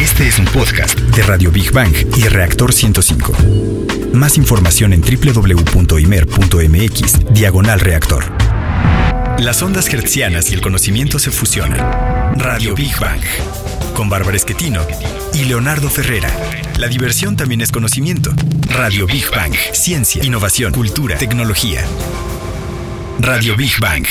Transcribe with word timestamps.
Este 0.00 0.26
es 0.26 0.40
un 0.40 0.46
podcast 0.46 0.98
de 0.98 1.22
Radio 1.22 1.52
Big 1.52 1.70
Bang 1.70 1.94
y 2.16 2.22
Reactor 2.26 2.72
105. 2.72 3.32
Más 4.12 4.36
información 4.36 4.92
en 4.92 5.00
www.imer.mx, 5.02 5.94
diagonal 7.32 7.78
reactor. 7.78 8.24
Las 9.38 9.62
ondas 9.62 9.88
hertzianas 9.94 10.50
y 10.50 10.54
el 10.54 10.62
conocimiento 10.62 11.20
se 11.20 11.30
fusionan. 11.30 11.78
Radio 12.40 12.74
Big 12.74 12.98
Bang. 12.98 13.20
Con 13.94 14.08
Bárbara 14.08 14.36
Esquetino 14.36 14.84
y 15.32 15.44
Leonardo 15.44 15.88
Ferrera. 15.88 16.28
La 16.76 16.88
diversión 16.88 17.36
también 17.36 17.60
es 17.60 17.70
conocimiento. 17.70 18.32
Radio 18.70 19.06
Big 19.06 19.30
Bang. 19.30 19.54
Ciencia, 19.72 20.24
innovación, 20.24 20.72
cultura, 20.72 21.18
tecnología. 21.18 21.84
Radio 23.20 23.54
Big 23.56 23.78
Bang. 23.78 24.04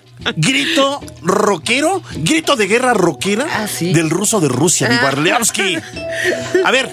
Grito 0.35 1.01
rockero, 1.21 2.01
grito 2.17 2.55
de 2.55 2.67
guerra 2.67 2.93
rockera 2.93 3.45
Ah, 3.53 3.67
sí. 3.67 3.93
del 3.93 4.09
ruso 4.09 4.39
de 4.39 4.47
Rusia, 4.49 4.87
Vivarleovsky. 4.87 5.77
A 6.65 6.71
ver, 6.71 6.91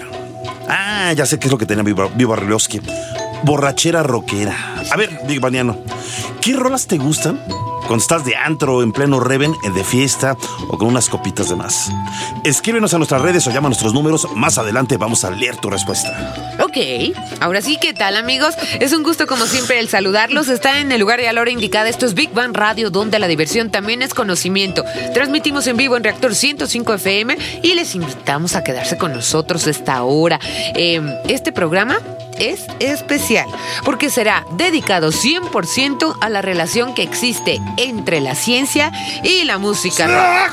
ah, 0.67 1.13
ya 1.13 1.25
sé 1.25 1.39
qué 1.39 1.47
es 1.47 1.51
lo 1.51 1.57
que 1.57 1.65
tenía 1.65 1.83
Vivar- 1.83 2.11
Vivarleovsky. 2.15 2.81
Borrachera 3.43 4.03
rockera. 4.03 4.55
A 4.91 4.97
ver, 4.97 5.19
Big 5.27 5.39
Baniano, 5.39 5.77
¿qué 6.41 6.53
rolas 6.53 6.87
te 6.87 6.97
gustan 6.97 7.39
cuando 7.87 7.97
estás 8.01 8.25
de 8.25 8.35
antro, 8.35 8.83
en 8.83 8.91
pleno 8.91 9.19
reven, 9.21 9.53
eh, 9.63 9.69
de 9.69 9.83
fiesta 9.83 10.35
o 10.67 10.77
con 10.77 10.89
unas 10.89 11.07
copitas 11.07 11.47
de 11.49 11.55
más? 11.55 11.89
Escríbenos 12.43 12.93
a 12.93 12.97
nuestras 12.97 13.21
redes 13.21 13.47
o 13.47 13.51
llama 13.51 13.67
a 13.67 13.69
nuestros 13.69 13.93
números. 13.93 14.27
Más 14.35 14.57
adelante 14.57 14.97
vamos 14.97 15.23
a 15.23 15.29
leer 15.31 15.55
tu 15.57 15.69
respuesta. 15.69 16.55
Ok, 16.69 17.15
ahora 17.39 17.63
sí, 17.63 17.79
¿qué 17.81 17.95
tal 17.95 18.15
amigos? 18.15 18.53
Es 18.79 18.93
un 18.93 19.01
gusto 19.01 19.25
como 19.25 19.47
siempre 19.47 19.79
el 19.79 19.89
saludarlos. 19.89 20.49
Está 20.49 20.79
en 20.79 20.91
el 20.91 20.99
lugar 20.99 21.19
y 21.19 21.25
a 21.25 21.33
la 21.33 21.41
hora 21.41 21.49
indicada. 21.49 21.89
Esto 21.89 22.05
es 22.05 22.13
Big 22.13 22.31
Bang 22.31 22.55
Radio, 22.55 22.91
donde 22.91 23.17
la 23.17 23.27
diversión 23.27 23.71
también 23.71 24.03
es 24.03 24.13
conocimiento. 24.13 24.85
Transmitimos 25.15 25.65
en 25.65 25.77
vivo 25.77 25.97
en 25.97 26.03
Reactor 26.03 26.35
105 26.35 26.93
FM 26.93 27.37
y 27.63 27.73
les 27.73 27.95
invitamos 27.95 28.55
a 28.55 28.63
quedarse 28.63 28.99
con 28.99 29.13
nosotros 29.13 29.65
esta 29.65 30.03
hora. 30.03 30.39
Eh, 30.75 31.01
este 31.27 31.51
programa 31.51 31.97
es 32.39 32.65
especial 32.79 33.47
porque 33.83 34.09
será 34.09 34.45
dedicado 34.53 35.11
100% 35.11 36.17
a 36.21 36.29
la 36.29 36.41
relación 36.41 36.95
que 36.95 37.03
existe 37.03 37.59
entre 37.77 38.21
la 38.21 38.33
ciencia 38.35 38.91
y 39.23 39.43
la 39.43 39.57
música. 39.57 40.49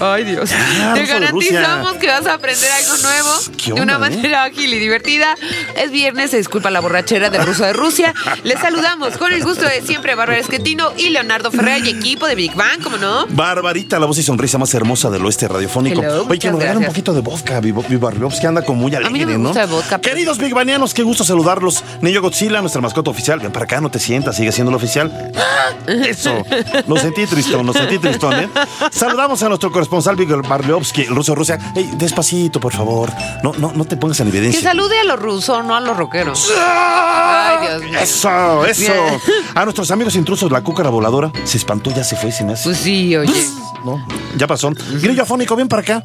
Ay 0.00 0.24
Dios. 0.24 0.50
Ya, 0.50 0.94
Te 0.94 1.06
garantizamos 1.06 1.94
que 1.94 2.08
vas 2.08 2.26
a 2.26 2.34
aprender 2.34 2.70
algo 2.70 2.96
nuevo 2.98 3.30
¿Qué 3.56 3.72
de 3.72 3.80
una 3.80 3.94
eh? 3.94 3.98
manera 3.98 4.50
ágil 4.54 4.72
y 4.74 4.78
divertida. 4.78 5.34
Es 5.76 5.90
viernes, 5.90 6.30
se 6.30 6.36
disculpa 6.38 6.70
la 6.70 6.80
borrachera 6.80 7.30
del 7.30 7.44
ruso 7.44 7.64
de 7.64 7.72
Rusia. 7.72 8.14
Les 8.44 8.58
saludamos 8.60 9.16
con 9.16 9.32
el 9.32 9.42
gusto 9.42 9.66
de 9.66 9.82
siempre, 9.82 10.14
Bárbara 10.14 10.38
Esquetino 10.38 10.92
y 10.96 11.10
Leonardo 11.10 11.50
Ferrer 11.50 11.84
y 11.84 11.90
equipo 11.90 12.26
de 12.26 12.34
Big 12.34 12.54
Bang, 12.54 12.80
¿cómo 12.82 12.96
no? 12.96 13.26
Barbarita, 13.28 13.98
la 13.98 14.06
voz 14.06 14.18
y 14.18 14.22
sonrisa 14.22 14.58
más 14.58 14.72
hermosa 14.74 15.10
del 15.10 15.24
oeste 15.24 15.48
radiofónico. 15.48 16.00
Hello, 16.02 16.26
Oye, 16.28 16.38
que 16.38 16.50
nos 16.50 16.60
regala 16.60 16.78
un 16.80 16.86
poquito 16.86 17.12
de 17.12 17.20
vodka, 17.20 17.60
Vivarlovsky 17.60 18.46
anda 18.46 18.62
como 18.64 18.82
muy 18.82 18.94
A 18.94 19.00
mí 19.00 19.06
alegre, 19.06 19.24
no 19.24 19.30
me 19.32 19.38
¿no? 19.38 19.48
gusta 19.48 19.64
el 19.64 19.70
vodka, 19.70 19.98
pero- 19.98 20.14
Queridos 20.14 20.38
Big 20.38 20.54
Banianos, 20.54 20.94
qué 20.94 21.02
gusto 21.02 21.24
saludarlos. 21.24 21.82
Niño 22.00 22.22
Godzilla, 22.22 22.60
nuestra 22.60 22.80
mascota 22.80 23.10
oficial. 23.10 23.40
Ven 23.40 23.50
para 23.52 23.64
acá, 23.64 23.80
no 23.80 23.90
te 23.90 23.98
sientas, 23.98 24.36
sigue 24.36 24.52
siendo 24.52 24.70
el 24.70 24.76
oficial. 24.76 25.32
Eso. 25.86 26.44
Lo 26.86 26.96
sentí 26.96 27.26
tristón, 27.26 27.66
lo 27.66 27.72
sentí 27.72 27.98
tristón, 27.98 28.34
¿eh? 28.34 28.48
Saludamos 28.92 29.42
a 29.42 29.48
nuestro 29.48 29.72
corresponsal 29.72 30.16
Vivarlovsky, 30.16 31.02
el 31.02 31.14
ruso 31.14 31.32
de 31.32 31.36
Rusia. 31.36 31.58
Ey, 31.74 31.90
despacito, 31.96 32.60
por 32.60 32.72
favor. 32.72 33.10
No, 33.42 33.52
no, 33.58 33.72
no 33.74 33.84
te 33.84 33.96
pongas 33.96 34.20
en 34.20 34.28
Que 34.52 34.60
salude 34.60 34.98
a 35.00 35.04
los 35.04 35.18
rusos, 35.18 35.64
no 35.64 35.74
a 35.74 35.80
los 35.80 35.96
rockeros. 35.96 36.50
Ay, 36.56 37.66
Dios 37.66 37.82
mío. 37.82 37.98
Eso, 37.98 38.66
eso. 38.66 38.92
Bien. 38.92 39.20
A 39.54 39.64
nuestros 39.64 39.90
amigos 39.90 40.14
intrusos, 40.16 40.50
la 40.50 40.62
cúcara 40.62 40.90
voladora, 40.90 41.32
se 41.44 41.56
espantó, 41.56 41.90
ya 41.90 42.04
se 42.04 42.16
fue, 42.16 42.32
se 42.32 42.44
me 42.44 42.54
hace. 42.54 42.64
Pues 42.64 42.78
sí, 42.78 43.16
oye. 43.16 43.48
No, 43.84 44.04
ya 44.36 44.46
pasó. 44.46 44.72
Grillo 45.00 45.22
afónico, 45.22 45.54
ven 45.56 45.68
para 45.68 45.82
acá. 45.82 46.04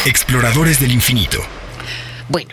Exploradores 0.05 0.81
del 0.81 0.93
infinito. 0.93 1.39
Bueno, 2.29 2.51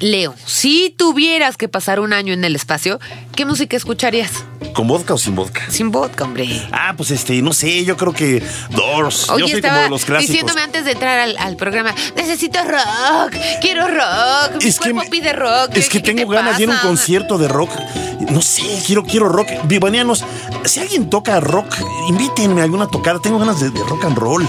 Leo, 0.00 0.34
si 0.44 0.94
tuvieras 0.96 1.56
que 1.56 1.68
pasar 1.68 1.98
un 1.98 2.12
año 2.12 2.32
en 2.32 2.44
el 2.44 2.54
espacio, 2.54 3.00
¿qué 3.34 3.44
música 3.44 3.76
escucharías? 3.76 4.44
¿Con 4.74 4.86
vodka 4.86 5.14
o 5.14 5.18
sin 5.18 5.34
vodka? 5.34 5.62
Sin 5.68 5.90
vodka, 5.90 6.24
hombre. 6.24 6.48
Ah, 6.72 6.94
pues 6.96 7.10
este, 7.10 7.42
no 7.42 7.52
sé, 7.52 7.84
yo 7.84 7.96
creo 7.96 8.12
que 8.12 8.42
Doors. 8.70 9.26
yo 9.38 9.48
soy 9.48 9.60
como 9.60 9.74
de 9.80 9.88
los 9.90 10.04
clásicos. 10.04 10.28
diciéndome 10.32 10.60
antes 10.62 10.84
de 10.84 10.92
entrar 10.92 11.18
al, 11.18 11.36
al 11.38 11.56
programa, 11.56 11.94
necesito 12.16 12.58
rock, 12.62 13.34
quiero 13.60 13.88
rock, 13.88 14.62
mi 14.62 14.72
cuerpo 14.72 15.00
me- 15.00 15.06
pide 15.10 15.32
rock. 15.32 15.70
Es 15.74 15.88
que 15.88 16.00
¿qué 16.02 16.12
tengo 16.14 16.30
te 16.30 16.36
ganas 16.36 16.56
de 16.58 16.64
ir 16.64 16.70
a 16.70 16.74
un 16.74 16.78
concierto 16.78 17.38
de 17.38 17.48
rock. 17.48 17.70
No 18.30 18.40
sé, 18.42 18.62
quiero, 18.86 19.04
quiero 19.04 19.28
rock. 19.28 19.48
Vivanianos, 19.64 20.24
si 20.64 20.80
alguien 20.80 21.08
toca 21.10 21.40
rock, 21.40 21.74
invítenme 22.08 22.60
a 22.60 22.64
alguna 22.64 22.86
tocada. 22.86 23.18
Tengo 23.20 23.38
ganas 23.38 23.58
de, 23.60 23.70
de 23.70 23.80
rock 23.84 24.04
and 24.04 24.16
roll. 24.18 24.46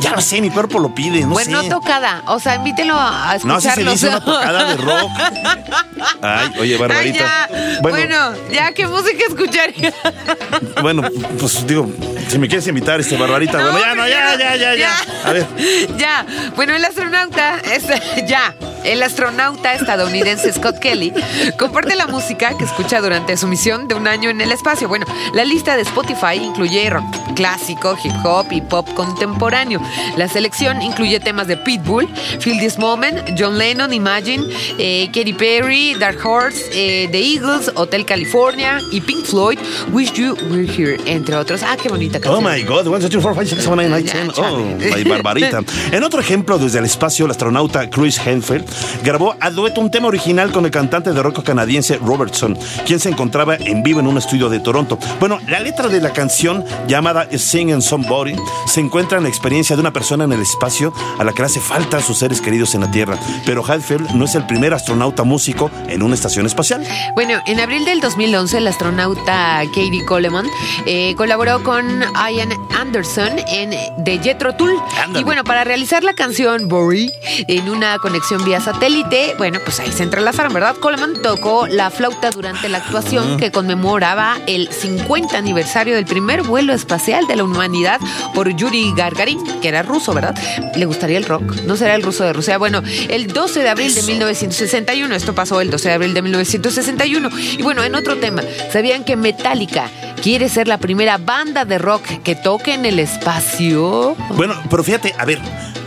Ya 0.00 0.12
lo 0.12 0.20
sé, 0.20 0.40
mi 0.40 0.50
cuerpo 0.50 0.78
lo 0.78 0.94
pide, 0.94 1.22
no 1.22 1.28
Bueno, 1.30 1.60
sé. 1.62 1.68
tocada, 1.68 2.22
o 2.26 2.38
sea, 2.38 2.54
invítelo 2.54 2.94
a 2.96 3.36
No, 3.44 3.54
así 3.56 3.66
escucharlo. 3.68 3.84
se 3.84 4.06
dice 4.06 4.08
una 4.08 4.24
tocada 4.24 4.64
de 4.64 4.76
rock. 4.76 5.10
Ay, 6.22 6.50
oye, 6.60 6.72
Ay, 6.74 6.78
Barbarita. 6.78 7.18
ya. 7.18 7.80
Bueno, 7.82 8.32
ya, 8.52 8.72
¿qué 8.72 8.86
música 8.86 9.24
Bueno, 10.82 11.02
pues 11.38 11.66
digo, 11.66 11.90
si 12.28 12.38
me 12.38 12.48
quieres 12.48 12.66
invitar, 12.66 13.00
este 13.00 13.16
Barbarita, 13.16 13.58
bueno, 13.58 13.78
ya, 13.78 13.94
no, 13.94 14.02
hombre, 14.02 14.10
ya, 14.10 14.36
ya, 14.38 14.56
ya, 14.56 14.74
ya. 14.74 14.92
A 15.24 15.32
ver. 15.32 15.46
Ya, 15.98 16.26
bueno, 16.56 16.74
el 16.74 16.84
astronauta 16.84 17.58
es. 17.60 17.84
Ya. 18.28 18.54
el 18.84 19.02
astronauta 19.02 19.74
estadounidense 19.74 20.52
Scott 20.52 20.78
Kelly 20.78 21.12
comparte 21.58 21.94
la 21.94 22.06
música 22.06 22.56
que 22.56 22.64
escucha 22.64 23.00
durante 23.00 23.36
su 23.36 23.46
misión 23.46 23.88
de 23.88 23.94
un 23.94 24.06
año 24.06 24.30
en 24.30 24.40
el 24.40 24.52
espacio. 24.52 24.88
Bueno, 24.88 25.06
la 25.34 25.44
lista 25.44 25.76
de 25.76 25.82
Spotify 25.82 26.34
incluye 26.40 26.90
rock 26.90 27.04
clásico, 27.34 27.96
hip 28.02 28.12
hop 28.24 28.46
y 28.50 28.60
pop 28.60 28.86
contemporáneo. 28.94 29.80
La 30.16 30.28
selección 30.28 30.82
incluye 30.82 31.20
temas 31.20 31.46
de 31.46 31.56
Pitbull, 31.56 32.08
Feel 32.40 32.58
This 32.58 32.78
Moment, 32.78 33.30
John 33.38 33.56
Lennon, 33.56 33.92
Imagine, 33.92 34.44
eh, 34.78 35.08
Katy 35.14 35.32
Perry, 35.34 35.94
Dark 35.94 36.18
Horse, 36.24 36.64
eh, 36.72 37.08
The 37.10 37.18
Eagles, 37.18 37.70
Hotel 37.76 38.04
California 38.04 38.80
y 38.90 39.00
Pink 39.00 39.24
Floyd, 39.24 39.47
Wish 39.92 40.12
You 40.12 40.36
Were 40.50 40.66
Here, 40.66 40.98
entre 41.06 41.36
otros. 41.36 41.62
Ah, 41.62 41.76
qué 41.80 41.88
bonita 41.88 42.20
canción. 42.20 42.44
Oh 42.44 42.48
my 42.48 42.62
God, 42.62 42.86
1, 42.86 42.98
2, 42.98 43.10
3, 43.10 43.22
4, 43.22 43.44
5, 43.44 43.48
6, 43.48 43.48
7, 43.48 44.30
8, 44.30 44.42
9, 44.44 44.76
10. 44.78 44.92
Oh, 44.92 44.96
my 44.96 45.04
barbarita. 45.04 45.60
En 45.92 46.04
otro 46.04 46.20
ejemplo, 46.20 46.58
desde 46.58 46.78
el 46.78 46.84
espacio, 46.84 47.24
el 47.24 47.30
astronauta 47.30 47.88
Chris 47.88 48.18
Henfeld 48.24 48.64
grabó 49.02 49.34
a 49.40 49.50
dueto 49.50 49.80
un 49.80 49.90
tema 49.90 50.08
original 50.08 50.52
con 50.52 50.64
el 50.64 50.70
cantante 50.70 51.12
de 51.12 51.22
rock 51.22 51.42
canadiense 51.42 51.96
Robertson, 51.96 52.58
quien 52.86 53.00
se 53.00 53.08
encontraba 53.08 53.56
en 53.56 53.82
vivo 53.82 54.00
en 54.00 54.06
un 54.06 54.18
estudio 54.18 54.48
de 54.48 54.60
Toronto. 54.60 54.98
Bueno, 55.20 55.38
la 55.48 55.60
letra 55.60 55.88
de 55.88 56.00
la 56.00 56.12
canción 56.12 56.64
llamada 56.86 57.26
Singing 57.30 57.82
Somebody 57.82 58.34
se 58.66 58.80
encuentra 58.80 59.18
en 59.18 59.24
la 59.24 59.30
experiencia 59.30 59.76
de 59.76 59.80
una 59.80 59.92
persona 59.92 60.24
en 60.24 60.32
el 60.32 60.42
espacio 60.42 60.92
a 61.18 61.24
la 61.24 61.32
que 61.32 61.42
le 61.42 61.46
hace 61.46 61.60
falta 61.60 61.98
a 61.98 62.02
sus 62.02 62.18
seres 62.18 62.40
queridos 62.40 62.74
en 62.74 62.82
la 62.82 62.90
Tierra. 62.90 63.18
Pero 63.46 63.64
Henfeld 63.66 64.10
no 64.10 64.24
es 64.24 64.34
el 64.34 64.46
primer 64.46 64.74
astronauta 64.74 65.24
músico 65.24 65.70
en 65.88 66.02
una 66.02 66.14
estación 66.14 66.46
espacial. 66.46 66.86
Bueno, 67.14 67.40
en 67.46 67.60
abril 67.60 67.84
del 67.84 68.00
2011, 68.00 68.58
el 68.58 68.66
astronauta 68.66 69.37
Katie 69.74 70.04
Coleman 70.04 70.46
eh, 70.86 71.14
colaboró 71.16 71.62
con 71.62 72.04
Ian 72.30 72.50
Anderson 72.76 73.38
en 73.48 73.70
The 74.04 74.18
Jetro 74.22 74.54
Tool. 74.54 74.74
Y 75.14 75.24
bueno, 75.24 75.44
para 75.44 75.64
realizar 75.64 76.02
la 76.02 76.14
canción 76.14 76.68
Bory 76.68 77.12
en 77.46 77.68
una 77.68 77.98
conexión 77.98 78.44
vía 78.44 78.60
satélite, 78.60 79.34
bueno, 79.38 79.58
pues 79.64 79.80
ahí 79.80 79.92
se 79.92 80.02
entrelazaron, 80.02 80.52
¿verdad? 80.52 80.76
Coleman 80.76 81.22
tocó 81.22 81.66
la 81.66 81.90
flauta 81.90 82.30
durante 82.30 82.68
la 82.68 82.78
actuación 82.78 83.36
que 83.36 83.50
conmemoraba 83.50 84.38
el 84.46 84.68
50 84.72 85.36
aniversario 85.36 85.94
del 85.94 86.04
primer 86.04 86.42
vuelo 86.42 86.72
espacial 86.72 87.26
de 87.26 87.36
la 87.36 87.44
humanidad 87.44 88.00
por 88.34 88.54
Yuri 88.54 88.92
Gagarin, 88.96 89.60
que 89.60 89.68
era 89.68 89.82
ruso, 89.82 90.14
¿verdad? 90.14 90.34
¿Le 90.74 90.86
gustaría 90.86 91.18
el 91.18 91.24
rock? 91.24 91.62
¿No 91.66 91.76
será 91.76 91.94
el 91.94 92.02
ruso 92.02 92.24
de 92.24 92.32
Rusia? 92.32 92.58
Bueno, 92.58 92.82
el 93.08 93.28
12 93.28 93.62
de 93.62 93.68
abril 93.68 93.94
de 93.94 94.02
1961, 94.02 95.14
esto 95.14 95.34
pasó 95.34 95.60
el 95.60 95.70
12 95.70 95.88
de 95.88 95.94
abril 95.94 96.14
de 96.14 96.22
1961. 96.22 97.30
Y 97.58 97.62
bueno, 97.62 97.82
en 97.84 97.94
otro 97.94 98.16
tema, 98.16 98.42
¿sabían 98.72 99.04
que 99.04 99.16
Metallica 99.28 99.90
quiere 100.22 100.48
ser 100.48 100.68
la 100.68 100.78
primera 100.78 101.18
banda 101.18 101.66
de 101.66 101.76
rock 101.76 102.22
que 102.22 102.34
toque 102.34 102.72
en 102.72 102.86
el 102.86 102.98
espacio? 102.98 104.16
Bueno, 104.30 104.54
pero 104.70 104.82
fíjate, 104.82 105.14
a 105.18 105.26
ver, 105.26 105.38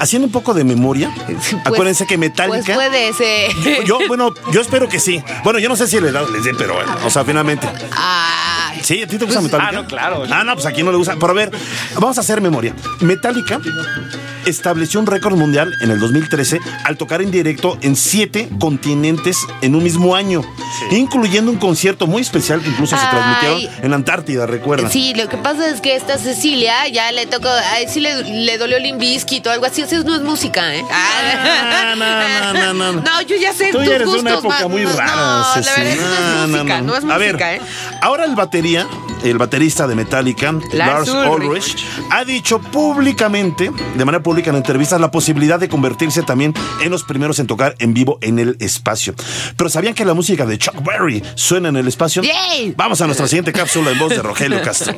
haciendo 0.01 0.25
un 0.25 0.31
poco 0.31 0.53
de 0.53 0.63
memoria, 0.63 1.13
Pues- 1.25 1.55
acuérdense 1.63 2.05
que 2.07 2.17
Metallica. 2.17 2.73
Pues 2.73 2.89
puede 2.89 3.13
ser. 3.13 3.85
Yo, 3.85 3.99
bueno, 4.07 4.33
yo 4.51 4.61
espero 4.61 4.89
que 4.89 4.99
sí. 4.99 5.23
Bueno, 5.43 5.59
yo 5.59 5.69
no 5.69 5.75
sé 5.75 5.87
si 5.87 5.99
le 5.99 6.11
da, 6.11 6.23
les 6.23 6.43
dé, 6.43 6.53
pero 6.53 6.73
bueno, 6.75 6.91
o 7.05 7.09
sea, 7.09 7.23
finalmente. 7.23 7.67
Ay. 7.95 8.79
Sí, 8.83 9.03
¿a 9.03 9.07
ti 9.07 9.17
te 9.17 9.25
gusta 9.25 9.41
Metallica? 9.41 9.69
ah, 9.69 9.71
no, 9.71 9.85
claro. 9.85 10.23
Ah, 10.31 10.43
no, 10.43 10.53
pues 10.55 10.65
aquí 10.65 10.81
no 10.81 10.91
le 10.91 10.97
gusta. 10.97 11.15
Pero 11.19 11.27
a 11.31 11.33
ver, 11.33 11.51
vamos 11.95 12.17
a 12.17 12.21
hacer 12.21 12.41
memoria. 12.41 12.73
Metallica 13.01 13.59
estableció 14.45 14.99
un 14.99 15.05
récord 15.05 15.35
mundial 15.35 15.71
en 15.81 15.91
el 15.91 15.99
2013 15.99 16.59
al 16.83 16.97
tocar 16.97 17.21
en 17.21 17.29
directo 17.29 17.77
en 17.81 17.95
siete 17.95 18.49
continentes 18.59 19.37
en 19.61 19.75
un 19.75 19.83
mismo 19.83 20.15
año, 20.15 20.41
incluyendo 20.89 21.51
un 21.51 21.57
concierto 21.57 22.07
muy 22.07 22.23
especial 22.23 22.59
que 22.61 22.69
incluso 22.69 22.95
se 22.97 23.03
Ay. 23.03 23.09
transmitieron 23.11 23.83
en 23.83 23.89
la 23.91 23.95
Antártida, 23.97 24.47
recuerda. 24.47 24.89
Sí, 24.89 25.13
lo 25.15 25.29
que 25.29 25.37
pasa 25.37 25.69
es 25.69 25.79
que 25.79 25.95
esta 25.95 26.17
Cecilia 26.17 26.87
ya 26.87 27.11
le 27.11 27.27
tocó, 27.27 27.49
ay, 27.73 27.85
sí 27.87 27.99
le, 27.99 28.23
le 28.23 28.57
dolió 28.57 28.77
el 28.77 28.85
o 28.91 29.49
algo 29.49 29.65
así, 29.65 29.83
eso 29.91 30.03
no 30.03 30.15
es 30.15 30.21
música, 30.21 30.75
¿eh? 30.75 30.83
Ah, 30.91 31.95
no, 31.97 32.53
no, 32.53 32.73
no, 32.73 32.93
no. 32.93 33.01
No, 33.01 33.21
yo 33.21 33.35
ya 33.35 33.53
sé 33.53 33.71
Tú 33.71 33.79
tus 33.79 33.87
eres 33.87 34.11
de 34.11 34.19
una 34.19 34.33
época 34.35 34.67
muy 34.67 34.85
rara, 34.85 35.15
No, 35.15 35.61
la 35.61 35.75
verdad 35.75 35.95
no 35.97 36.43
es 36.43 36.49
música, 36.49 36.81
no, 36.81 36.95
es 36.95 37.03
música, 37.03 37.15
A 37.15 37.17
ver, 37.17 37.41
¿eh? 37.41 37.61
ahora 38.01 38.25
el 38.25 38.35
batería, 38.35 38.87
el 39.23 39.37
baterista 39.37 39.87
de 39.87 39.95
Metallica, 39.95 40.51
Lars, 40.73 41.07
Lars 41.07 41.29
Ulrich, 41.29 41.85
ha 42.09 42.23
dicho 42.23 42.59
públicamente, 42.59 43.71
de 43.95 44.05
manera 44.05 44.23
pública 44.23 44.49
en 44.49 44.57
entrevistas, 44.57 44.99
la 44.99 45.11
posibilidad 45.11 45.59
de 45.59 45.69
convertirse 45.69 46.23
también 46.23 46.53
en 46.81 46.91
los 46.91 47.03
primeros 47.03 47.39
en 47.39 47.47
tocar 47.47 47.75
en 47.79 47.93
vivo 47.93 48.17
en 48.21 48.39
el 48.39 48.57
espacio. 48.59 49.13
Pero 49.55 49.69
¿sabían 49.69 49.93
que 49.93 50.05
la 50.05 50.13
música 50.13 50.45
de 50.45 50.57
Chuck 50.57 50.83
Berry 50.83 51.23
suena 51.35 51.69
en 51.69 51.77
el 51.77 51.87
espacio? 51.87 52.21
¡Yay! 52.21 52.73
Vamos 52.75 53.01
a 53.01 53.05
nuestra 53.05 53.27
siguiente 53.27 53.53
cápsula 53.53 53.91
en 53.91 53.99
voz 53.99 54.09
de 54.09 54.21
Rogelio 54.21 54.61
Castro. 54.61 54.93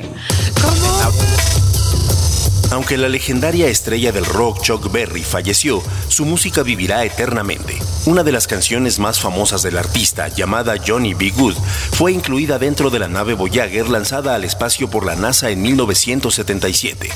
Aunque 2.74 2.98
la 2.98 3.08
legendaria 3.08 3.68
estrella 3.68 4.10
del 4.10 4.24
rock 4.24 4.60
Chuck 4.60 4.90
Berry 4.90 5.22
falleció, 5.22 5.80
su 6.08 6.24
música 6.24 6.64
vivirá 6.64 7.04
eternamente. 7.04 7.78
Una 8.04 8.24
de 8.24 8.32
las 8.32 8.48
canciones 8.48 8.98
más 8.98 9.20
famosas 9.20 9.62
del 9.62 9.78
artista, 9.78 10.26
llamada 10.26 10.74
Johnny 10.84 11.14
B. 11.14 11.30
Good, 11.30 11.54
fue 11.92 12.10
incluida 12.10 12.58
dentro 12.58 12.90
de 12.90 12.98
la 12.98 13.06
nave 13.06 13.34
Voyager 13.34 13.88
lanzada 13.88 14.34
al 14.34 14.42
espacio 14.42 14.90
por 14.90 15.06
la 15.06 15.14
NASA 15.14 15.50
en 15.50 15.62
1977. 15.62 17.10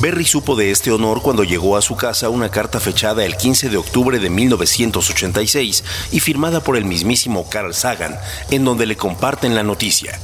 Berry 0.00 0.24
supo 0.24 0.54
de 0.54 0.70
este 0.70 0.92
honor 0.92 1.20
cuando 1.20 1.42
llegó 1.42 1.76
a 1.76 1.82
su 1.82 1.96
casa 1.96 2.28
una 2.28 2.50
carta 2.50 2.78
fechada 2.78 3.24
el 3.24 3.36
15 3.36 3.70
de 3.70 3.78
octubre 3.78 4.20
de 4.20 4.30
1986 4.30 5.82
y 6.12 6.20
firmada 6.20 6.60
por 6.60 6.76
el 6.76 6.84
mismísimo 6.84 7.50
Carl 7.50 7.74
Sagan, 7.74 8.16
en 8.52 8.64
donde 8.64 8.86
le 8.86 8.96
comparten 8.96 9.56
la 9.56 9.64
noticia. 9.64 10.20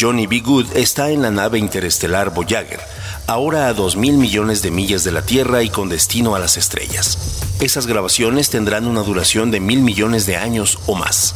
Johnny 0.00 0.28
B. 0.28 0.40
Good 0.40 0.76
está 0.76 1.10
en 1.10 1.22
la 1.22 1.30
nave 1.30 1.58
interestelar 1.58 2.32
Voyager, 2.34 2.80
ahora 3.26 3.68
a 3.68 3.74
2 3.74 3.96
mil 3.96 4.14
millones 4.14 4.62
de 4.62 4.70
millas 4.70 5.04
de 5.04 5.12
la 5.12 5.22
Tierra 5.22 5.62
y 5.62 5.70
con 5.70 5.88
destino 5.88 6.34
a 6.34 6.38
las 6.38 6.56
estrellas. 6.56 7.56
Esas 7.60 7.86
grabaciones 7.86 8.50
tendrán 8.50 8.86
una 8.86 9.02
duración 9.02 9.50
de 9.50 9.60
mil 9.60 9.80
millones 9.80 10.26
de 10.26 10.36
años 10.36 10.78
o 10.86 10.94
más. 10.94 11.34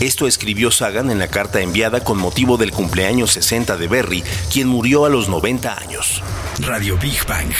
Esto 0.00 0.26
escribió 0.26 0.70
Sagan 0.70 1.10
en 1.10 1.18
la 1.18 1.28
carta 1.28 1.60
enviada 1.60 2.04
con 2.04 2.18
motivo 2.18 2.56
del 2.58 2.72
cumpleaños 2.72 3.32
60 3.32 3.76
de 3.76 3.88
Berry, 3.88 4.24
quien 4.52 4.68
murió 4.68 5.06
a 5.06 5.08
los 5.08 5.28
90 5.28 5.78
años. 5.78 6.22
Radio 6.60 6.98
Big 6.98 7.24
Bang. 7.26 7.52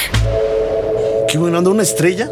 Qué 1.29 1.39
bueno, 1.39 1.59
anda 1.59 1.71
una 1.71 1.83
estrella 1.83 2.31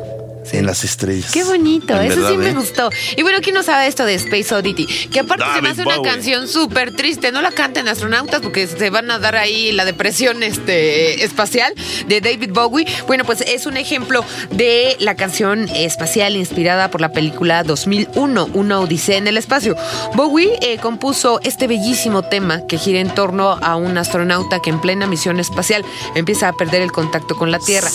en 0.52 0.66
las 0.66 0.84
estrellas. 0.84 1.32
Qué 1.32 1.44
bonito, 1.44 1.94
En 2.00 2.12
eso 2.12 2.28
sí 2.28 2.36
me 2.36 2.50
¿eh? 2.50 2.54
gustó. 2.54 2.90
Y 3.16 3.22
bueno, 3.22 3.38
¿quién 3.42 3.54
no 3.54 3.62
sabe 3.62 3.86
esto 3.86 4.04
de 4.04 4.14
Space 4.14 4.54
Oddity? 4.54 4.86
Que 5.08 5.20
aparte 5.20 5.44
se 5.54 5.62
me 5.62 5.68
David 5.68 5.80
hace 5.80 6.00
una 6.00 6.10
canción 6.10 6.48
súper 6.48 6.94
triste. 6.94 7.32
No 7.32 7.42
la 7.42 7.50
canten 7.50 7.88
astronautas 7.88 8.40
porque 8.42 8.66
se 8.66 8.90
van 8.90 9.10
a 9.10 9.18
dar 9.18 9.36
ahí 9.36 9.72
la 9.72 9.84
depresión 9.84 10.42
este, 10.42 11.24
espacial 11.24 11.72
de 12.06 12.20
David 12.20 12.50
Bowie. 12.52 12.86
Bueno, 13.06 13.24
pues 13.24 13.40
es 13.40 13.66
un 13.66 13.76
ejemplo 13.76 14.24
de 14.50 14.96
la 15.00 15.14
canción 15.14 15.68
espacial 15.74 16.36
inspirada 16.36 16.90
por 16.90 17.00
la 17.00 17.12
película 17.12 17.62
2001, 17.64 18.50
Una 18.54 18.80
Odisea 18.80 19.16
en 19.16 19.26
el 19.26 19.36
Espacio. 19.36 19.76
Bowie 20.14 20.58
eh, 20.60 20.78
compuso 20.78 21.40
este 21.42 21.66
bellísimo 21.66 22.22
tema 22.22 22.66
que 22.66 22.78
gira 22.78 23.00
en 23.00 23.12
torno 23.12 23.58
a 23.62 23.76
un 23.76 23.96
astronauta 23.96 24.60
que 24.60 24.70
en 24.70 24.80
plena 24.80 25.06
misión 25.06 25.40
espacial 25.40 25.84
empieza 26.14 26.48
a 26.48 26.52
perder 26.52 26.82
el 26.82 26.92
contacto 26.92 27.36
con 27.36 27.50
la 27.50 27.58
Tierra, 27.58 27.88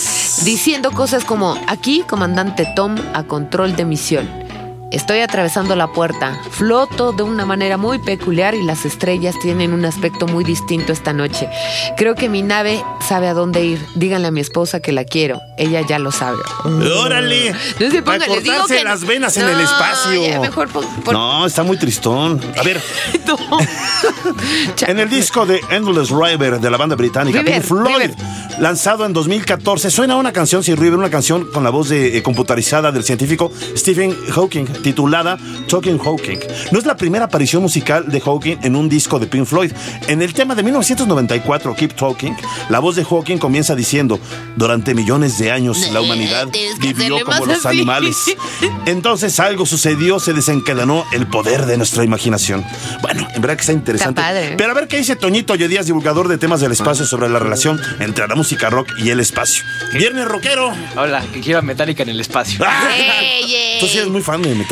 diciendo 0.44 0.92
cosas 0.92 1.24
como, 1.24 1.58
aquí, 1.68 2.04
comandante 2.08 2.39
Tom, 2.74 2.96
a 3.14 3.24
control 3.24 3.76
de 3.76 3.84
misión. 3.84 4.49
Estoy 4.92 5.20
atravesando 5.20 5.76
la 5.76 5.92
puerta, 5.92 6.42
floto 6.50 7.12
de 7.12 7.22
una 7.22 7.46
manera 7.46 7.78
muy 7.78 8.00
peculiar 8.00 8.56
y 8.56 8.64
las 8.64 8.86
estrellas 8.86 9.36
tienen 9.40 9.72
un 9.72 9.86
aspecto 9.86 10.26
muy 10.26 10.44
distinto 10.44 10.92
esta 10.92 11.14
noche. 11.14 11.48
Creo 11.96 12.16
que 12.16 12.28
mi 12.28 12.42
nave 12.42 12.84
sabe 13.08 13.28
a 13.28 13.36
dónde 13.36 13.64
ir. 13.64 13.80
Díganle 13.96 14.30
a 14.30 14.32
mi 14.32 14.42
esposa 14.42 14.80
que 14.80 14.92
la 14.92 15.04
quiero. 15.04 15.40
Ella 15.60 15.82
ya 15.88 16.00
lo 16.00 16.12
sabe. 16.12 16.40
¡Órale! 16.66 17.54
No 17.80 17.92
se 17.92 18.02
Para 18.02 18.20
ponga, 18.26 18.36
les 18.36 18.44
digo 18.44 18.56
cortarse 18.58 18.78
que 18.78 18.84
las 18.84 19.06
venas 19.06 19.38
en 19.38 19.44
No, 19.46 19.50
el 19.50 19.62
espacio. 19.62 20.24
ya 20.28 20.40
mejor 20.40 20.70
No, 21.12 21.46
está 21.46 21.62
muy 21.62 21.78
tristón. 21.78 22.42
A 22.58 22.64
ver, 22.64 22.82
No. 23.28 23.38
En 24.88 25.00
el 25.00 25.10
disco 25.10 25.46
de 25.46 25.62
Endless 25.70 26.10
River 26.10 26.60
de 26.60 26.70
la 26.72 26.78
banda 26.78 26.96
británica 26.96 27.40
River, 27.42 27.54
Pink 27.56 27.64
Floyd, 27.66 27.96
River. 27.96 28.16
lanzado 28.60 29.06
en 29.06 29.14
2014, 29.14 29.92
suena 29.92 30.16
una 30.16 30.32
canción 30.34 30.64
sin 30.64 30.78
River, 30.78 30.98
una 30.98 31.10
canción 31.12 31.46
con 31.52 31.64
la 31.64 31.70
voz 31.70 31.90
de, 31.90 32.18
eh, 32.18 32.24
computarizada 32.24 32.92
del 32.92 33.04
científico 33.04 33.52
Stephen 33.76 34.16
Hawking, 34.32 34.66
titulada 34.82 35.38
Talking 35.68 35.98
Hawking. 35.98 36.40
No 36.72 36.80
es 36.80 36.86
la 36.86 36.96
primera 36.96 37.26
aparición 37.26 37.62
musical 37.62 38.10
de 38.10 38.20
Hawking 38.20 38.58
en 38.64 38.76
un 38.76 38.90
disco 38.90 39.20
de 39.20 39.28
Pink 39.28 39.46
Floyd. 39.46 39.72
En 40.08 40.22
el 40.22 40.34
tema 40.34 40.56
de 40.56 40.64
1994, 40.64 41.76
Keep 41.76 41.96
Talking, 41.96 42.36
la 42.70 42.80
voz 42.80 42.96
de 42.96 43.06
Hawking 43.06 43.38
comienza 43.38 43.76
diciendo: 43.76 44.20
Durante 44.56 44.94
millones 44.94 45.38
de 45.38 45.52
años 45.52 45.90
la 45.92 46.02
humanidad 46.02 46.48
vivió 46.80 47.24
como 47.24 47.46
los 47.46 47.66
animales. 47.66 48.16
Entonces 48.86 49.40
algo 49.40 49.66
sucedió, 49.66 50.20
se 50.20 50.34
desencadenó 50.34 51.06
el 51.12 51.28
poder 51.28 51.66
de 51.66 51.78
nuestra 51.78 52.04
imaginación. 52.04 52.66
Bueno, 53.02 53.28
en 53.34 53.42
verdad 53.42 53.56
que 53.56 53.62
está 53.62 53.74
interesante. 53.74 54.22
Está 54.22 54.34
padre. 54.34 54.56
Pero 54.58 54.72
a 54.72 54.74
ver 54.74 54.88
qué 54.88 54.98
dice 54.98 55.16
Toñito 55.16 55.56
Díaz, 55.58 55.86
divulgador 55.86 56.28
de 56.28 56.38
temas 56.38 56.62
del 56.62 56.72
espacio, 56.72 57.06
sobre 57.06 57.30
la 57.30 57.40
relación 57.40 57.80
entre 58.00 58.28
la 58.28 58.36
música 58.36 58.70
rock 58.70 58.90
y 58.98 59.10
el 59.10 59.20
espacio. 59.20 59.64
Viernes 59.94 60.26
rockero. 60.26 60.72
Hola, 60.96 61.26
que 61.34 61.42
quiero 61.42 61.60
a 61.60 61.62
Metallica 61.62 62.04
en 62.04 62.10
el 62.10 62.20
espacio. 62.20 62.60
¿Tú 63.80 63.88
sí 63.88 63.98
eres 63.98 64.10
muy 64.10 64.22
fan 64.22 64.42
de 64.42 64.56
Metallica? 64.56 64.69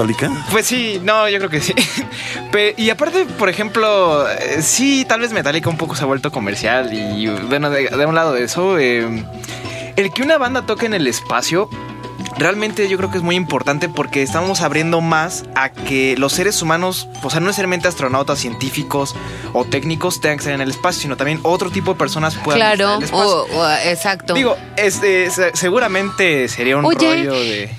Pues 0.51 0.65
sí, 0.65 0.99
no, 1.03 1.27
yo 1.29 1.37
creo 1.37 1.49
que 1.49 1.61
sí. 1.61 1.73
Y 2.77 2.89
aparte, 2.89 3.25
por 3.25 3.49
ejemplo, 3.49 4.27
eh, 4.29 4.61
sí, 4.63 5.05
tal 5.07 5.19
vez 5.19 5.31
Metallica 5.31 5.69
un 5.69 5.77
poco 5.77 5.95
se 5.95 6.03
ha 6.03 6.05
vuelto 6.07 6.31
comercial. 6.31 6.91
Y 6.91 7.27
bueno, 7.27 7.69
de, 7.69 8.05
un 8.05 8.15
lado 8.15 8.33
de 8.33 8.43
eso, 8.43 8.79
eh, 8.79 9.23
el 9.95 10.11
que 10.11 10.23
una 10.23 10.39
banda 10.39 10.65
toque 10.65 10.87
en 10.87 10.95
el 10.95 11.05
espacio 11.05 11.69
realmente 12.39 12.87
yo 12.87 12.97
creo 12.97 13.09
que 13.11 13.17
es 13.17 13.23
muy 13.23 13.35
importante 13.35 13.89
porque 13.89 14.21
estamos 14.21 14.61
abriendo 14.61 15.01
más 15.01 15.43
a 15.55 15.69
que 15.69 16.15
los 16.17 16.33
seres 16.33 16.61
humanos, 16.61 17.07
o 17.23 17.29
sea, 17.29 17.39
no 17.39 17.47
necesariamente 17.47 17.87
astronautas, 17.87 18.39
científicos 18.39 19.15
o 19.53 19.65
técnicos 19.65 20.21
tengan 20.21 20.37
que 20.37 20.41
estar 20.41 20.53
en 20.53 20.61
el 20.61 20.69
espacio, 20.69 21.01
sino 21.01 21.17
también 21.17 21.39
otro 21.43 21.69
tipo 21.71 21.93
de 21.93 21.97
personas 21.99 22.35
puedan 22.35 22.61
estar 22.61 22.75
Claro, 22.77 22.91
en 22.93 22.97
el 22.99 23.03
espacio. 23.05 23.27
o- 23.27 23.57
o- 23.61 23.71
exacto. 23.85 24.33
Digo, 24.33 24.55
este, 24.75 25.29
se- 25.31 25.55
seguramente 25.55 26.47
sería 26.47 26.77
un 26.77 26.85
Oye, 26.85 26.97
rollo 27.25 27.33
de... 27.33 27.69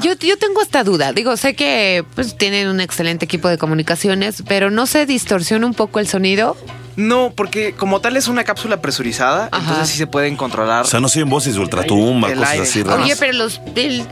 yo, 0.00 0.12
yo 0.14 0.36
tengo 0.38 0.62
esta 0.62 0.84
duda. 0.84 1.12
Digo, 1.12 1.36
sé 1.36 1.54
que 1.54 2.04
pues, 2.14 2.36
tienen 2.36 2.68
un 2.68 2.80
excelente 2.80 3.24
equipo 3.24 3.48
de 3.48 3.58
comunicaciones, 3.58 4.42
pero 4.48 4.70
¿no 4.70 4.86
se 4.86 5.06
distorsiona 5.06 5.66
un 5.66 5.74
poco 5.74 6.00
el 6.00 6.08
sonido? 6.08 6.56
No, 6.98 7.32
porque 7.32 7.74
como 7.74 8.00
tal 8.00 8.16
es 8.16 8.26
una 8.26 8.42
cápsula 8.42 8.80
presurizada, 8.80 9.48
Ajá. 9.52 9.60
entonces 9.60 9.88
sí 9.90 9.96
se 9.98 10.08
pueden 10.08 10.36
controlar. 10.36 10.84
O 10.84 10.88
sea, 10.88 10.98
no 10.98 11.08
siguen 11.08 11.28
voces 11.30 11.54
de 11.54 11.60
ultratumba, 11.60 12.28
cosas 12.28 12.50
aire. 12.50 12.62
así 12.64 12.82
raras. 12.82 13.04
Oye, 13.04 13.14
pero 13.16 13.32
los 13.34 13.60
del 13.72 14.08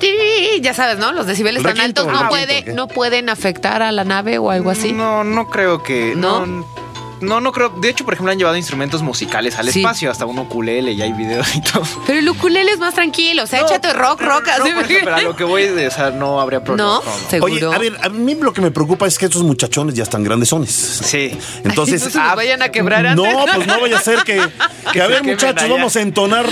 ya 0.63 0.73
sabes, 0.73 0.97
¿no? 0.99 1.11
Los 1.11 1.27
decibeles 1.27 1.65
El 1.65 1.75
tan 1.75 1.81
altos 1.81 2.07
no 2.07 2.13
requinto, 2.13 2.29
puede, 2.31 2.65
¿qué? 2.65 2.73
no 2.75 2.87
pueden 2.87 3.29
afectar 3.29 3.83
a 3.83 3.91
la 3.91 4.05
nave 4.05 4.39
o 4.39 4.53
algo 4.53 4.71
así. 4.71 4.93
No, 4.93 5.25
no 5.25 5.51
creo 5.51 5.83
que. 5.83 6.15
¿No? 6.17 6.47
No. 6.47 6.86
No, 7.21 7.41
no 7.41 7.53
creo. 7.53 7.71
De 7.71 7.89
hecho, 7.89 8.05
por 8.05 8.15
ejemplo, 8.15 8.31
han 8.33 8.39
llevado 8.39 8.57
instrumentos 8.57 9.03
musicales 9.03 9.57
al 9.57 9.71
Sí. 9.71 9.81
espacio, 9.81 10.11
hasta 10.11 10.27
un 10.27 10.39
ukulele 10.39 10.93
y 10.93 11.03
hay 11.03 11.13
videos 11.13 11.55
y 11.55 11.61
todo. 11.63 11.83
Pero 12.07 12.19
el 12.19 12.29
ukulele 12.29 12.71
es 12.73 12.79
más 12.79 12.95
tranquilo, 12.95 13.45
o 13.45 13.47
sea, 13.47 13.61
No, 13.63 13.67
échate 13.67 13.93
rock, 13.93 14.21
rock. 14.21 14.47
no, 14.47 14.65
así. 14.65 14.71
eso, 14.71 15.01
pero 15.05 15.17
a 15.17 15.23
lo 15.23 15.37
que 15.37 15.45
voy, 15.45 15.65
de, 15.65 15.89
o 15.89 15.91
sea, 15.91 16.11
no 16.11 16.41
habría 16.41 16.63
problema. 16.63 16.91
No, 16.95 17.01
con- 17.01 17.13
seguro. 17.31 17.71
Oye, 17.71 17.77
a 17.77 17.79
ver, 17.79 17.97
a 18.03 18.09
mí 18.09 18.35
lo 18.35 18.53
que 18.53 18.61
me 18.61 18.71
preocupa 18.71 19.07
es 19.07 19.19
que 19.19 19.27
estos 19.27 19.43
muchachones 19.43 19.95
ya 19.95 20.03
están 20.03 20.23
grandesones. 20.25 20.71
Sí. 20.71 21.31
Entonces, 21.65 22.03
no 22.05 22.11
se 22.11 22.19
nos 22.19 22.37
vayan 22.37 22.63
a 22.63 22.69
quebrar 22.71 23.07
antes. 23.07 23.25
No, 23.33 23.45
pues 23.55 23.67
no 23.67 23.81
vaya 23.81 23.99
a 23.99 24.03
ser 24.03 24.19
que, 24.25 24.41
que 24.93 25.01
a 25.03 25.07
ver, 25.07 25.23
muchachos, 25.25 25.63
allá. 25.65 25.73
vamos 25.73 25.97
a 25.97 26.01
entonar, 26.03 26.47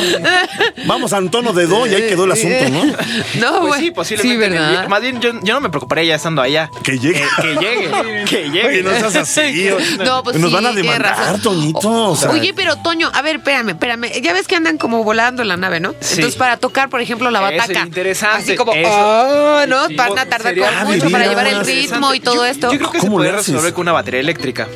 vamos 0.87 1.12
a 1.12 1.18
un 1.18 1.30
tono 1.30 1.52
de 1.52 1.66
do 1.66 1.87
y 1.87 1.94
ahí 1.94 2.09
quedó 2.09 2.25
el 2.25 2.33
asunto, 2.33 2.68
¿no? 2.71 2.85
No, 2.85 3.61
Pues 3.61 3.66
güey. 3.68 3.80
sí, 3.80 3.90
posiblemente. 3.90 4.35
Sí, 4.35 4.37
¿verdad? 4.62 4.88
Más 4.88 5.00
bien, 5.02 5.21
yo, 5.21 5.30
yo 5.42 5.54
no 5.54 5.61
me 5.61 5.68
preocuparía 5.71 6.04
ya 6.04 6.14
estando 6.16 6.42
allá. 6.42 6.71
Que 6.83 6.99
llegue. 6.99 7.23
Que, 7.40 7.42
que 7.42 7.54
llegue. 7.61 8.25
que 8.28 8.42
llegue. 8.50 8.66
Oye, 8.66 8.83
no 8.83 8.90
seas 9.11 9.16
así. 9.16 9.71
No, 10.04 10.23
pues 10.23 10.37
Nos 10.37 10.52
van 10.54 10.66
a 10.66 10.73
demandar. 10.73 11.40
Toñito. 11.40 12.11
o 12.11 12.16
sea. 12.16 12.30
Oye, 12.30 12.52
pero 12.54 12.76
Toño, 12.76 13.11
a 13.12 13.23
ver, 13.23 13.37
espérame, 13.37 13.70
espérame. 13.70 14.11
Ya 14.23 14.32
ves 14.32 14.46
que 14.46 14.56
andan 14.56 14.78
como 14.78 15.04
volando 15.04 15.42
en 15.42 15.49
la 15.49 15.56
nave, 15.56 15.80
¿no? 15.80 15.92
Sí. 16.00 16.14
Entonces, 16.16 16.37
para 16.37 16.56
tocar, 16.56 16.88
por 16.88 17.00
ejemplo, 17.00 17.30
la 17.30 17.40
Eso 17.50 17.58
bataca. 17.58 17.80
es 17.80 17.87
interesante. 17.87 18.42
Así 18.42 18.56
como, 18.56 18.73
Eso- 18.75 18.88
ah, 18.92 19.64
¿no? 19.68 19.88
Sí. 19.88 19.94
Van 19.96 20.18
a 20.18 20.26
tardar 20.26 20.54
Ah, 20.75 20.84
mucho 20.84 21.11
para 21.11 21.26
llevar 21.26 21.46
el 21.46 21.64
ritmo 21.64 22.14
y 22.14 22.20
todo 22.20 22.34
Yo- 22.37 22.44
esto. 22.44 22.73
Yo 22.73 22.78
creo 22.78 22.90
que 22.90 23.00
se 23.00 23.06
¿Cómo 23.06 23.16
puede 23.18 23.32
resolver 23.32 23.73
con 23.73 23.82
una 23.82 23.92
batería 23.92 24.20
eléctrica. 24.20 24.66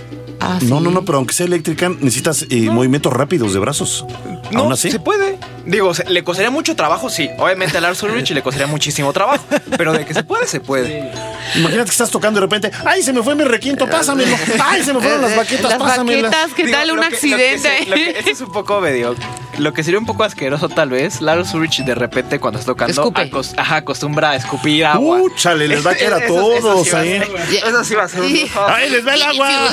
Ah, 0.41 0.59
No, 0.63 0.79
sí. 0.79 0.85
no, 0.85 0.91
no, 0.91 1.05
pero 1.05 1.19
aunque 1.19 1.35
sea 1.35 1.47
eléctrica, 1.47 1.89
necesitas 1.89 2.47
eh, 2.51 2.71
movimientos 2.71 3.13
rápidos 3.13 3.53
de 3.53 3.59
brazos. 3.59 4.05
No, 4.51 4.61
Aún 4.61 4.73
así. 4.73 4.91
se 4.91 5.01
puede. 5.01 5.39
Digo, 5.67 5.93
se- 5.93 6.09
le 6.09 6.25
costaría 6.25 6.51
mucho 6.51 6.75
trabajo, 6.77 7.11
sí. 7.11 7.29
Obviamente 7.39 7.77
a 7.77 7.81
Lars 7.81 8.03
Ulrich 8.03 8.31
le 8.31 8.43
costaría 8.43 8.67
muchísimo 8.67 9.13
trabajo. 9.13 9.45
Pero 9.77 9.93
de 9.93 10.07
que 10.07 10.15
se 10.15 10.23
puede, 10.25 10.47
se 10.47 10.61
puede. 10.61 11.11
Imagínate 11.57 11.85
que 11.87 11.91
estás 11.91 12.11
tocando 12.11 12.41
de 12.41 12.47
repente, 12.47 12.71
¡ay, 12.87 13.03
se 13.03 13.13
me 13.13 13.23
fue 13.23 13.35
mi 13.35 13.45
requinto, 13.45 13.87
pásamelo! 13.89 14.35
¡Ay, 14.63 14.83
se 14.83 14.93
me 14.95 15.01
fueron 15.01 15.21
las 15.23 15.37
baquetas, 15.37 15.71
Las 15.71 15.79
pásamelas! 15.79 16.31
baquetas, 16.31 16.55
¿qué 16.55 16.67
Digo, 16.67 16.79
tal 16.79 16.91
un 16.93 16.97
lo 16.97 17.03
que- 17.03 17.09
lo 17.09 17.11
que 17.11 17.17
accidente? 17.17 17.87
lo 17.89 17.95
que- 17.97 18.11
esto 18.19 18.31
es 18.31 18.41
un 18.41 18.53
poco 18.53 18.81
medio. 18.81 19.15
Lo 19.59 19.73
que 19.73 19.83
sería 19.83 19.99
un 19.99 20.07
poco 20.07 20.23
asqueroso, 20.25 20.69
tal 20.69 20.91
vez. 20.91 21.21
Lars 21.21 21.53
Ulrich 21.53 21.83
de 21.85 21.95
repente, 21.95 22.39
cuando 22.39 22.61
está 22.61 22.73
tocando, 22.73 22.93
Escupe. 22.93 23.31
ajá, 23.57 23.77
acostumbra 23.77 24.31
a 24.31 24.37
escupir 24.37 24.85
agua. 24.87 25.19
¡Uh, 25.21 25.31
chale! 25.35 25.67
Les 25.67 25.85
va 25.85 25.91
a 25.91 25.95
caer 25.97 26.15
a 26.15 26.19
Eso- 26.25 26.53
eso 26.53 26.69
todos 26.69 26.85
sí 26.87 26.91
va 26.93 26.99
a 26.99 27.03
ahí. 27.03 27.19
ser- 27.19 27.65
Eso 27.69 27.85
sí 27.85 27.95
va 27.97 28.03
a 28.05 28.09
ser 28.09 28.21
un. 28.21 28.27
¡Ay, 28.69 28.91
les 28.91 29.07
va 29.07 29.15
el 29.15 29.21
Give 29.23 29.33
me 29.35 29.45
agua! 29.45 29.73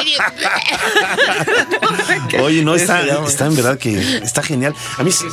Oye, 2.42 2.62
no, 2.64 2.74
está, 2.74 3.02
está 3.26 3.46
en 3.46 3.56
verdad 3.56 3.78
que 3.78 3.98
está 4.22 4.42
genial. 4.42 4.74
A 4.98 5.02
mí 5.02 5.10
es, 5.10 5.24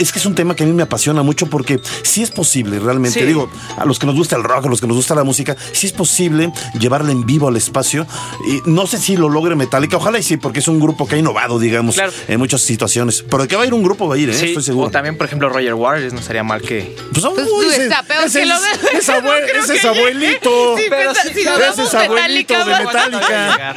es 0.00 0.12
que 0.12 0.18
es 0.18 0.26
un 0.26 0.34
tema 0.34 0.54
que 0.54 0.64
a 0.64 0.66
mí 0.66 0.72
me 0.72 0.82
apasiona 0.82 1.22
mucho 1.22 1.46
porque 1.46 1.80
sí 2.02 2.22
es 2.22 2.30
posible 2.30 2.78
realmente. 2.78 3.20
Sí. 3.20 3.26
Digo, 3.26 3.50
a 3.76 3.84
los 3.84 3.98
que 3.98 4.06
nos 4.06 4.14
gusta 4.14 4.36
el 4.36 4.44
rock, 4.44 4.66
a 4.66 4.68
los 4.68 4.80
que 4.80 4.86
nos 4.86 4.96
gusta 4.96 5.14
la 5.14 5.24
música, 5.24 5.56
sí 5.72 5.86
es 5.86 5.92
posible 5.92 6.52
llevarla 6.78 7.12
en 7.12 7.26
vivo 7.26 7.48
al 7.48 7.56
espacio. 7.56 8.06
Y 8.46 8.60
no 8.68 8.86
sé 8.86 8.98
si 8.98 9.16
lo 9.16 9.28
logre 9.28 9.54
Metallica, 9.56 9.96
ojalá 9.96 10.18
y 10.18 10.22
sí, 10.22 10.36
porque 10.36 10.60
es 10.60 10.68
un 10.68 10.80
grupo 10.80 11.06
que 11.06 11.16
ha 11.16 11.18
innovado, 11.18 11.58
digamos, 11.58 11.94
Claro. 11.96 12.12
en 12.28 12.38
muchas 12.38 12.62
situaciones. 12.62 13.24
Pero 13.28 13.42
de 13.42 13.48
que 13.48 13.56
va 13.56 13.62
a 13.62 13.66
ir 13.66 13.74
un 13.74 13.82
grupo, 13.82 14.08
va 14.08 14.14
a 14.14 14.18
ir, 14.18 14.30
¿eh? 14.30 14.34
Sí, 14.34 14.46
estoy 14.48 14.62
seguro. 14.62 14.88
o 14.88 14.90
también, 14.90 15.16
por 15.16 15.26
ejemplo, 15.26 15.48
Roger 15.48 15.74
Waters, 15.74 16.12
no 16.12 16.22
sería 16.22 16.42
mal 16.42 16.60
que. 16.62 16.96
Pues, 17.12 17.24
Pues, 17.24 17.72
ese- 17.74 17.82
está 17.84 18.02
peor 18.02 18.24
ese 18.24 18.40
que 18.40 18.46
lo 18.46 18.54
ese 18.54 19.22
no 19.22 19.34
ese 19.34 19.74
es 19.74 19.80
que 19.80 19.88
abuelito. 19.88 20.76
Sí, 20.76 20.84
Pero 20.88 21.14
si 21.14 21.28
ese 21.28 21.82
es 21.84 21.94
abuelito 21.94 22.54
de 22.54 22.64
Metallica. 22.64 23.74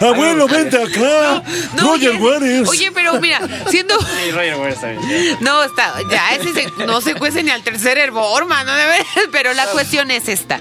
Abuelo, 0.00 0.46
vente 0.48 0.76
acá. 0.76 1.42
No, 1.74 1.82
Roger 1.92 2.10
oye, 2.10 2.18
Waters. 2.18 2.68
Oye, 2.68 2.90
pero 2.92 3.20
mira, 3.20 3.40
siendo. 3.70 3.94
Sí, 4.00 4.30
Roger 4.30 4.56
Waters 4.56 4.80
también. 4.80 5.36
No, 5.40 5.62
está, 5.64 5.94
ya 6.10 6.34
ese 6.34 6.52
se- 6.52 6.86
no 6.86 7.00
se 7.00 7.14
cuece 7.14 7.42
ni 7.42 7.50
al 7.50 7.62
tercer 7.62 7.98
hervor, 7.98 8.46
mano, 8.46 8.72
de 8.74 8.84
veras. 8.86 9.06
Pero 9.32 9.52
la 9.54 9.66
cuestión 9.66 10.10
es 10.10 10.28
esta. 10.28 10.60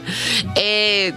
Eh, 0.56 1.14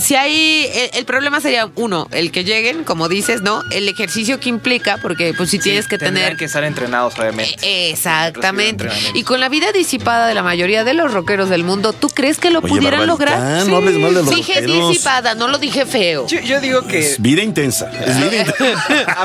si 0.00 0.14
hay. 0.16 0.66
El, 0.72 0.90
el 0.98 1.04
problema 1.04 1.40
sería, 1.40 1.68
uno, 1.76 2.08
el 2.12 2.30
que 2.32 2.44
lleguen, 2.44 2.84
como 2.84 3.08
dices, 3.08 3.42
¿no? 3.42 3.62
El 3.70 3.88
ejercicio 3.88 4.40
que 4.40 4.48
implica, 4.48 4.98
porque 5.02 5.34
pues 5.36 5.50
si 5.50 5.58
tienes 5.58 5.86
que 5.88 5.98
tener. 5.98 6.36
que 6.36 6.44
estar 6.46 6.64
entrenados, 6.64 7.18
obviamente. 7.18 7.56
Eh, 7.62 7.90
Exactamente. 7.90 8.88
Y 9.14 9.22
con 9.24 9.40
la 9.40 9.48
vida 9.48 9.72
disipada 9.72 10.26
de 10.26 10.34
la 10.34 10.42
mayoría 10.42 10.84
de 10.84 10.94
los 10.94 11.12
rockeros 11.12 11.48
del 11.48 11.64
mundo, 11.64 11.92
¿tú 11.92 12.08
crees 12.08 12.38
que 12.38 12.50
lo 12.50 12.60
Oye, 12.60 12.68
pudieran 12.68 13.06
lograr? 13.06 13.66
no 13.66 13.76
hables 13.76 13.94
mal 13.96 14.14
de 14.14 14.22
los 14.22 14.30
Dije 14.34 14.54
rockeros. 14.60 14.88
disipada, 14.90 15.34
no 15.34 15.48
lo 15.48 15.58
dije 15.58 15.86
feo. 15.86 16.26
Yo, 16.26 16.40
yo 16.40 16.60
digo 16.60 16.86
que. 16.86 16.98
Es 16.98 17.20
vida 17.22 17.42
intensa. 17.42 17.90
Es 17.90 18.16
vida 18.30 18.42
intensa. 18.42 18.84
A 19.18 19.22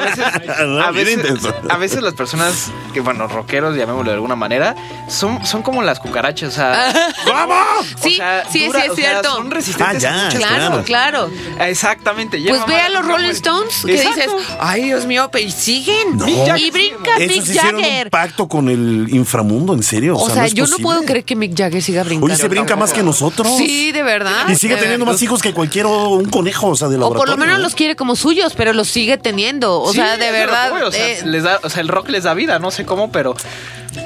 veces, 0.00 0.24
No, 0.66 0.80
a, 0.82 0.90
bien 0.90 1.04
veces, 1.06 1.18
intenso. 1.18 1.54
a 1.68 1.76
veces 1.76 2.02
las 2.02 2.14
personas 2.14 2.70
que, 2.92 3.00
bueno, 3.00 3.26
rockeros, 3.28 3.76
llamémoslo 3.76 4.10
de 4.10 4.14
alguna 4.16 4.36
manera, 4.36 4.74
son, 5.08 5.44
son 5.46 5.62
como 5.62 5.82
las 5.82 5.98
cucarachas. 6.00 6.48
O 6.48 6.52
sea, 6.56 6.92
¡Vamos! 7.26 7.86
Sí, 8.02 8.14
o 8.14 8.16
sea, 8.16 8.44
sí, 8.50 8.66
dura- 8.66 8.80
sí, 8.80 8.86
es 8.86 8.92
o 8.92 8.96
sea, 8.96 9.04
cierto. 9.10 9.34
son 9.36 9.50
resistentes 9.50 9.85
Ah, 9.88 9.94
ya, 9.94 10.12
muchas 10.24 10.34
Claro, 10.34 10.82
claro. 10.84 11.30
Exactamente. 11.60 12.42
Pues 12.48 12.66
ve 12.66 12.76
a 12.76 12.88
los 12.88 13.04
Rolling. 13.06 13.28
Stones 13.30 13.82
que 13.84 13.94
Exacto. 13.96 14.36
dices, 14.38 14.54
ay 14.60 14.84
Dios 14.84 15.06
mío, 15.06 15.28
pero 15.30 15.44
y 15.46 15.50
siguen. 15.50 16.16
No. 16.16 16.26
Y 16.56 16.70
brinca 16.70 17.18
Mick 17.18 17.30
hicieron 17.36 17.80
Jagger. 17.82 18.06
un 18.06 18.10
pacto 18.10 18.48
con 18.48 18.68
el 18.68 19.08
inframundo, 19.10 19.74
en 19.74 19.82
serio. 19.82 20.16
O 20.16 20.30
sea, 20.30 20.46
yo 20.48 20.66
no 20.66 20.78
puedo 20.78 21.02
creer 21.04 21.24
que 21.24 21.36
Mick 21.36 21.56
Jagger 21.56 21.82
siga 21.82 22.02
brincando. 22.02 22.26
Oye, 22.26 22.36
se 22.36 22.48
brinca 22.48 22.76
más 22.76 22.92
que 22.92 23.02
nosotros. 23.02 23.48
Sí, 23.56 23.92
de 23.92 24.02
verdad. 24.02 24.48
Y 24.48 24.56
sigue 24.56 24.74
teniendo 24.76 25.04
verdad. 25.04 25.12
más 25.14 25.22
hijos 25.22 25.42
que 25.42 25.52
cualquier 25.52 25.86
o- 25.86 26.10
un 26.10 26.26
conejo, 26.30 26.68
o 26.68 26.76
sea, 26.76 26.88
de 26.88 26.96
O 26.96 27.00
laboratorio. 27.00 27.32
por 27.34 27.38
lo 27.40 27.46
menos 27.46 27.60
los 27.62 27.74
quiere 27.74 27.96
como 27.96 28.16
suyos, 28.16 28.54
pero 28.56 28.72
los 28.72 28.88
sigue 28.88 29.16
teniendo. 29.18 29.80
O 29.80 29.90
Sí, 29.92 29.96
sea, 29.98 30.16
de 30.16 30.30
verdad. 30.30 30.66
que 30.68 30.72
voy, 30.74 30.82
o, 30.82 30.92
sea, 30.92 31.06
eh, 31.08 31.22
les 31.24 31.42
da, 31.42 31.60
o 31.62 31.68
sea, 31.70 31.80
el 31.82 31.88
rock 31.88 32.08
les 32.08 32.24
da 32.24 32.34
vida, 32.34 32.58
no 32.58 32.70
sé 32.70 32.84
cómo, 32.84 33.10
pero 33.12 33.34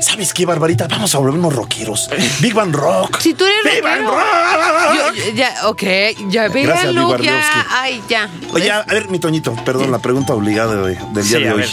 ¿Sabes 0.00 0.32
qué, 0.32 0.46
Barbarita? 0.46 0.86
Vamos 0.88 1.14
a 1.14 1.18
volvernos 1.18 1.54
rockeros. 1.54 2.08
Big 2.40 2.54
Bang 2.54 2.72
Rock. 2.74 3.18
si 3.20 3.34
tú 3.34 3.44
eres 3.44 3.74
Big 3.74 3.82
Bang 3.82 4.02
rockero. 4.02 4.16
Rock. 4.16 5.14
yo- 5.16 5.32
ya, 5.34 5.54
ok, 5.68 5.82
ya 6.30 6.48
Gracias, 6.48 6.82
véanlo, 6.94 7.16
ya. 7.18 7.66
Ay, 7.70 8.02
ya. 8.08 8.28
Oye, 8.52 8.70
a 8.70 8.82
ver, 8.82 9.08
mi 9.08 9.18
Toñito, 9.18 9.54
perdón, 9.64 9.90
la 9.90 9.98
pregunta 9.98 10.34
obligada 10.34 10.76
de- 10.82 10.94
del 11.12 11.28
día 11.28 11.38
Sí, 11.38 11.42
de 11.42 11.48
a 11.48 11.54
hoy. 11.54 11.60
ver. 11.60 11.70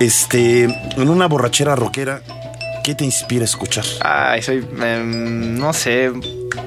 Este, 0.00 0.64
en 0.64 1.08
una 1.08 1.26
borrachera 1.28 1.76
rockera, 1.76 2.22
¿qué 2.82 2.94
te 2.94 3.04
inspira 3.04 3.42
a 3.42 3.46
escuchar? 3.46 3.84
ay, 4.00 4.42
soy 4.42 4.58
em, 4.80 5.58
no 5.58 5.72
sé, 5.72 6.12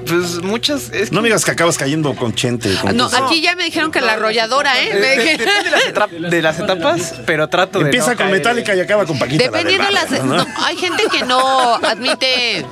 pues 0.06 0.42
muchas 0.42 0.90
es 0.92 1.12
No 1.12 1.20
me 1.22 1.28
digas 1.28 1.44
que 1.44 1.50
acabas 1.52 1.76
cayendo 1.78 2.14
con 2.14 2.34
Chente. 2.34 2.74
con 2.76 2.96
No, 2.96 3.04
cosas. 3.04 3.22
aquí 3.22 3.40
ya 3.40 3.54
me 3.56 3.64
dijeron 3.64 3.90
que 3.92 4.00
la 4.00 4.14
arrolladora, 4.14 4.80
¿eh? 4.82 4.92
de- 4.94 5.00
de- 5.00 5.38
depende 5.38 6.18
de 6.18 6.20
las, 6.20 6.30
de 6.30 6.42
las 6.42 6.58
etapas, 6.60 7.14
pero 7.26 7.48
trato 7.48 7.78
de 7.80 7.86
Empieza 7.86 8.12
no 8.12 8.16
con 8.16 8.26
caer- 8.26 8.32
Metallica 8.32 8.74
y 8.74 8.80
acaba 8.80 9.04
con 9.06 9.18
Paquita. 9.18 9.44
la 9.44 9.50
Dependiendo 9.50 9.84
de 9.88 9.94
del 9.94 9.94
las. 10.10 10.24
¿no? 10.24 10.36
no, 10.36 10.46
hay 10.64 10.76
gente 10.76 11.04
que 11.10 11.22
no 11.24 11.74
admite. 11.76 12.66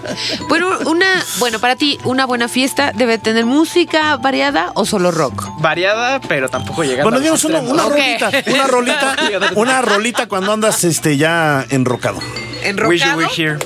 Bueno, 0.49 0.71
una. 0.87 1.25
Bueno, 1.39 1.59
para 1.61 1.77
ti, 1.77 1.99
una 2.05 2.27
buena 2.27 2.49
fiesta 2.49 2.93
debe 2.95 3.19
tener 3.19 3.45
música 3.47 4.17
variada 4.17 4.73
o 4.75 4.85
solo 4.85 5.11
rock. 5.11 5.45
variada, 5.61 6.21
pero 6.21 6.49
tampoco 6.49 6.83
llegando 6.83 7.05
Bueno, 7.05 7.21
digamos 7.21 7.45
una, 7.45 7.61
una 7.61 7.87
Ok. 7.87 7.93
rolita, 7.93 8.31
una 8.53 8.67
rolita, 8.67 9.17
una 9.55 9.83
rolita 9.83 10.27
cuando 10.27 10.53
andas 10.53 10.83
este 10.85 11.17
ya 11.17 11.65
enrocado. 11.71 12.19
¿Enrocado? 12.65 12.89
Wish 12.89 13.05
you 13.05 13.17
were 13.17 13.27
here. 13.27 13.59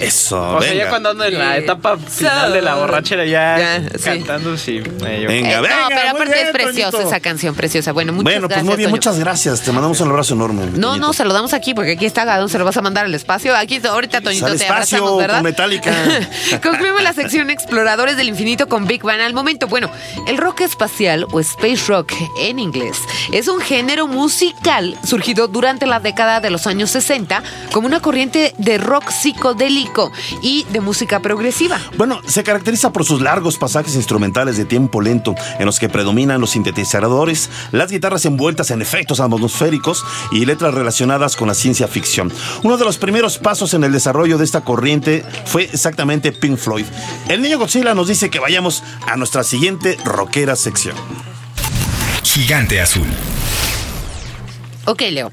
Eso, 0.00 0.56
O 0.56 0.60
sea, 0.62 0.68
ya 0.70 0.74
venga. 0.78 0.90
cuando 0.90 1.10
ando 1.10 1.24
en 1.24 1.38
la 1.38 1.56
etapa 1.56 1.96
final 1.98 2.52
de 2.52 2.62
la 2.62 2.74
borrachera 2.76 3.24
ya, 3.24 3.58
Ya, 3.58 3.82
sí. 3.98 4.04
cantando, 4.04 4.56
sí. 4.56 4.76
eh, 4.78 5.20
yo- 5.22 5.28
Venga. 5.28 5.58
Eh, 5.58 5.60
venga, 5.60 5.60
no, 5.60 5.88
pero 5.88 6.10
aparte 6.10 6.34
bien, 6.34 6.46
es 6.46 6.52
preciosa 6.52 6.90
Toñito. 6.90 7.08
esa 7.08 7.20
canción, 7.20 7.54
preciosa. 7.54 7.92
Bueno, 7.92 8.12
muchas 8.12 8.24
Bueno, 8.24 8.40
pues 8.42 8.48
gracias. 8.50 8.64
muy 8.66 8.76
bien, 8.76 8.86
Toño. 8.88 8.96
muchas 8.96 9.18
gracias. 9.18 9.62
Te 9.62 9.72
mandamos 9.72 10.00
un 10.00 10.08
abrazo 10.10 10.34
enorme. 10.34 10.66
No, 10.66 10.88
Toñito. 10.88 10.96
no, 10.98 11.12
se 11.12 11.24
lo 11.24 11.32
damos 11.32 11.52
aquí 11.54 11.74
porque 11.74 11.92
aquí 11.92 12.06
está 12.06 12.24
Gadón, 12.24 12.48
se 12.48 12.58
lo 12.58 12.64
vas 12.64 12.76
a 12.76 12.82
mandar 12.82 13.04
al 13.06 13.14
espacio. 13.14 13.56
Aquí 13.56 13.80
ahorita 13.84 14.20
Toñito 14.20 14.46
Al 14.46 14.52
te 14.52 14.64
espacio 14.64 14.98
abrazamos, 14.98 15.18
¿verdad? 15.18 15.34
con 15.36 15.44
Metallica. 15.44 15.92
Concluimos 16.62 17.02
la 17.02 17.12
sección 17.12 17.50
Exploradores 17.50 18.16
del 18.16 18.28
Infinito 18.28 18.68
con 18.68 18.86
Big 18.86 19.02
Bang. 19.02 19.20
Al 19.20 19.34
momento, 19.34 19.66
bueno, 19.66 19.90
el 20.26 20.36
rock 20.38 20.60
espacial 20.62 21.26
o 21.32 21.40
space 21.40 21.82
rock 21.88 22.12
en 22.40 22.58
inglés 22.58 22.98
es 23.32 23.48
un 23.48 23.60
género 23.60 24.06
musical 24.06 24.96
surgido 25.04 25.48
durante 25.48 25.86
la 25.86 26.00
década 26.00 26.40
de 26.40 26.50
los 26.50 26.66
años 26.66 26.90
60 26.90 27.42
como 27.72 27.86
una 27.86 28.00
corriente 28.00 28.54
de 28.58 28.78
rock 28.78 29.10
psicodélico 29.10 29.87
y 30.42 30.64
de 30.64 30.80
música 30.80 31.20
progresiva. 31.20 31.80
Bueno, 31.96 32.20
se 32.26 32.44
caracteriza 32.44 32.92
por 32.92 33.04
sus 33.04 33.20
largos 33.20 33.58
pasajes 33.58 33.94
instrumentales 33.94 34.56
de 34.56 34.64
tiempo 34.64 35.00
lento, 35.00 35.34
en 35.58 35.66
los 35.66 35.78
que 35.78 35.88
predominan 35.88 36.40
los 36.40 36.50
sintetizadores, 36.50 37.50
las 37.72 37.90
guitarras 37.90 38.24
envueltas 38.24 38.70
en 38.70 38.82
efectos 38.82 39.20
atmosféricos 39.20 40.04
y 40.32 40.44
letras 40.44 40.74
relacionadas 40.74 41.36
con 41.36 41.48
la 41.48 41.54
ciencia 41.54 41.88
ficción. 41.88 42.32
Uno 42.62 42.76
de 42.76 42.84
los 42.84 42.98
primeros 42.98 43.38
pasos 43.38 43.74
en 43.74 43.84
el 43.84 43.92
desarrollo 43.92 44.38
de 44.38 44.44
esta 44.44 44.62
corriente 44.62 45.24
fue 45.46 45.64
exactamente 45.64 46.32
Pink 46.32 46.58
Floyd. 46.58 46.86
El 47.28 47.42
niño 47.42 47.58
Godzilla 47.58 47.94
nos 47.94 48.08
dice 48.08 48.30
que 48.30 48.38
vayamos 48.38 48.82
a 49.06 49.16
nuestra 49.16 49.44
siguiente 49.44 49.96
rockera 50.04 50.56
sección. 50.56 50.96
Gigante 52.22 52.80
Azul. 52.80 53.06
Ok, 54.84 55.02
Leo. 55.10 55.30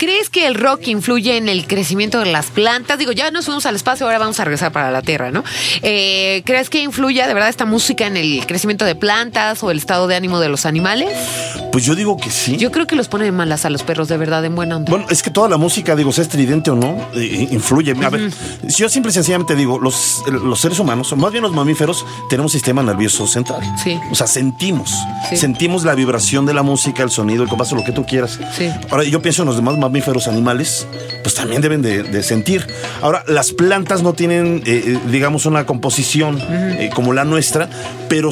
¿Crees 0.00 0.30
que 0.30 0.46
el 0.46 0.54
rock 0.54 0.88
influye 0.88 1.36
en 1.36 1.50
el 1.50 1.66
crecimiento 1.66 2.20
de 2.20 2.32
las 2.32 2.46
plantas? 2.46 2.98
Digo, 2.98 3.12
ya 3.12 3.30
nos 3.30 3.44
fuimos 3.44 3.66
al 3.66 3.76
espacio, 3.76 4.06
ahora 4.06 4.18
vamos 4.18 4.40
a 4.40 4.44
regresar 4.44 4.72
para 4.72 4.90
la 4.90 5.02
Tierra, 5.02 5.30
¿no? 5.30 5.44
Eh, 5.82 6.40
¿Crees 6.46 6.70
que 6.70 6.80
influye 6.80 7.22
de 7.26 7.34
verdad 7.34 7.50
esta 7.50 7.66
música 7.66 8.06
en 8.06 8.16
el 8.16 8.46
crecimiento 8.46 8.86
de 8.86 8.94
plantas 8.94 9.62
o 9.62 9.70
el 9.70 9.76
estado 9.76 10.06
de 10.06 10.16
ánimo 10.16 10.40
de 10.40 10.48
los 10.48 10.64
animales? 10.64 11.10
Pues 11.70 11.84
yo 11.84 11.94
digo 11.94 12.16
que 12.16 12.30
sí. 12.30 12.56
Yo 12.56 12.72
creo 12.72 12.86
que 12.86 12.96
los 12.96 13.08
pone 13.08 13.26
de 13.26 13.32
malas 13.32 13.66
a 13.66 13.70
los 13.70 13.82
perros, 13.82 14.08
de 14.08 14.16
verdad, 14.16 14.42
en 14.42 14.54
buena 14.54 14.78
onda. 14.78 14.90
Bueno, 14.90 15.04
es 15.10 15.22
que 15.22 15.28
toda 15.28 15.50
la 15.50 15.58
música, 15.58 15.94
digo, 15.94 16.12
sea 16.12 16.24
estridente 16.24 16.70
o 16.70 16.76
no, 16.76 16.96
eh, 17.14 17.48
influye. 17.50 17.94
A 18.02 18.08
ver, 18.08 18.32
si 18.68 18.80
yo 18.82 18.88
simple 18.88 19.10
y 19.10 19.12
sencillamente 19.12 19.54
digo, 19.54 19.78
los, 19.78 20.22
los 20.30 20.58
seres 20.58 20.78
humanos, 20.78 21.12
o 21.12 21.16
más 21.16 21.30
bien 21.30 21.42
los 21.42 21.52
mamíferos, 21.52 22.06
tenemos 22.30 22.52
sistema 22.52 22.82
nervioso 22.82 23.26
central. 23.26 23.60
Sí. 23.84 24.00
O 24.10 24.14
sea, 24.14 24.26
sentimos. 24.26 24.94
Sí. 25.28 25.36
Sentimos 25.36 25.84
la 25.84 25.94
vibración 25.94 26.46
de 26.46 26.54
la 26.54 26.62
música, 26.62 27.02
el 27.02 27.10
sonido, 27.10 27.42
el 27.42 27.50
compás, 27.50 27.70
lo 27.72 27.84
que 27.84 27.92
tú 27.92 28.06
quieras. 28.06 28.40
Sí. 28.56 28.70
Ahora, 28.88 29.04
yo 29.04 29.20
pienso 29.20 29.42
en 29.42 29.46
los 29.48 29.56
demás 29.56 29.76
mamíferos 29.76 29.89
animales, 30.28 30.86
pues 31.22 31.34
también 31.34 31.62
deben 31.62 31.82
de, 31.82 32.02
de 32.02 32.22
sentir. 32.22 32.66
Ahora, 33.02 33.24
las 33.26 33.52
plantas 33.52 34.02
no 34.02 34.12
tienen, 34.12 34.62
eh, 34.66 34.82
eh, 34.86 34.98
digamos, 35.10 35.46
una 35.46 35.66
composición 35.66 36.40
eh, 36.40 36.90
como 36.94 37.12
la 37.12 37.24
nuestra, 37.24 37.68
pero... 38.08 38.30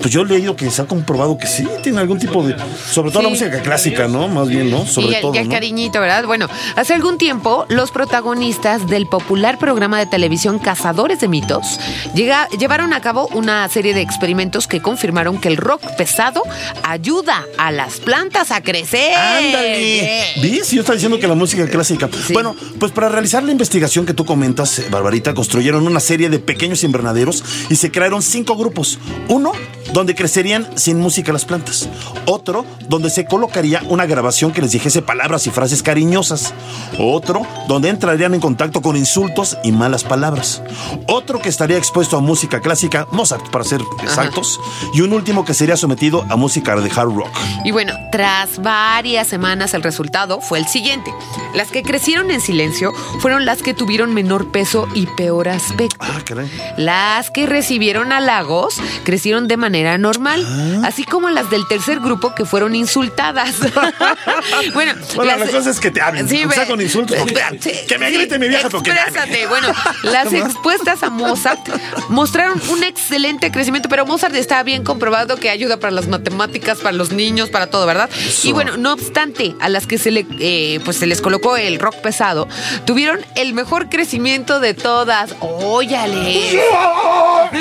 Pues 0.00 0.12
yo 0.12 0.22
he 0.22 0.26
leído 0.26 0.56
que 0.56 0.70
se 0.70 0.82
ha 0.82 0.86
comprobado 0.86 1.36
que 1.36 1.46
sí 1.46 1.66
tiene 1.82 2.00
algún 2.00 2.18
tipo 2.18 2.42
de. 2.42 2.56
Sobre 2.90 3.10
todo 3.10 3.22
la 3.22 3.28
música 3.28 3.60
clásica, 3.62 4.08
¿no? 4.08 4.28
Más 4.28 4.48
bien, 4.48 4.70
¿no? 4.70 4.86
Sobre 4.86 5.08
y 5.12 5.14
el, 5.16 5.20
todo. 5.20 5.34
y 5.34 5.38
el 5.38 5.48
¿no? 5.48 5.54
cariñito, 5.54 6.00
¿verdad? 6.00 6.24
Bueno, 6.24 6.48
hace 6.76 6.94
algún 6.94 7.18
tiempo, 7.18 7.66
los 7.68 7.90
protagonistas 7.90 8.86
del 8.88 9.06
popular 9.06 9.58
programa 9.58 9.98
de 9.98 10.06
televisión 10.06 10.58
Cazadores 10.58 11.20
de 11.20 11.28
Mitos 11.28 11.78
llega- 12.14 12.48
llevaron 12.58 12.92
a 12.92 13.00
cabo 13.00 13.28
una 13.34 13.68
serie 13.68 13.92
de 13.94 14.00
experimentos 14.00 14.66
que 14.66 14.80
confirmaron 14.80 15.38
que 15.40 15.48
el 15.48 15.56
rock 15.56 15.82
pesado 15.96 16.42
ayuda 16.82 17.44
a 17.58 17.70
las 17.70 18.00
plantas 18.00 18.50
a 18.50 18.62
crecer. 18.62 19.14
¡Ándale! 19.14 20.24
¿Ves? 20.42 20.70
Yo 20.70 20.80
estaba 20.80 20.94
diciendo 20.94 21.18
que 21.18 21.26
la 21.28 21.34
música 21.34 21.66
clásica. 21.68 22.08
Sí. 22.26 22.32
Bueno, 22.32 22.54
pues 22.78 22.92
para 22.92 23.08
realizar 23.08 23.42
la 23.42 23.52
investigación 23.52 24.06
que 24.06 24.14
tú 24.14 24.24
comentas, 24.24 24.78
eh, 24.78 24.86
Barbarita, 24.90 25.34
construyeron 25.34 25.86
una 25.86 26.00
serie 26.00 26.28
de 26.30 26.38
pequeños 26.38 26.84
invernaderos 26.84 27.42
y 27.68 27.76
se 27.76 27.90
crearon 27.90 28.22
cinco 28.22 28.56
grupos. 28.56 28.98
Uno, 29.28 29.52
donde 29.92 30.14
crecerían 30.14 30.66
sin 30.76 30.98
música 30.98 31.32
las 31.32 31.44
plantas. 31.44 31.88
Otro, 32.26 32.64
donde 32.88 33.10
se 33.10 33.24
colocaría 33.24 33.82
una 33.88 34.06
grabación 34.06 34.52
que 34.52 34.62
les 34.62 34.72
dijese 34.72 35.02
palabras 35.02 35.46
y 35.46 35.50
frases 35.50 35.82
cariñosas. 35.82 36.54
Otro, 36.98 37.42
donde 37.68 37.88
entrarían 37.88 38.34
en 38.34 38.40
contacto 38.40 38.82
con 38.82 38.96
insultos 38.96 39.56
y 39.64 39.72
malas 39.72 40.04
palabras. 40.04 40.62
Otro 41.06 41.40
que 41.40 41.48
estaría 41.48 41.76
expuesto 41.76 42.16
a 42.16 42.20
música 42.20 42.60
clásica, 42.60 43.06
Mozart, 43.12 43.50
para 43.50 43.64
ser 43.64 43.80
exactos. 44.02 44.60
Y 44.94 45.00
un 45.00 45.12
último 45.12 45.44
que 45.44 45.54
sería 45.54 45.76
sometido 45.76 46.24
a 46.28 46.36
música 46.36 46.76
de 46.76 46.90
hard 46.90 47.14
rock. 47.14 47.30
Y 47.64 47.72
bueno, 47.72 47.92
tras 48.12 48.62
varias 48.62 49.26
semanas 49.28 49.74
el 49.74 49.82
resultado 49.82 50.40
fue 50.40 50.58
el 50.58 50.66
siguiente. 50.66 51.12
Las 51.54 51.70
que 51.70 51.82
crecieron 51.82 52.30
en 52.30 52.40
silencio 52.40 52.92
fueron 53.20 53.44
las 53.44 53.62
que 53.62 53.74
tuvieron 53.74 54.14
menor 54.14 54.50
peso 54.52 54.88
y 54.94 55.06
peor 55.06 55.48
aspecto. 55.48 55.96
Ah, 55.98 56.20
caray. 56.24 56.50
Las 56.76 57.30
que 57.30 57.46
recibieron 57.46 58.12
halagos 58.12 58.80
crecieron 59.04 59.48
de 59.48 59.56
manera 59.56 59.79
normal, 59.98 60.44
Ah. 60.46 60.86
así 60.88 61.04
como 61.04 61.30
las 61.30 61.50
del 61.50 61.66
tercer 61.68 62.00
grupo 62.00 62.34
que 62.34 62.44
fueron 62.44 62.74
insultadas. 62.74 63.54
bueno, 64.74 64.92
Bueno, 65.16 65.36
la 65.36 65.46
cosa 65.46 65.70
es 65.70 65.80
que 65.80 65.90
te 65.90 66.00
hablen, 66.00 66.28
sea 66.28 66.46
ve- 66.46 66.66
con 66.66 66.80
insultos, 66.80 67.16
porque 67.18 67.42
hablen. 67.42 67.60
Que 67.60 67.98
me 67.98 68.10
grite 68.10 68.38
mi 68.38 68.48
vieja, 68.48 68.68
pero 68.68 68.82
que 68.82 68.92
me 68.92 68.98
hable. 68.98 69.18
Exprésate. 69.18 69.46
Bueno, 69.46 69.68
las 70.04 70.32
expuestas 70.32 71.02
a 71.02 71.10
Mozart 71.10 71.60
mostraron 72.08 72.60
un 72.68 72.82
excelente 72.84 73.50
crecimiento, 73.50 73.88
pero 73.88 74.06
Mozart 74.06 74.34
está 74.34 74.62
bien 74.62 74.84
comprobado 74.84 75.36
que 75.36 75.50
ayuda 75.50 75.78
para 75.78 75.90
las 75.90 76.06
matemáticas, 76.08 76.78
para 76.78 76.92
los 76.92 77.12
niños, 77.12 77.50
para 77.50 77.68
todo, 77.68 77.86
¿verdad? 77.86 78.08
Y 78.42 78.52
bueno, 78.52 78.76
no 78.76 78.92
obstante, 78.92 79.54
a 79.60 79.68
las 79.68 79.86
que 79.86 79.98
se 79.98 80.10
le, 80.10 80.26
eh, 80.40 80.80
pues 80.84 80.96
se 80.98 81.06
les 81.06 81.20
colocó 81.20 81.56
el 81.56 81.78
rock 81.78 81.96
pesado, 81.96 82.48
tuvieron 82.84 83.20
el 83.36 83.52
mejor 83.54 83.88
crecimiento 83.88 84.60
de 84.60 84.74
todas. 84.74 85.34
Óyale. 85.40 86.60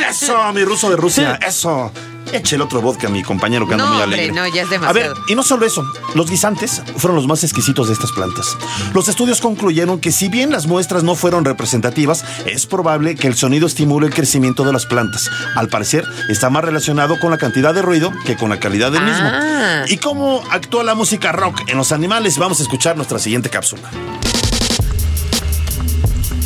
Eso, 0.09 0.53
mi 0.53 0.63
ruso 0.63 0.89
de 0.89 0.95
Rusia, 0.97 1.39
eso. 1.45 1.91
Eche 2.33 2.55
el 2.55 2.61
otro 2.61 2.81
vodka 2.81 3.07
a 3.07 3.09
mi 3.09 3.23
compañero 3.23 3.67
que 3.67 3.73
anda 3.73 3.85
No, 3.85 3.93
muy 3.93 4.01
hombre, 4.03 4.19
alegre. 4.19 4.35
no, 4.35 4.47
ya 4.47 4.61
es 4.63 4.67
A 4.67 4.69
ver, 4.71 4.79
demasiado. 4.81 5.15
y 5.27 5.35
no 5.35 5.43
solo 5.43 5.65
eso, 5.65 5.83
los 6.15 6.29
guisantes 6.29 6.81
fueron 6.97 7.15
los 7.15 7.27
más 7.27 7.43
exquisitos 7.43 7.87
de 7.87 7.93
estas 7.93 8.11
plantas. 8.11 8.57
Los 8.93 9.07
estudios 9.07 9.41
concluyeron 9.41 9.99
que 9.99 10.11
si 10.11 10.29
bien 10.29 10.51
las 10.51 10.67
muestras 10.67 11.03
no 11.03 11.15
fueron 11.15 11.45
representativas, 11.45 12.23
es 12.45 12.65
probable 12.65 13.15
que 13.15 13.27
el 13.27 13.35
sonido 13.35 13.67
estimule 13.67 14.07
el 14.07 14.13
crecimiento 14.13 14.63
de 14.63 14.73
las 14.73 14.85
plantas. 14.85 15.29
Al 15.55 15.69
parecer, 15.69 16.05
está 16.29 16.49
más 16.49 16.63
relacionado 16.63 17.19
con 17.19 17.31
la 17.31 17.37
cantidad 17.37 17.73
de 17.73 17.81
ruido 17.81 18.11
que 18.25 18.35
con 18.37 18.49
la 18.49 18.59
calidad 18.59 18.91
del 18.91 19.03
mismo. 19.03 19.27
Ah. 19.31 19.83
¿Y 19.87 19.97
cómo 19.97 20.43
actúa 20.51 20.83
la 20.83 20.95
música 20.95 21.31
rock 21.31 21.61
en 21.67 21.77
los 21.77 21.91
animales? 21.91 22.37
Vamos 22.37 22.59
a 22.59 22.63
escuchar 22.63 22.95
nuestra 22.95 23.19
siguiente 23.19 23.49
cápsula. 23.49 23.89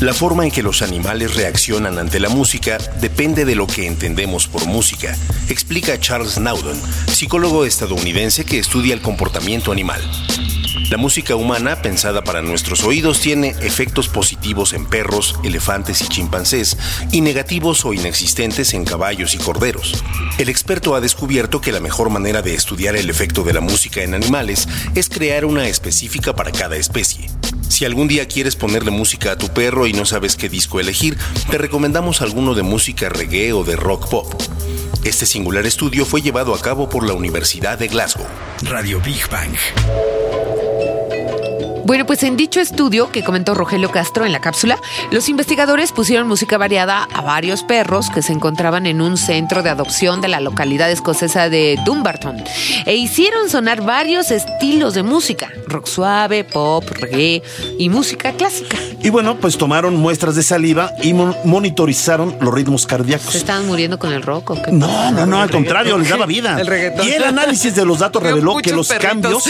La 0.04 0.14
forma 0.14 0.44
en 0.44 0.52
que 0.52 0.64
los 0.64 0.82
animales 0.82 1.34
reaccionan 1.36 1.98
ante 1.98 2.20
la 2.20 2.28
música 2.28 2.78
depende 3.00 3.46
de 3.46 3.56
lo 3.56 3.68
que 3.68 3.88
entendemos 3.88 4.50
por 4.50 4.66
música, 4.66 5.16
explica 5.48 5.98
Charles 5.98 6.38
Naudon, 6.38 6.78
psicólogo 7.08 7.64
estadounidense 7.64 8.44
que 8.44 8.60
estudia 8.60 8.94
el 8.94 9.02
comportamiento 9.02 9.72
animal. 9.72 10.02
La 10.90 10.98
música 10.98 11.36
humana, 11.36 11.82
pensada 11.82 12.24
para 12.24 12.42
nuestros 12.42 12.84
oídos, 12.84 13.20
tiene 13.20 13.56
efectos 13.62 14.08
positivos 14.08 14.74
en 14.74 14.86
perros, 14.86 15.40
elefantes 15.44 16.02
y 16.02 16.08
chimpancés 16.08 16.78
y 17.12 17.22
negativos 17.22 17.86
o 17.86 17.94
inexistentes 17.94 18.74
en 18.74 18.86
caballos 18.86 19.34
y 19.34 19.38
corderos. 19.38 20.04
El 20.38 20.50
experto 20.50 20.96
ha 20.96 21.02
descubierto 21.02 21.62
que 21.62 21.72
la 21.72 21.80
mejor 21.80 22.10
manera 22.10 22.42
de 22.42 22.54
estudiar 22.54 22.96
el 22.96 23.10
efecto 23.10 23.44
de 23.44 23.54
la 23.54 23.62
música 23.62 24.04
en 24.04 24.14
animales 24.14 24.68
es 24.94 25.10
crear 25.10 25.46
una 25.46 25.68
específica 25.68 26.36
para 26.36 26.52
cada 26.52 26.76
especie. 26.76 27.30
Si 27.70 27.86
algún 27.86 28.08
día 28.08 28.28
quieres 28.28 28.56
ponerle 28.56 28.92
música 28.92 29.32
a 29.32 29.38
tu 29.38 29.50
perro 29.50 29.88
y 29.88 29.94
no 29.94 30.06
sabes 30.06 30.36
qué 30.36 30.48
disco 30.48 30.80
elegir, 30.80 31.18
te 31.50 31.58
recomendamos 31.58 32.22
alguno 32.22 32.54
de 32.54 32.64
música 32.64 33.10
reggae 33.10 33.54
o 33.54 33.64
de 33.64 33.76
rock 33.76 34.10
pop. 34.10 34.34
Este 35.04 35.26
singular 35.26 35.66
estudio 35.66 36.06
fue 36.06 36.22
llevado 36.22 36.54
a 36.54 36.62
cabo 36.62 36.88
por 36.88 37.06
la 37.06 37.14
Universidad 37.14 37.78
de 37.78 37.88
Glasgow. 37.88 38.28
Radio 38.62 39.02
Big 39.02 39.28
Bang. 39.30 39.56
Bueno, 41.86 42.06
pues 42.06 42.24
en 42.24 42.38
dicho 42.38 42.62
estudio 42.62 43.12
que 43.12 43.24
comentó 43.24 43.54
Rogelio 43.54 43.92
Castro 43.92 44.26
en 44.26 44.32
la 44.32 44.40
cápsula, 44.40 44.80
los 45.12 45.28
investigadores 45.28 45.92
pusieron 45.92 46.28
música 46.28 46.58
variada 46.58 47.08
a 47.14 47.22
varios 47.22 47.64
perros 47.64 48.10
que 48.10 48.22
se 48.22 48.32
encontraban 48.32 48.86
en 48.88 49.02
un 49.02 49.18
centro 49.18 49.64
de 49.64 49.70
adopción 49.70 50.22
de 50.22 50.30
la 50.30 50.40
localidad 50.40 50.90
escocesa 50.90 51.50
de 51.50 51.78
Dumbarton 51.86 52.42
e 52.86 52.96
hicieron 52.96 53.50
sonar 53.50 53.82
varios 53.82 54.32
estilos 54.32 54.94
de 54.94 55.04
música, 55.04 55.52
rock 55.68 55.88
suave, 55.88 56.46
pop, 56.46 56.86
reggae 56.90 57.44
y 57.78 57.90
música 57.90 58.32
clásica. 58.32 58.78
Y 59.02 59.10
bueno, 59.10 59.36
pues 59.36 59.58
tomaron 59.58 59.96
muestras 59.98 60.36
de 60.36 60.44
saliva 60.44 60.92
y 61.02 61.14
mon- 61.14 61.36
monitorizaron 61.44 62.38
los 62.40 62.54
ritmos 62.54 62.84
¿Se 62.84 62.88
cardíacos. 62.88 63.36
estaban 63.36 63.68
muriendo 63.68 64.00
con 64.00 64.14
el 64.14 64.22
rock 64.22 64.52
o 64.52 64.62
qué? 64.62 64.72
No, 64.72 65.12
no, 65.12 65.26
no, 65.26 65.42
al 65.42 65.52
contrario, 65.52 65.98
les 65.98 66.08
daba 66.10 66.26
vida. 66.26 66.58
El 66.62 66.68
reggaetón. 66.68 67.06
Y 67.08 67.12
el 67.12 67.24
análisis 67.26 67.76
de 67.76 67.84
los 67.86 68.00
datos 68.00 68.24
reveló 68.24 68.56
que 68.58 68.72
los 68.72 68.88
perritos. 68.88 69.10
cambios, 69.12 69.50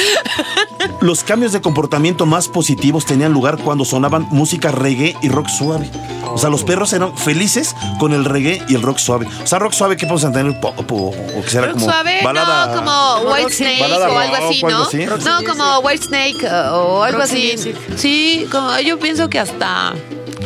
los 1.02 1.24
cambios 1.24 1.52
de 1.52 1.62
comportamiento 1.62 2.23
más 2.26 2.48
positivos 2.48 3.06
tenían 3.06 3.32
lugar 3.34 3.58
cuando 3.58 3.86
sonaban 3.86 4.28
música 4.32 4.72
reggae 4.72 5.16
y 5.22 5.30
rock 5.30 5.48
suave. 5.48 5.90
O 6.26 6.38
sea, 6.38 6.50
los 6.50 6.64
perros 6.64 6.92
eran 6.94 7.16
felices 7.18 7.76
con 8.00 8.14
el 8.14 8.26
reggae 8.26 8.62
y 8.68 8.76
el 8.76 8.82
rock 8.82 8.98
suave. 8.98 9.28
O 9.44 9.48
sea, 9.48 9.60
rock 9.60 9.74
suave, 9.74 9.98
¿qué 9.98 10.06
podemos 10.08 10.24
entender? 10.24 10.60
Pop 10.60 10.92
o, 10.92 11.10
o 11.10 11.42
que 11.44 11.50
será 11.50 11.68
Rock 11.68 11.74
como 11.76 11.86
suave, 11.86 12.20
balada. 12.24 12.68
no, 12.68 12.76
como 12.76 13.32
White 13.34 13.54
Snake 13.54 13.80
balada 13.82 14.10
o 14.10 14.18
algo 14.18 14.36
así, 14.36 14.66
algo 14.66 14.78
¿no? 14.78 14.84
así. 14.86 15.06
No, 15.26 15.44
como 15.48 15.80
White 15.80 16.06
Snake 16.06 16.48
o 16.72 17.04
algo 17.04 17.22
así. 17.22 17.52
Music. 17.56 17.76
Sí, 17.98 18.48
como 18.52 18.80
yo 18.80 18.98
pienso 19.00 19.30
que 19.30 19.40
hasta, 19.40 19.94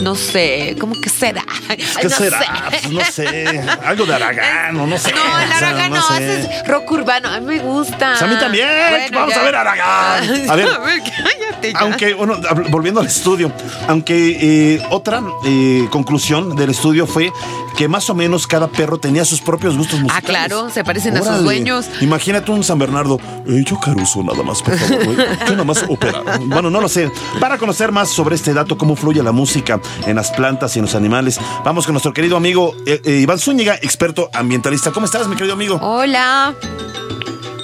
no 0.02 0.16
sé, 0.16 0.76
¿cómo 0.80 1.00
que 1.02 1.10
será? 1.10 1.44
¿Qué 1.68 2.04
no 2.04 2.10
será? 2.10 2.40
sé. 2.40 2.48
Pues 2.70 2.92
no 2.92 3.02
sé. 3.06 3.66
Algo 3.84 4.06
de 4.06 4.16
Aragán 4.16 4.80
o 4.80 4.88
no 4.88 4.98
sé. 4.98 5.12
No, 5.12 5.40
el 5.40 5.52
O 5.52 5.58
sea, 5.58 5.70
Aragán 5.70 5.92
no, 5.92 6.02
sé. 6.02 6.40
es 6.40 6.68
rock 6.68 6.92
urbano. 6.92 7.30
A 7.30 7.40
mí 7.40 7.46
me 7.46 7.60
gusta. 7.60 8.12
Pues 8.12 8.22
a 8.22 8.28
mí 8.28 8.36
también. 8.40 8.68
Vamos 9.14 9.36
a 9.36 9.44
ver 9.44 9.56
Aragán. 9.56 10.48
A 10.50 10.56
ver. 10.56 10.68
cállate 10.70 11.74
ya. 11.74 11.80
Aunque, 11.80 12.14
bueno, 12.14 12.40
volviendo 12.70 13.02
al 13.02 13.08
estudio, 13.08 13.52
aunque 13.88 14.76
eh, 14.76 14.82
otra 14.90 15.22
eh, 15.46 15.88
conclusión 15.90 16.56
del 16.56 16.70
estudio 16.72 17.08
fue 17.08 17.32
que 17.78 17.88
más 17.88 18.10
o 18.10 18.16
menos 18.16 18.48
cada 18.48 18.68
perro 18.68 18.98
tenía 18.98 19.24
sus 19.24 19.40
propios 19.40 19.78
gustos 19.78 20.00
Ah, 20.00 20.02
musicales. 20.04 20.30
claro, 20.30 20.70
se 20.72 20.84
parecen 20.84 21.16
a 21.16 21.22
sus 21.24 21.44
dueños. 21.44 21.86
Imagínate 22.02 22.52
un 22.52 22.63
San 22.63 22.80
Bernardo. 22.80 23.20
Eh, 23.48 23.63
yo 23.66 23.80
Caruso 23.80 24.24
nada 24.24 24.42
más, 24.44 24.62
por 24.63 24.76
favor. 24.78 25.16
Yo 25.48 25.52
nada 25.52 25.63
más 25.63 25.86
opera. 25.88 26.24
Bueno, 26.42 26.70
no 26.72 26.82
lo 26.82 26.90
sé. 26.90 27.12
Para 27.40 27.58
conocer 27.60 27.92
más 27.92 28.10
sobre 28.10 28.36
este 28.36 28.54
dato, 28.54 28.78
cómo 28.78 28.96
fluye 28.96 29.22
la 29.22 29.32
música 29.32 29.80
en 30.08 30.16
las 30.16 30.32
plantas 30.32 30.76
y 30.76 30.80
en 30.80 30.86
los 30.86 30.96
animales, 30.96 31.40
vamos 31.63 31.86
con 31.86 31.94
nuestro 31.94 32.13
querido 32.13 32.36
amigo 32.36 32.74
eh, 32.88 33.00
eh, 33.06 33.12
Iván 33.22 33.38
Zúñiga, 33.40 33.76
experto 33.76 34.30
ambientalista. 34.34 34.92
¿Cómo 34.92 35.06
estás, 35.06 35.28
mi 35.28 35.36
querido 35.36 35.54
amigo? 35.54 35.80
Hola. 35.82 36.56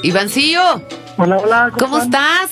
Ivancillo, 0.03 0.61
Hola, 1.17 1.37
hola. 1.37 1.71
¿cómo 1.79 1.97
estás? 1.97 2.51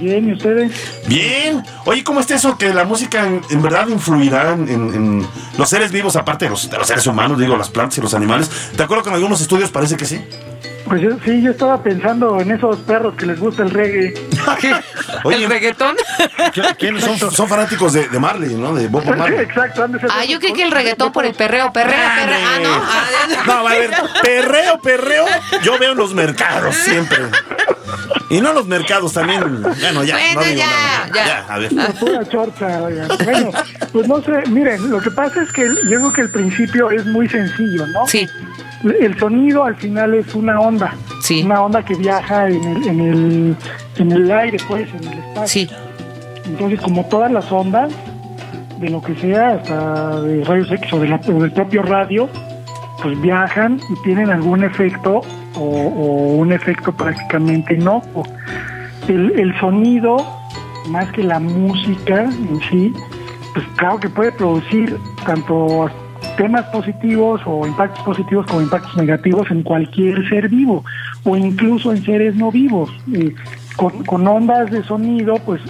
Bien, 0.00 0.28
¿y 0.28 0.32
ustedes? 0.32 0.72
Bien. 1.06 1.62
Oye, 1.84 2.04
¿cómo 2.04 2.20
está 2.20 2.34
eso 2.34 2.56
que 2.58 2.72
la 2.74 2.84
música 2.84 3.26
en, 3.26 3.40
en 3.50 3.62
verdad 3.62 3.88
influirá 3.88 4.52
en, 4.52 4.68
en- 4.68 4.94
en 4.94 5.26
los 5.58 5.68
seres 5.68 5.90
vivos, 5.92 6.16
aparte 6.16 6.44
de 6.46 6.50
los, 6.50 6.68
de 6.70 6.76
los 6.78 6.86
seres 6.86 7.06
humanos, 7.06 7.38
digo, 7.38 7.56
las 7.56 7.70
plantas 7.70 7.98
y 7.98 8.00
los 8.02 8.14
animales? 8.14 8.50
¿Te 8.76 8.82
acuerdo 8.82 9.02
que 9.04 9.08
en 9.10 9.14
algunos 9.16 9.40
estudios 9.40 9.70
parece 9.70 9.96
que 9.96 10.04
sí? 10.04 10.24
Pues 10.86 11.00
yo, 11.02 11.10
sí, 11.24 11.42
yo 11.42 11.50
estaba 11.50 11.82
pensando 11.82 12.40
en 12.40 12.52
esos 12.52 12.76
perros 12.78 13.14
que 13.16 13.26
les 13.26 13.40
gusta 13.40 13.64
el 13.64 13.70
reggae. 13.70 14.14
Oye, 15.24 15.44
¿El 15.44 15.50
reggaetón? 15.50 15.96
¿qui- 16.54 16.76
¿quiénes 16.76 17.02
son, 17.02 17.18
son 17.32 17.48
fanáticos 17.48 17.92
de, 17.92 18.08
de 18.08 18.18
Marley, 18.20 18.54
no? 18.54 18.72
De 18.72 18.86
Bob 18.86 19.04
Marley. 19.04 19.40
Exacto, 19.40 19.84
Ah, 20.10 20.24
yo 20.24 20.38
creí 20.38 20.52
que 20.52 20.62
el 20.62 20.70
reggaetón 20.70 21.10
por 21.10 21.24
el 21.26 21.34
perreo, 21.34 21.72
perreo, 21.72 21.96
perreo. 22.16 22.38
Ah, 22.46 22.58
no. 22.62 22.68
Ah, 22.72 23.42
No, 23.46 23.68
a 23.68 23.72
ver, 23.72 23.90
perreo, 24.22 24.80
perreo, 24.80 25.24
yo 25.64 25.76
veo 25.78 25.90
en 25.90 25.98
los 25.98 26.14
mercados 26.14 26.76
siempre. 26.76 27.18
Y 28.30 28.40
no 28.40 28.52
los 28.52 28.66
mercados 28.66 29.12
también. 29.12 29.62
Bueno, 29.62 30.04
ya. 30.04 30.14
Bueno, 30.16 30.40
no 30.40 30.42
digo 30.46 30.58
ya, 30.58 30.66
nada. 30.66 31.10
ya. 31.14 31.54
a 31.54 31.58
ver. 31.58 31.70
Pura 32.00 32.24
chorcha, 32.28 32.82
oigan. 32.82 33.08
Bueno, 33.24 33.50
pues 33.92 34.08
no 34.08 34.22
sé, 34.22 34.42
miren, 34.50 34.90
lo 34.90 35.00
que 35.00 35.10
pasa 35.10 35.42
es 35.42 35.52
que 35.52 35.66
yo 35.88 35.98
creo 35.98 36.12
que 36.12 36.20
el 36.22 36.30
principio 36.30 36.90
es 36.90 37.06
muy 37.06 37.28
sencillo, 37.28 37.86
¿no? 37.88 38.06
Sí, 38.06 38.26
El 39.00 39.18
sonido 39.18 39.64
al 39.64 39.76
final 39.76 40.14
es 40.14 40.34
una 40.34 40.60
onda. 40.60 40.94
Sí. 41.22 41.42
Una 41.44 41.62
onda 41.62 41.84
que 41.84 41.94
viaja 41.94 42.48
en 42.48 42.62
el, 42.64 42.86
en 42.88 43.00
el, 43.00 43.56
en 43.96 44.12
el 44.12 44.30
aire, 44.30 44.58
pues, 44.68 44.88
en 44.92 45.04
el 45.12 45.18
espacio. 45.18 45.46
sí. 45.46 45.70
Entonces, 46.44 46.80
como 46.80 47.04
todas 47.06 47.30
las 47.32 47.50
ondas, 47.50 47.92
de 48.78 48.88
lo 48.90 49.02
que 49.02 49.14
sea, 49.16 49.54
hasta 49.54 50.20
de 50.20 50.44
rayos 50.44 50.70
X 50.70 50.92
o, 50.92 51.00
de 51.00 51.08
la- 51.08 51.16
o 51.26 51.32
del 51.40 51.50
propio 51.50 51.82
radio, 51.82 52.28
pues 53.02 53.20
viajan 53.20 53.80
y 53.90 54.02
tienen 54.04 54.30
algún 54.30 54.62
efecto 54.62 55.22
o, 55.56 55.60
o 55.60 56.34
un 56.36 56.52
efecto 56.52 56.92
prácticamente 56.92 57.74
inocuo. 57.74 58.24
El, 59.08 59.32
el 59.38 59.58
sonido, 59.60 60.16
más 60.90 61.10
que 61.12 61.22
la 61.22 61.38
música 61.40 62.22
en 62.24 62.60
sí, 62.70 62.92
pues 63.54 63.66
claro 63.76 63.98
que 63.98 64.08
puede 64.08 64.32
producir 64.32 64.96
tanto 65.24 65.90
temas 66.36 66.64
positivos 66.66 67.40
o 67.46 67.66
impactos 67.66 68.04
positivos 68.04 68.46
como 68.46 68.60
impactos 68.60 68.96
negativos 68.96 69.50
en 69.50 69.62
cualquier 69.62 70.28
ser 70.28 70.48
vivo 70.48 70.84
o 71.24 71.36
incluso 71.36 71.92
en 71.92 72.04
seres 72.04 72.34
no 72.36 72.50
vivos. 72.50 72.90
Eh, 73.14 73.34
con, 73.76 74.04
con 74.04 74.26
ondas 74.26 74.70
de 74.70 74.82
sonido, 74.84 75.36
pues 75.46 75.60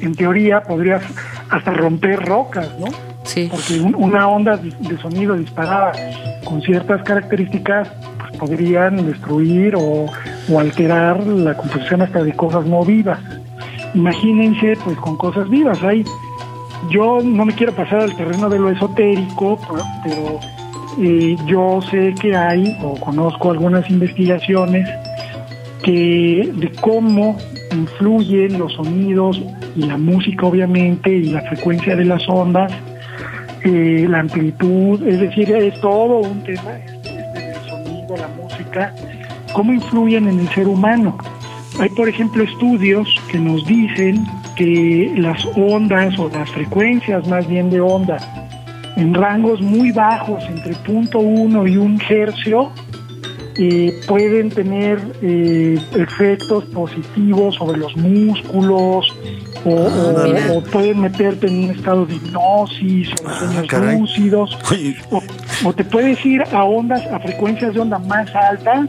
en 0.00 0.14
teoría 0.14 0.62
podrías 0.62 1.02
hasta 1.50 1.72
romper 1.72 2.20
rocas, 2.24 2.68
¿no? 2.78 2.86
Sí. 3.24 3.48
Porque 3.50 3.80
un- 3.80 3.94
una 3.96 4.28
onda 4.28 4.56
de 4.56 4.98
sonido 4.98 5.34
disparada 5.34 5.92
con 6.44 6.60
ciertas 6.62 7.02
características 7.02 7.88
podrían 8.34 9.06
destruir 9.06 9.74
o, 9.76 10.06
o 10.50 10.58
alterar 10.60 11.26
la 11.26 11.56
composición 11.56 12.02
hasta 12.02 12.22
de 12.22 12.32
cosas 12.32 12.66
no 12.66 12.84
vivas. 12.84 13.18
Imagínense 13.94 14.76
pues 14.84 14.96
con 14.98 15.16
cosas 15.16 15.48
vivas. 15.48 15.82
Hay, 15.82 16.04
yo 16.90 17.20
no 17.22 17.44
me 17.44 17.54
quiero 17.54 17.72
pasar 17.72 18.00
al 18.00 18.16
terreno 18.16 18.48
de 18.48 18.58
lo 18.58 18.70
esotérico, 18.70 19.58
pero- 20.04 20.40
eh, 21.00 21.36
yo 21.46 21.80
sé 21.90 22.14
que 22.20 22.36
hay 22.36 22.76
o 22.80 22.94
conozco 23.00 23.50
algunas 23.50 23.90
investigaciones 23.90 24.88
que 25.82 26.52
de 26.54 26.70
cómo 26.80 27.36
influyen 27.72 28.58
los 28.60 28.74
sonidos 28.74 29.42
y 29.74 29.82
la 29.86 29.96
música 29.98 30.46
obviamente 30.46 31.10
y 31.10 31.24
la 31.32 31.40
frecuencia 31.42 31.96
de 31.96 32.04
las 32.04 32.22
ondas, 32.28 32.72
eh, 33.64 34.06
la 34.08 34.20
amplitud, 34.20 35.02
es 35.04 35.18
decir, 35.18 35.50
es 35.50 35.80
todo 35.80 36.18
un 36.18 36.44
tema, 36.44 36.62
la 38.16 38.28
música, 38.28 38.94
cómo 39.52 39.72
influyen 39.72 40.28
en 40.28 40.40
el 40.40 40.48
ser 40.50 40.66
humano. 40.68 41.16
Hay, 41.80 41.88
por 41.90 42.08
ejemplo, 42.08 42.44
estudios 42.44 43.08
que 43.30 43.38
nos 43.38 43.66
dicen 43.66 44.24
que 44.56 45.12
las 45.16 45.44
ondas 45.56 46.16
o 46.18 46.28
las 46.28 46.48
frecuencias 46.50 47.26
más 47.26 47.46
bien 47.48 47.70
de 47.70 47.80
onda 47.80 48.16
en 48.96 49.12
rangos 49.12 49.60
muy 49.60 49.90
bajos, 49.90 50.44
entre 50.48 50.72
punto 50.76 51.18
uno 51.18 51.66
y 51.66 51.76
un 51.76 52.00
hercio, 52.08 52.70
eh, 53.56 53.92
pueden 54.08 54.50
tener 54.50 55.00
eh, 55.22 55.78
efectos 55.96 56.64
positivos 56.66 57.54
sobre 57.56 57.78
los 57.78 57.96
músculos 57.96 59.06
o, 59.64 59.70
o- 59.70 60.56
o 60.58 60.62
pueden 60.64 61.00
meterte 61.00 61.46
en 61.46 61.64
un 61.64 61.70
estado 61.70 62.04
de 62.06 62.14
hipnosis 62.16 63.08
o 63.22 63.28
en 63.28 63.34
sueños 63.38 63.66
caray. 63.68 63.98
lúcidos 64.00 64.58
Oye, 64.70 64.96
o, 65.10 65.22
o 65.64 65.72
te 65.72 65.84
puedes 65.84 66.24
ir 66.24 66.42
a 66.52 66.64
ondas, 66.64 67.06
a 67.06 67.18
frecuencias 67.20 67.74
de 67.74 67.80
onda 67.80 67.98
más 67.98 68.34
altas, 68.34 68.88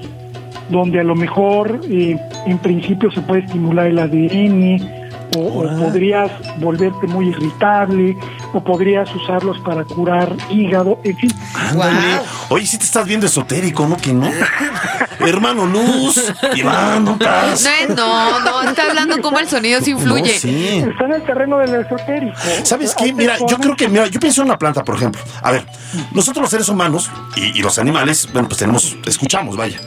donde 0.70 1.00
a 1.00 1.04
lo 1.04 1.16
mejor 1.16 1.82
eh, 1.90 2.18
en 2.46 2.58
principio 2.60 3.12
se 3.12 3.22
puede 3.22 3.42
estimular 3.42 3.88
el 3.88 4.00
ADN, 4.00 5.06
o, 5.38 5.40
o 5.40 5.80
podrías 5.80 6.32
volverte 6.60 7.08
muy 7.08 7.30
irritable, 7.30 8.16
o 8.56 8.64
podrías 8.64 9.14
usarlos 9.14 9.60
para 9.60 9.84
curar 9.84 10.36
hígado, 10.50 11.00
en 11.04 11.18
fin. 11.18 11.34
ándale. 11.54 12.22
Oye, 12.50 12.66
sí 12.66 12.78
te 12.78 12.86
estás 12.86 13.06
viendo 13.06 13.26
esotérico, 13.26 13.86
¿no? 13.86 13.98
Que 13.98 14.14
no. 14.14 14.32
Hermano 15.20 15.66
Luz, 15.66 16.34
Iván, 16.56 17.04
Lucas. 17.06 17.68
No, 17.90 17.96
no, 17.96 18.40
no, 18.40 18.70
está 18.70 18.84
hablando 18.84 19.22
cómo 19.22 19.40
el 19.40 19.50
sonido 19.50 19.82
se 19.82 19.92
influye. 19.92 20.34
No, 20.34 20.40
sí. 20.40 20.84
Está 20.90 21.06
en 21.06 21.14
el 21.14 21.24
terreno 21.24 21.58
del 21.58 21.76
esotérico. 21.76 22.38
¿Sabes 22.64 22.96
qué? 22.96 23.12
Mira, 23.12 23.38
yo 23.48 23.58
creo 23.58 23.76
que, 23.76 23.90
mira, 23.90 24.08
yo 24.08 24.20
pienso 24.20 24.42
en 24.42 24.48
una 24.48 24.58
planta, 24.58 24.84
por 24.84 24.96
ejemplo. 24.96 25.22
A 25.42 25.52
ver, 25.52 25.66
nosotros 26.12 26.42
los 26.44 26.50
seres 26.50 26.70
humanos 26.70 27.10
y, 27.36 27.60
y 27.60 27.62
los 27.62 27.78
animales, 27.80 28.30
bueno, 28.32 28.48
pues 28.48 28.60
tenemos, 28.60 28.96
escuchamos, 29.06 29.58
vaya. 29.58 29.80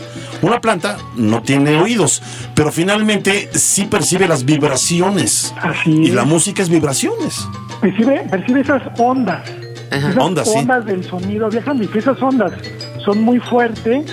Una 0.42 0.60
planta 0.60 0.98
no 1.16 1.42
tiene 1.42 1.80
oídos, 1.80 2.22
pero 2.54 2.70
finalmente 2.70 3.50
sí 3.54 3.84
percibe 3.84 4.28
las 4.28 4.44
vibraciones. 4.44 5.54
Así 5.60 5.90
Y 5.90 6.10
la 6.10 6.24
música 6.24 6.62
es 6.62 6.68
vibraciones. 6.68 7.46
Percibe, 7.80 8.24
percibe 8.30 8.60
esas 8.60 8.82
ondas. 8.98 9.48
Ajá. 9.90 10.10
Esas 10.10 10.16
Ondas, 10.16 10.48
sí. 10.48 10.66
del 10.86 11.04
sonido 11.04 11.48
viajando. 11.48 11.84
Y 11.84 11.88
si 11.88 11.98
esas 11.98 12.20
ondas 12.20 12.52
son 13.04 13.22
muy 13.22 13.38
fuertes, 13.40 14.04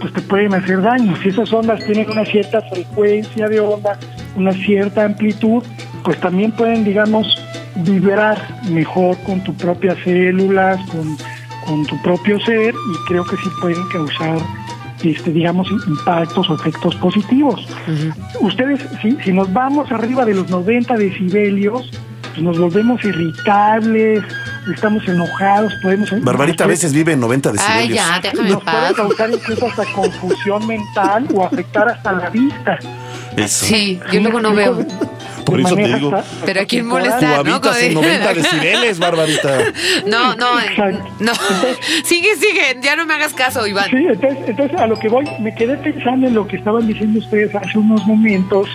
pues 0.00 0.12
te 0.12 0.20
pueden 0.22 0.54
hacer 0.54 0.80
daño. 0.82 1.16
Si 1.22 1.28
esas 1.30 1.52
ondas 1.52 1.84
tienen 1.84 2.10
una 2.10 2.24
cierta 2.24 2.60
frecuencia 2.62 3.48
de 3.48 3.60
onda, 3.60 3.98
una 4.36 4.52
cierta 4.52 5.04
amplitud, 5.04 5.62
pues 6.04 6.20
también 6.20 6.52
pueden, 6.52 6.84
digamos, 6.84 7.26
vibrar 7.76 8.38
mejor 8.70 9.16
con 9.24 9.42
tus 9.42 9.54
propias 9.56 9.96
células, 10.04 10.78
con, 10.90 11.16
con 11.66 11.86
tu 11.86 12.00
propio 12.02 12.38
ser, 12.40 12.74
y 12.74 13.08
creo 13.08 13.24
que 13.24 13.36
sí 13.36 13.48
pueden 13.60 13.86
causar, 13.88 14.38
este, 15.02 15.32
digamos, 15.32 15.68
impactos 15.86 16.48
o 16.48 16.54
efectos 16.54 16.94
positivos. 16.96 17.66
Ustedes, 18.40 18.80
si, 19.02 19.16
si 19.24 19.32
nos 19.32 19.52
vamos 19.52 19.90
arriba 19.90 20.24
de 20.24 20.34
los 20.34 20.48
90 20.48 20.96
decibelios, 20.96 21.90
pues 22.38 22.56
nos 22.56 22.58
volvemos 22.58 23.02
irritables, 23.04 24.22
estamos 24.72 25.06
enojados, 25.08 25.72
podemos... 25.82 26.08
Barbarita 26.22 26.64
a 26.64 26.66
veces 26.68 26.92
vive 26.92 27.12
en 27.12 27.20
90 27.20 27.52
decibelios. 27.52 27.82
Ay, 27.88 27.94
ya, 27.94 28.20
déjame 28.20 28.50
nos 28.50 28.62
puede 28.62 28.94
causar 28.94 29.30
incluso 29.30 29.66
hasta 29.66 29.84
confusión 29.92 30.66
mental 30.66 31.26
o 31.34 31.44
afectar 31.44 31.88
hasta 31.88 32.12
la 32.12 32.30
vista. 32.30 32.78
Eso. 33.36 33.66
Sí, 33.66 34.00
yo 34.12 34.20
luego 34.20 34.40
no 34.40 34.54
veo. 34.54 34.86
Por 35.44 35.60
eso 35.60 35.74
te 35.74 35.86
digo. 35.94 36.14
hasta- 36.14 36.46
Pero 36.46 36.60
¿a 36.60 36.64
quién 36.64 36.86
molesta? 36.86 37.18
Tú 37.18 37.26
¿no? 37.26 37.34
habitas 37.54 37.82
en 37.82 37.94
Como 37.94 38.06
de- 38.06 38.18
90 38.18 38.34
decibeles, 38.34 38.98
Barbarita. 38.98 39.58
No, 40.06 40.34
no, 40.36 40.60
eh, 40.60 40.64
Exacto. 40.70 41.08
no. 41.20 41.32
Sigue, 42.04 42.36
sigue, 42.36 42.78
ya 42.82 42.94
no 42.96 43.06
me 43.06 43.14
hagas 43.14 43.32
caso, 43.34 43.66
Iván. 43.66 43.86
Sí, 43.90 43.96
entonces, 44.08 44.38
entonces 44.46 44.78
a 44.78 44.86
lo 44.86 44.96
que 44.98 45.08
voy, 45.08 45.24
me 45.40 45.54
quedé 45.54 45.76
pensando 45.78 46.26
en 46.28 46.34
lo 46.34 46.46
que 46.46 46.56
estaban 46.56 46.86
diciendo 46.86 47.18
ustedes 47.18 47.54
hace 47.54 47.78
unos 47.78 48.06
momentos 48.06 48.68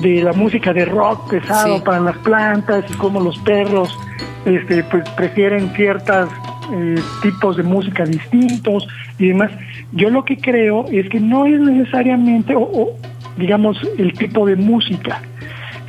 de 0.00 0.22
la 0.22 0.32
música 0.32 0.72
de 0.72 0.84
rock 0.84 1.30
pesado 1.30 1.76
Sí. 1.76 1.82
para 1.84 2.00
las 2.00 2.16
plantas 2.18 2.84
y 2.88 2.92
cómo 2.94 3.20
los 3.20 3.38
perros 3.38 3.96
este, 4.44 4.82
pues, 4.84 5.08
prefieren 5.10 5.70
ciertos 5.74 6.28
tipos 7.22 7.56
de 7.56 7.62
música 7.62 8.04
distintos 8.04 8.86
y 9.18 9.28
demás. 9.28 9.50
Yo 9.92 10.10
lo 10.10 10.24
que 10.24 10.36
creo 10.36 10.84
es 10.92 11.08
que 11.08 11.18
no 11.18 11.46
es 11.46 11.58
necesariamente, 11.60 12.54
o, 12.54 12.60
o, 12.60 12.90
digamos, 13.38 13.78
el 13.98 14.12
tipo 14.12 14.46
de 14.46 14.54
música, 14.56 15.22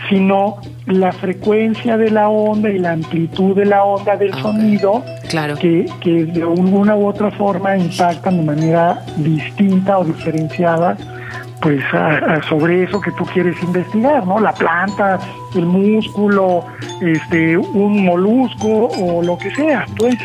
sino 0.10 0.56
la 0.88 1.12
frecuencia 1.12 1.98
de 1.98 2.10
la 2.10 2.30
onda 2.30 2.70
y 2.70 2.80
la 2.80 2.94
amplitud 2.94 3.56
de 3.56 3.66
la 3.66 3.84
onda 3.84 4.16
del 4.16 4.32
Ah, 4.34 4.42
sonido 4.42 5.04
Claro. 5.30 5.56
que, 5.58 5.86
que 6.00 6.26
de 6.26 6.46
una 6.46 6.96
u 6.96 7.06
otra 7.08 7.30
forma 7.32 7.78
impactan 7.78 8.38
de 8.38 8.44
manera 8.44 9.02
distinta 9.18 10.00
o 10.00 10.06
diferenciada 10.06 10.98
pues 11.62 11.82
a- 11.94 12.18
a 12.36 12.44
sobre 12.50 12.84
eso 12.84 13.00
que 13.02 13.12
tú 13.12 13.26
quieres 13.26 13.62
investigar, 13.62 14.26
¿no? 14.26 14.40
La 14.40 14.54
planta, 14.54 15.20
el 15.56 15.66
músculo, 15.66 16.66
este, 17.02 17.58
un 17.58 18.06
molusco 18.06 18.68
o 18.88 19.22
lo 19.22 19.38
que 19.38 19.54
sea, 19.54 19.86
pues. 19.98 20.16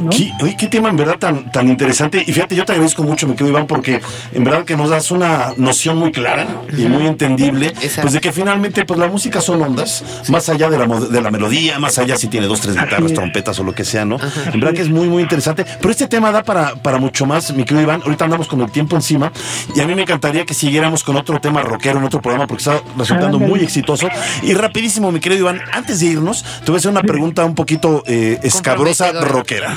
¿no? 0.00 0.10
¿Qué, 0.10 0.30
oye, 0.42 0.56
qué 0.56 0.68
tema 0.68 0.88
en 0.88 0.96
verdad 0.96 1.16
tan, 1.18 1.50
tan 1.50 1.68
interesante. 1.68 2.22
Y 2.26 2.32
fíjate, 2.32 2.54
yo 2.56 2.64
te 2.64 2.72
agradezco 2.72 3.02
mucho, 3.02 3.26
mi 3.26 3.34
querido 3.34 3.50
Iván, 3.50 3.66
porque 3.66 4.00
en 4.32 4.44
verdad 4.44 4.64
que 4.64 4.76
nos 4.76 4.90
das 4.90 5.10
una 5.10 5.52
noción 5.56 5.98
muy 5.98 6.12
clara 6.12 6.46
y 6.76 6.82
muy 6.86 7.06
entendible, 7.06 7.66
Exacto. 7.68 8.02
pues 8.02 8.12
de 8.14 8.20
que 8.20 8.32
finalmente 8.32 8.84
pues 8.84 8.98
la 8.98 9.08
música 9.08 9.40
son 9.40 9.62
ondas, 9.62 10.04
más 10.28 10.48
allá 10.48 10.70
de 10.70 10.78
la, 10.78 10.86
de 10.86 11.20
la 11.20 11.30
melodía, 11.30 11.78
más 11.78 11.98
allá 11.98 12.16
si 12.16 12.28
tiene 12.28 12.46
dos, 12.46 12.60
tres 12.60 12.74
guitarras, 12.76 13.12
trompetas 13.12 13.58
o 13.60 13.64
lo 13.64 13.74
que 13.74 13.84
sea, 13.84 14.04
¿no? 14.04 14.16
En 14.52 14.60
verdad 14.60 14.74
que 14.74 14.82
es 14.82 14.88
muy, 14.90 15.08
muy 15.08 15.22
interesante. 15.22 15.64
Pero 15.80 15.90
este 15.90 16.06
tema 16.08 16.30
da 16.32 16.42
para, 16.42 16.74
para 16.76 16.98
mucho 16.98 17.26
más, 17.26 17.52
mi 17.54 17.64
querido 17.64 17.82
Iván. 17.82 18.02
Ahorita 18.04 18.24
andamos 18.24 18.46
con 18.48 18.60
el 18.60 18.70
tiempo 18.70 18.96
encima 18.96 19.32
y 19.74 19.80
a 19.80 19.86
mí 19.86 19.94
me 19.94 20.02
encantaría 20.02 20.44
que 20.44 20.54
siguiéramos 20.62 21.02
con 21.02 21.16
otro 21.16 21.40
tema 21.40 21.60
rockero 21.62 21.98
en 21.98 22.04
otro 22.04 22.22
programa 22.22 22.46
porque 22.46 22.60
está 22.62 22.80
resultando 22.96 23.40
muy 23.40 23.60
exitoso. 23.60 24.08
Y 24.42 24.54
rapidísimo, 24.54 25.10
mi 25.10 25.18
querido 25.18 25.40
Iván, 25.40 25.60
antes 25.72 25.98
de 25.98 26.06
irnos, 26.06 26.44
te 26.60 26.66
voy 26.66 26.76
a 26.76 26.78
hacer 26.78 26.90
una 26.92 27.02
pregunta 27.02 27.44
un 27.44 27.56
poquito 27.56 28.04
eh, 28.06 28.38
escabrosa 28.44 29.10
rockera. 29.10 29.76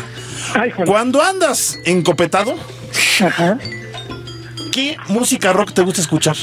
Cuando 0.86 1.24
andas 1.24 1.80
encopetado. 1.86 2.56
¿qué 4.72 4.96
música 5.08 5.54
rock 5.54 5.74
te 5.74 5.82
gusta 5.82 6.02
escuchar? 6.02 6.36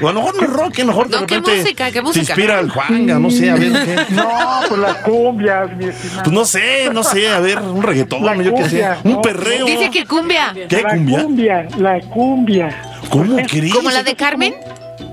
O 0.00 0.08
a 0.08 0.12
lo 0.12 0.20
mejor 0.20 0.36
no 0.36 0.42
es 0.42 0.50
rock, 0.50 0.74
a 0.78 0.80
lo 0.82 0.86
mejor 0.86 1.08
de 1.08 1.20
No, 1.20 1.26
¿qué 1.26 1.34
repente 1.36 1.62
música? 1.62 1.86
¿Qué 1.86 1.92
te 1.92 2.02
música? 2.02 2.20
inspira 2.22 2.60
el 2.60 2.70
Juanga, 2.70 3.18
no 3.18 3.30
sé, 3.30 3.50
a 3.50 3.54
ver 3.56 3.72
qué. 3.72 4.14
No, 4.14 4.28
pues 4.68 4.80
las 4.80 4.96
cumbias, 4.98 5.76
mi 5.76 5.86
estimado. 5.86 6.22
Pues 6.22 6.32
no 6.34 6.44
sé, 6.44 6.90
no 6.92 7.02
sé, 7.04 7.28
a 7.28 7.40
ver, 7.40 7.58
un 7.60 7.82
reggaetón, 7.82 8.24
La 8.24 8.36
yo 8.36 8.54
qué 8.54 8.68
sé, 8.68 8.88
un 9.04 9.12
¿no? 9.12 9.20
perreo. 9.22 9.66
Dice 9.66 9.90
que 9.90 10.06
cumbia. 10.06 10.54
¿Qué 10.68 10.82
la 10.82 10.90
cumbia? 10.94 11.22
cumbia, 11.22 11.68
la 11.78 12.00
cumbia. 12.02 12.82
¿Cómo 13.10 13.36
crees? 13.46 13.72
¿Como 13.74 13.90
la 13.90 14.02
de 14.02 14.14
Carmen? 14.14 14.54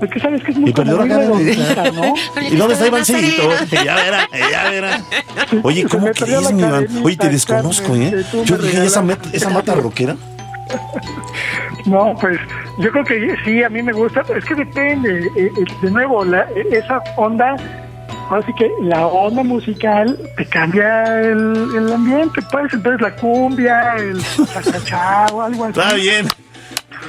Es 0.02 0.10
que 0.10 0.20
sabes 0.20 0.42
que 0.44 0.50
es 0.50 0.58
muy 0.58 0.70
Y 0.70 0.72
perdió 0.74 0.98
la 0.98 1.08
cara 1.08 1.26
de- 1.26 1.56
¿no? 1.92 2.14
¿Y 2.50 2.56
dónde 2.56 2.74
está 2.74 2.86
Ivancito? 2.86 3.18
Nazareno. 3.48 3.82
Ya 3.84 3.94
verá, 3.94 4.28
ya 4.50 4.70
verá. 4.70 5.00
Oye, 5.62 5.84
¿cómo 5.84 6.06
crees, 6.12 6.52
mi 6.52 6.62
Iván? 6.62 6.86
Oye, 7.02 7.16
te 7.16 7.28
desconozco, 7.30 7.94
¿eh? 7.96 8.24
Yo 8.44 8.58
dije, 8.58 8.84
¿esa, 8.84 9.02
esa 9.32 9.48
mata 9.50 9.74
rockera? 9.74 10.16
No, 11.86 12.14
pues 12.20 12.38
yo 12.78 12.90
creo 12.90 13.04
que 13.04 13.36
sí, 13.44 13.62
a 13.62 13.68
mí 13.68 13.82
me 13.82 13.92
gusta, 13.92 14.22
es 14.36 14.44
que 14.44 14.54
depende. 14.56 15.20
eh, 15.36 15.50
eh, 15.56 15.64
de 15.82 15.90
nuevo, 15.90 16.24
la- 16.24 16.48
eh, 16.56 16.66
esa 16.72 17.00
onda, 17.16 17.54
así 18.30 18.52
que 18.54 18.68
la 18.82 19.06
onda 19.06 19.42
musical 19.44 20.18
te 20.36 20.44
cambia 20.46 21.20
el, 21.20 21.68
el 21.76 21.92
ambiente, 21.92 22.40
pues 22.50 22.72
entonces 22.72 23.00
la 23.00 23.14
cumbia, 23.16 23.94
el 23.98 24.20
chachachá 24.52 25.26
o 25.32 25.42
algo 25.42 25.64
así. 25.66 25.78
Está 25.78 25.94
bien. 25.94 26.26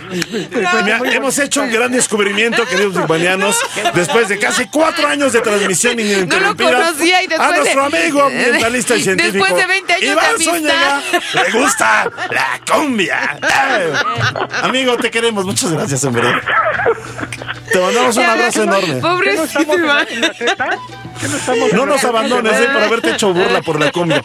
Mira, 0.10 1.00
hemos 1.14 1.38
hecho 1.40 1.62
un 1.62 1.72
gran 1.72 1.92
descubrimiento, 1.92 2.66
queridos 2.66 2.96
urbanianos, 2.96 3.58
después 3.94 4.28
de 4.30 4.40
casi 4.40 4.68
cuatro 4.68 5.08
años 5.08 5.34
de 5.34 5.42
transmisión 5.42 6.00
ininterrumpida. 6.00 6.92
No 6.92 7.06
y 7.06 7.12
A 7.12 7.52
nuestro 7.52 7.90
de- 7.90 7.98
amigo 7.98 8.22
ambientalista 8.26 8.96
y 8.96 9.04
científico. 9.04 9.46
Después 9.46 9.56
de 9.62 9.68
20 9.68 9.94
años 9.94 10.02
de 10.02 10.12
Iván 10.12 10.26
amistad. 10.26 10.54
Zúñiga, 10.54 11.04
le 11.34 11.60
gusta 11.60 12.12
la 12.32 12.60
cumbia. 12.72 13.40
Amigo, 14.64 14.98
te 14.98 15.12
queremos. 15.12 15.46
Muchas 15.46 15.72
gracias, 15.72 16.12
verdad. 16.12 16.42
Te 17.72 17.80
mandamos 17.80 18.18
un 18.18 18.24
abrazo 18.24 18.64
enorme. 18.64 18.88
¿Qué 18.88 18.94
no 18.94 19.02
Pobrecito 19.02 19.78
Iván. 19.78 20.08
¿Qué 20.08 21.74
no 21.74 21.86
nos 21.86 22.04
abandones 22.04 22.54
eh, 22.54 22.68
por 22.72 22.84
haberte 22.84 23.12
hecho 23.12 23.34
burla 23.34 23.62
por 23.62 23.80
la 23.80 23.92
cumbia. 23.92 24.24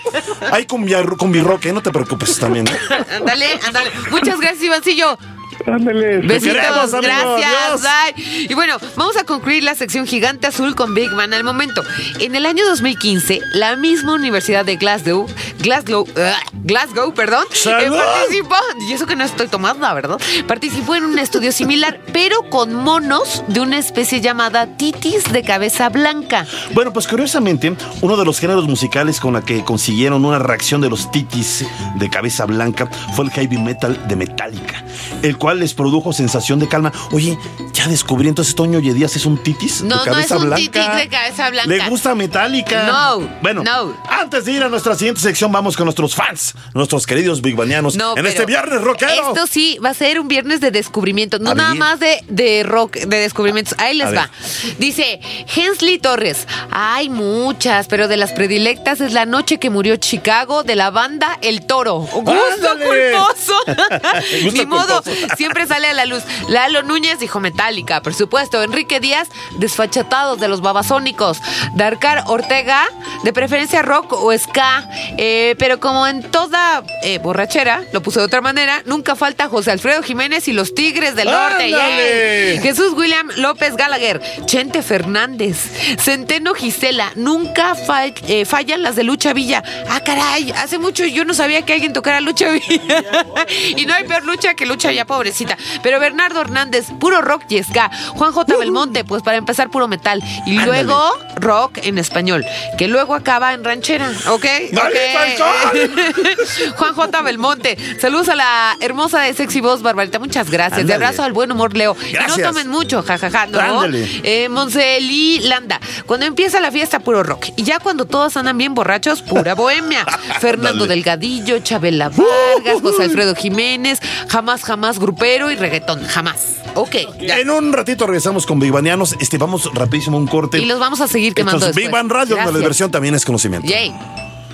Hay 0.51 0.67
cumbia, 0.67 1.03
cumbirroque, 1.19 1.71
¿eh? 1.71 1.73
no 1.73 1.83
te 1.83 1.91
preocupes 1.91 2.39
también. 2.39 2.67
¿eh? 2.69 2.79
Ándale, 3.17 3.59
ándale. 3.67 3.91
Muchas 4.11 4.39
gracias, 4.41 4.63
Ivancillo. 4.63 5.19
Ándale. 5.67 6.19
Besitos, 6.19 6.93
gracias. 6.93 7.83
Bye. 7.83 8.47
Y 8.49 8.55
bueno, 8.55 8.79
vamos 8.97 9.17
a 9.17 9.25
concluir 9.25 9.62
la 9.62 9.75
sección 9.75 10.07
Gigante 10.07 10.47
Azul 10.47 10.75
con 10.75 10.95
Big 10.95 11.11
Man 11.12 11.33
al 11.33 11.45
momento. 11.45 11.83
En 12.21 12.35
el 12.35 12.47
año 12.47 12.65
2015, 12.67 13.41
la 13.55 13.77
misma 13.77 14.15
Universidad 14.15 14.65
de 14.65 14.77
Glasgow, 14.77 15.27
Glasgow, 15.59 16.07
ah, 16.17 16.38
Glasgow, 16.65 17.15
perdón, 17.15 17.45
eh, 17.51 17.91
participó, 17.91 18.57
y 18.88 18.93
eso 18.93 19.07
que 19.07 19.17
no 19.17 19.25
estoy 19.25 19.49
tomando, 19.49 19.93
¿verdad? 19.95 20.19
Participó 20.47 20.95
en 20.95 21.05
un 21.05 21.19
estudio 21.19 21.53
similar, 21.53 22.01
pero 22.12 22.49
con 22.51 22.75
monos 22.75 23.43
de 23.49 23.61
una 23.61 23.79
especie 23.79 24.21
llamada 24.21 24.77
titis 24.77 25.33
de 25.33 25.43
cabeza 25.43 25.88
blanca. 25.88 26.47
Bueno, 26.75 26.93
pues 26.93 27.07
curiosamente, 27.07 27.75
uno 28.01 28.17
de 28.17 28.25
los 28.25 28.38
géneros 28.38 28.67
musicales 28.67 29.21
con 29.21 29.35
la 29.35 29.43
que 29.43 29.65
consiguieron 29.65 30.25
una 30.25 30.38
reacción 30.38 30.81
de 30.81 30.91
los 30.91 31.11
titis 31.11 31.65
de 31.97 32.11
cabeza 32.11 32.47
blanca 32.47 32.88
fue 33.15 33.25
el 33.27 33.31
heavy 33.31 33.59
metal 33.59 34.07
de 34.09 34.17
Metallica, 34.17 34.85
el 35.23 35.38
cual 35.43 35.59
les 35.59 35.75
produjo 35.75 36.13
sensación 36.13 36.61
de 36.61 36.69
calma. 36.69 36.93
Oye, 37.11 37.37
ya 37.73 37.89
descubrí 37.89 38.29
entonces 38.29 38.55
Toño 38.55 38.79
Oye 38.79 38.95
Díaz 38.95 39.17
es 39.17 39.27
un 39.27 39.39
titis 39.43 39.83
No, 39.83 39.89
de 40.05 40.11
no 40.11 40.19
es 40.19 40.29
cabeza 40.29 40.37
un 40.37 40.45
blanca. 40.47 40.57
titis 40.63 40.97
de 40.97 41.09
cabeza 41.09 41.51
blanca. 41.51 41.69
Le 41.69 41.89
gusta 41.89 42.15
Metallica. 42.15 42.85
No, 42.85 43.29
Bueno, 43.43 43.65
no. 43.65 43.93
antes 44.09 44.45
de 44.45 44.53
ir 44.53 44.63
a 44.63 44.69
nuestra 44.69 44.95
siguiente 44.95 45.21
sección, 45.21 45.51
vamos 45.51 45.77
con 45.77 45.87
nuestros 45.87 46.15
fans, 46.15 46.55
nuestros 46.75 47.09
queridos 47.09 47.43
bigbanianos, 47.43 47.97
No, 47.97 48.17
en 48.17 48.25
este 48.27 48.47
viernes 48.47 48.81
rockero. 48.83 49.11
Esto 49.31 49.49
sí 49.49 49.79
va 49.85 49.91
a 49.91 49.95
ser 49.95 50.21
un 50.21 50.29
viernes 50.29 50.61
de 50.61 50.71
descubrimiento, 50.71 51.41
no 51.41 51.51
A 51.51 51.55
nada 51.57 51.75
más 51.75 51.99
de, 51.99 52.23
de 52.29 52.63
rock, 52.63 52.99
de 52.99 53.17
descubrimientos. 53.19 53.75
Ahí 53.79 53.97
les 53.97 54.07
A 54.07 54.13
va. 54.13 54.31
Dice 54.79 55.21
Hensley 55.57 55.99
Torres. 55.99 56.47
Hay 56.71 57.09
muchas, 57.09 57.89
pero 57.89 58.07
de 58.07 58.17
las 58.17 58.31
predilectas 58.31 59.01
es 59.01 59.13
la 59.13 59.27
noche 59.27 59.59
que 59.59 59.71
murió 59.71 59.97
Chicago 59.97 60.63
de 60.63 60.77
la 60.77 60.91
banda 60.91 61.37
El 61.43 61.67
Toro. 61.67 61.97
Gusto 61.99 62.69
culposo. 62.85 63.55
Gusto 64.45 64.59
Ni 64.61 64.67
modo. 64.67 65.03
Siempre 65.37 65.66
sale 65.66 65.88
a 65.88 65.92
la 65.92 66.05
luz. 66.07 66.23
Lalo 66.49 66.83
Núñez 66.83 67.18
dijo 67.18 67.40
Metallica, 67.40 68.03
por 68.03 68.14
supuesto. 68.14 68.62
Enrique 68.62 69.01
Díaz, 69.01 69.29
desfachatados 69.59 70.40
de 70.40 70.49
los 70.49 70.61
babasónicos. 70.61 71.38
Darkar 71.75 72.25
Ortega, 72.27 72.85
de 73.25 73.33
preferencia 73.33 73.83
rock 73.83 74.12
o 74.12 74.37
ska. 74.37 74.88
Eh, 75.18 75.55
pero 75.59 75.81
como 75.81 76.07
en 76.07 76.23
toda 76.31 76.83
eh, 77.03 77.18
borrachera, 77.18 77.83
lo 77.92 78.03
puso 78.03 78.21
de 78.21 78.27
otra 78.27 78.40
manera, 78.40 78.83
nunca 78.87 79.16
falta 79.16 79.49
José 79.49 79.71
Alfredo 79.71 80.03
Jiménez 80.03 80.49
y 80.49 80.53
los 80.53 80.75
Tigres 80.75 81.14
del 81.14 81.31
Norte. 81.31 81.71
¡Yay! 81.71 82.59
Jesús 82.61 82.92
William 82.95 83.29
López 83.37 83.77
Gallagher, 83.77 84.21
Chente 84.47 84.83
Fernández, 84.83 85.57
Centeno 85.99 86.55
Gisela, 86.55 87.12
nunca 87.16 87.75
fall- 87.75 88.14
eh, 88.29 88.45
fallan 88.45 88.83
las 88.83 88.97
de 88.97 89.05
Lucha 89.05 89.33
Villa. 89.33 89.62
Ah, 89.88 90.01
caray, 90.05 90.51
hace 90.53 90.79
mucho 90.79 91.05
yo 91.05 91.25
no 91.25 91.35
sabía 91.35 91.62
que 91.62 91.73
alguien 91.75 91.92
tocara 91.92 92.21
Lucha 92.21 92.51
Villa. 92.51 93.03
y 93.77 93.87
no 93.87 93.95
hay 93.95 94.05
peor 94.05 94.25
lucha 94.25 94.55
que 94.55 94.66
Lucha 94.66 94.92
ya 94.92 95.05
pobrecita. 95.23 95.57
Pero 95.83 96.01
Bernardo 96.01 96.41
Hernández, 96.41 96.87
puro 96.99 97.23
rock 97.23 97.45
y 97.49 97.63
ska. 97.63 97.91
Juan 98.09 98.33
J. 98.33 98.57
Belmonte, 98.57 99.05
pues 99.05 99.23
para 99.23 99.37
empezar 99.37 99.71
puro 99.71 99.87
metal. 99.87 100.21
Y 100.47 100.59
Ándale. 100.59 100.83
luego 100.85 101.01
rock 101.37 101.79
en 101.85 101.99
español, 101.99 102.45
que 102.77 102.89
luego 102.89 103.15
acaba 103.15 103.55
en 103.55 103.63
ranchera, 103.63 104.11
¿ok? 104.29 104.45
¡Dale, 104.73 104.99
Ok. 105.43 106.77
Juan 106.77 106.95
J. 106.95 107.23
Belmonte, 107.23 107.79
saludos 108.01 108.29
a 108.31 108.35
la 108.35 108.77
hermosa 108.81 109.21
de 109.21 109.33
sexy 109.35 109.61
voz, 109.61 109.83
Barbarita, 109.83 110.19
muchas 110.19 110.51
gracias. 110.51 110.87
De 110.87 110.95
abrazo 110.95 111.23
al 111.23 111.33
buen 111.33 111.53
humor, 111.53 111.77
Leo. 111.77 111.97
Y 112.11 112.15
no 112.29 112.37
tomen 112.37 112.69
mucho, 112.69 113.03
jajaja, 113.03 113.47
¿no? 113.47 113.61
Ándale. 113.61 114.09
Eh, 114.25 114.49
Monselí 114.49 115.41
Landa, 115.41 115.81
cuando 116.07 116.27
empieza 116.27 116.61
la 116.61 116.73
fiesta, 116.73 116.99
puro 117.01 117.23
rock. 117.23 117.47
Y 117.57 117.63
ya 117.63 117.79
cuando 117.79 118.07
todos 118.07 118.37
andan 118.37 118.59
bien 118.59 118.75
borrachos, 118.75 119.23
pura 119.23 119.55
bohemia. 119.55 120.05
Fernando. 120.41 120.87
Delgadillo, 120.87 121.61
Chabela 121.61 122.09
Vargas, 122.09 122.83
José 122.83 123.05
Alfredo 123.05 123.35
Jiménez, 123.37 124.01
jamás, 124.29 124.65
jamás 124.65 124.99
grupero 125.03 125.51
y 125.51 125.57
reggaetón, 125.57 126.03
jamás. 126.05 126.57
Ok, 126.75 126.97
ya. 127.21 127.38
En 127.38 127.51
un 127.51 127.73
ratito 127.73 128.07
regresamos 128.07 128.47
con 128.47 128.59
Bigbanianos. 128.59 129.17
Este, 129.21 129.37
vamos 129.37 129.71
rapidísimo 129.75 130.17
a 130.17 130.21
un 130.21 130.27
corte. 130.27 130.59
Y 130.59 130.65
los 130.65 130.79
vamos 130.79 131.01
a 131.01 131.09
seguir 131.09 131.35
quemando 131.35 131.59
Esto 131.59 131.71
es 131.71 131.77
Big 131.77 131.87
después. 131.87 132.03
Bang 132.03 132.12
Radio, 132.12 132.37
donde 132.37 132.53
la 132.53 132.59
diversión 132.59 132.91
también 132.91 133.15
es 133.15 133.25
conocimiento. 133.25 133.69
Yay. 133.69 133.93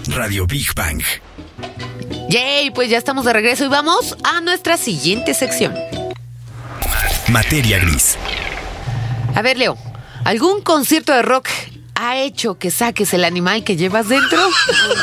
Radio 0.08 0.46
Big 0.46 0.74
Bang. 0.74 1.02
Yay, 2.28 2.70
pues 2.70 2.90
ya 2.90 2.98
estamos 2.98 3.24
de 3.24 3.32
regreso 3.32 3.64
y 3.64 3.68
vamos 3.68 4.16
a 4.24 4.40
nuestra 4.40 4.76
siguiente 4.76 5.34
sección. 5.34 5.74
Materia 7.28 7.78
gris. 7.78 8.16
A 9.34 9.42
ver, 9.42 9.58
Leo, 9.58 9.76
¿algún 10.24 10.62
concierto 10.62 11.12
de 11.12 11.22
rock 11.22 11.48
ha 12.00 12.16
hecho 12.16 12.58
que 12.58 12.70
saques 12.70 13.12
el 13.12 13.24
animal 13.24 13.64
que 13.64 13.76
llevas 13.76 14.08
dentro? 14.08 14.38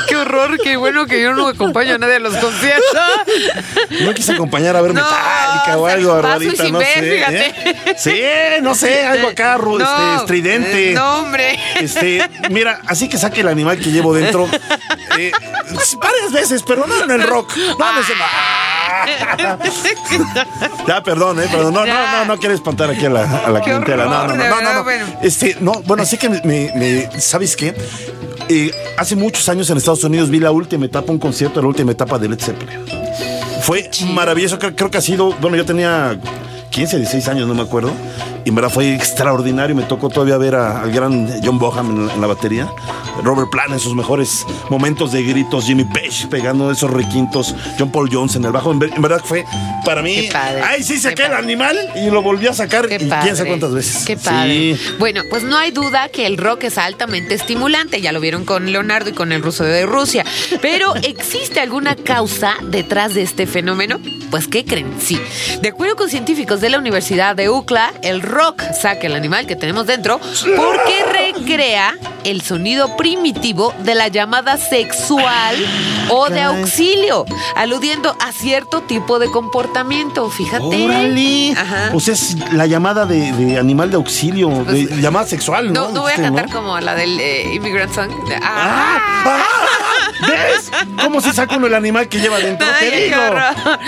qué 0.07 0.15
horror, 0.15 0.57
qué 0.63 0.77
bueno 0.77 1.05
que 1.05 1.21
yo 1.21 1.33
no 1.33 1.47
acompaño 1.47 1.95
a 1.95 1.97
nadie 1.97 2.15
a 2.15 2.19
los 2.19 2.35
conciertos. 2.37 2.99
No 4.01 4.13
quise 4.13 4.31
acompañar 4.33 4.75
a 4.77 4.81
ver 4.81 4.93
No, 4.93 5.01
Metallica 5.03 5.77
o 5.77 5.87
algo, 5.87 6.21
sin 6.55 6.71
no 6.71 6.79
ver, 6.79 6.87
sé. 6.93 7.01
fíjate. 7.17 7.69
¿eh? 7.69 7.95
Sí, 7.97 8.21
no 8.63 8.75
sé, 8.75 9.05
algo 9.05 9.27
acá, 9.29 9.57
ru- 9.57 9.81
este, 9.81 9.93
No, 9.93 10.15
estridente. 10.21 10.93
No, 10.93 11.17
hombre. 11.19 11.59
Este, 11.75 12.27
mira, 12.49 12.79
así 12.87 13.09
que 13.09 13.17
saque 13.17 13.41
el 13.41 13.49
animal 13.49 13.77
que 13.77 13.91
llevo 13.91 14.13
dentro 14.13 14.47
eh, 15.17 15.31
varias 16.01 16.31
veces, 16.31 16.63
pero 16.65 16.87
no 16.87 17.03
en 17.03 17.11
el 17.11 17.23
rock. 17.23 17.55
No, 17.57 17.77
no, 17.77 18.01
Ah. 19.07 19.57
no. 19.59 20.85
Ya, 20.87 21.03
perdón, 21.03 21.39
eh, 21.41 21.47
perdón. 21.51 21.73
No, 21.73 21.85
no, 21.85 22.11
no, 22.11 22.25
no 22.25 22.37
quiero 22.37 22.55
espantar 22.55 22.89
aquí 22.89 23.05
a 23.05 23.09
la, 23.09 23.23
a 23.45 23.49
la 23.49 23.59
Qué 23.59 23.65
clientela. 23.65 24.05
No, 24.05 24.27
no, 24.27 24.35
no, 24.35 24.61
no, 24.61 24.61
no, 24.61 24.83
no. 24.83 24.91
Este, 25.21 25.57
no, 25.59 25.73
bueno, 25.85 26.03
así 26.03 26.17
que 26.17 26.29
me, 26.29 26.41
me- 26.43 26.71
me- 26.85 27.21
¿sabes 27.21 27.55
qué? 27.55 27.73
Eh, 28.49 28.71
hace 28.97 29.15
muchos 29.15 29.47
años 29.49 29.69
en 29.69 29.77
Estados 29.77 30.03
Unidos 30.03 30.29
vi 30.29 30.39
la 30.39 30.51
última 30.51 30.85
etapa, 30.85 31.11
un 31.11 31.19
concierto 31.19 31.61
la 31.61 31.67
última 31.67 31.91
etapa 31.91 32.19
de 32.19 32.29
Led 32.29 32.39
Zeppelin. 32.39 32.79
Fue 33.61 33.89
maravilloso, 34.13 34.59
creo, 34.59 34.75
creo 34.75 34.91
que 34.91 34.97
ha 34.99 35.01
sido, 35.01 35.33
bueno, 35.41 35.57
yo 35.57 35.65
tenía 35.65 36.19
15, 36.69 36.97
16 36.97 37.27
años, 37.27 37.47
no 37.47 37.55
me 37.55 37.63
acuerdo. 37.63 37.91
Y 38.45 38.49
en 38.49 38.55
verdad 38.55 38.69
fue 38.69 38.93
extraordinario. 38.93 39.75
Me 39.75 39.83
tocó 39.83 40.07
todavía 40.09 40.37
ver 40.37 40.55
a- 40.55 40.81
al 40.81 40.91
gran 40.91 41.27
John 41.43 41.57
Boham 41.59 41.89
en, 41.89 42.07
la- 42.07 42.13
en 42.13 42.21
la 42.21 42.27
batería. 42.27 42.71
Robert 43.23 43.49
Plant 43.49 43.71
en 43.71 43.79
sus 43.79 43.95
mejores 43.95 44.45
momentos 44.69 45.11
de 45.11 45.23
gritos. 45.23 45.65
Jimmy 45.65 45.83
Page 45.85 46.27
pegando 46.29 46.69
esos 46.71 46.91
requintos. 46.91 47.55
John 47.79 47.89
Paul 47.91 48.09
Jones 48.11 48.35
en 48.35 48.45
el 48.45 48.51
bajo. 48.51 48.71
En, 48.71 48.81
en 48.83 49.01
verdad 49.01 49.21
fue 49.23 49.45
para 49.83 50.01
mí. 50.01 50.15
Qué 50.27 50.29
padre. 50.31 50.61
Ay, 50.63 50.83
sí, 50.83 50.93
Qué 50.93 50.99
saqué 50.99 51.25
el 51.25 51.33
animal 51.33 51.75
y 51.95 52.09
lo 52.11 52.21
volví 52.21 52.45
a 52.47 52.53
sacar. 52.53 52.87
Qué 52.87 52.95
y 53.01 53.05
padre. 53.07 53.23
quién 53.23 53.35
sabe 53.35 53.49
cuántas 53.49 53.73
veces. 53.73 54.05
Qué 54.05 54.15
padre. 54.17 54.75
Sí. 54.75 54.81
Bueno, 54.99 55.21
pues 55.29 55.41
no 55.43 55.57
hay 55.57 55.71
duda 55.71 56.09
que 56.09 56.27
el 56.27 56.37
rock 56.37 56.65
es 56.65 56.77
altamente 56.77 57.33
estimulante. 57.33 57.99
Ya 58.01 58.11
lo 58.11 58.19
vieron 58.19 58.45
con 58.45 58.71
Leonardo 58.71 59.09
y 59.09 59.13
con 59.13 59.31
el 59.31 59.41
ruso 59.41 59.63
de 59.63 59.85
Rusia. 59.87 60.23
Pero 60.61 60.93
¿existe 61.03 61.59
alguna 61.61 61.95
causa 61.95 62.53
detrás 62.61 63.15
de 63.15 63.23
este 63.23 63.47
fenómeno? 63.47 63.99
Pues 64.29 64.47
¿qué 64.47 64.65
creen? 64.65 64.93
Sí. 64.99 65.19
De 65.61 65.69
acuerdo 65.69 65.95
con 65.95 66.09
científicos 66.09 66.61
de 66.61 66.69
la 66.69 66.77
Universidad 66.77 67.35
de 67.35 67.49
UCLA, 67.49 67.91
el 68.03 68.21
rock 68.21 68.34
saca 68.79 69.07
el 69.07 69.15
animal 69.15 69.45
que 69.47 69.55
tenemos 69.55 69.85
dentro 69.87 70.19
porque 70.19 71.05
recrea 71.11 71.93
el 72.23 72.41
sonido 72.41 72.95
primitivo 72.97 73.73
de 73.79 73.95
la 73.95 74.07
llamada 74.07 74.57
sexual 74.57 75.55
o 76.09 76.27
de 76.29 76.41
auxilio, 76.41 77.25
aludiendo 77.55 78.15
a 78.19 78.31
cierto 78.31 78.81
tipo 78.81 79.19
de 79.19 79.29
comportamiento. 79.29 80.29
Fíjate. 80.29 80.63
¡Órale! 80.85 81.51
Ajá. 81.55 81.89
Pues 81.91 82.07
es 82.07 82.35
la 82.51 82.65
llamada 82.65 83.05
de, 83.05 83.31
de 83.31 83.59
animal 83.59 83.89
de 83.91 83.97
auxilio, 83.97 84.49
de 84.49 84.85
Pues, 84.87 84.89
llamada 85.01 85.25
sexual, 85.27 85.71
¿no? 85.71 85.87
No, 85.87 85.91
no 85.91 86.01
voy 86.01 86.11
a 86.13 86.15
Dijiste, 86.15 86.23
cantar 86.35 86.51
como 86.55 86.79
la 86.79 86.95
del 86.95 87.19
eh, 87.19 87.53
Immigrant 87.53 87.93
Song. 87.93 88.09
de- 88.27 88.35
¡Ah! 88.35 88.41
¡Ah! 88.43 89.23
¡Ah! 89.25 89.43
¿Ves? 90.21 90.71
¿Cómo 91.01 91.21
se 91.21 91.33
saca 91.33 91.57
uno 91.57 91.67
el 91.67 91.73
animal 91.73 92.07
que 92.07 92.19
lleva 92.19 92.39
dentro? 92.39 92.67
Ay, 92.67 92.89
Te 92.89 93.01
digo. 93.05 93.21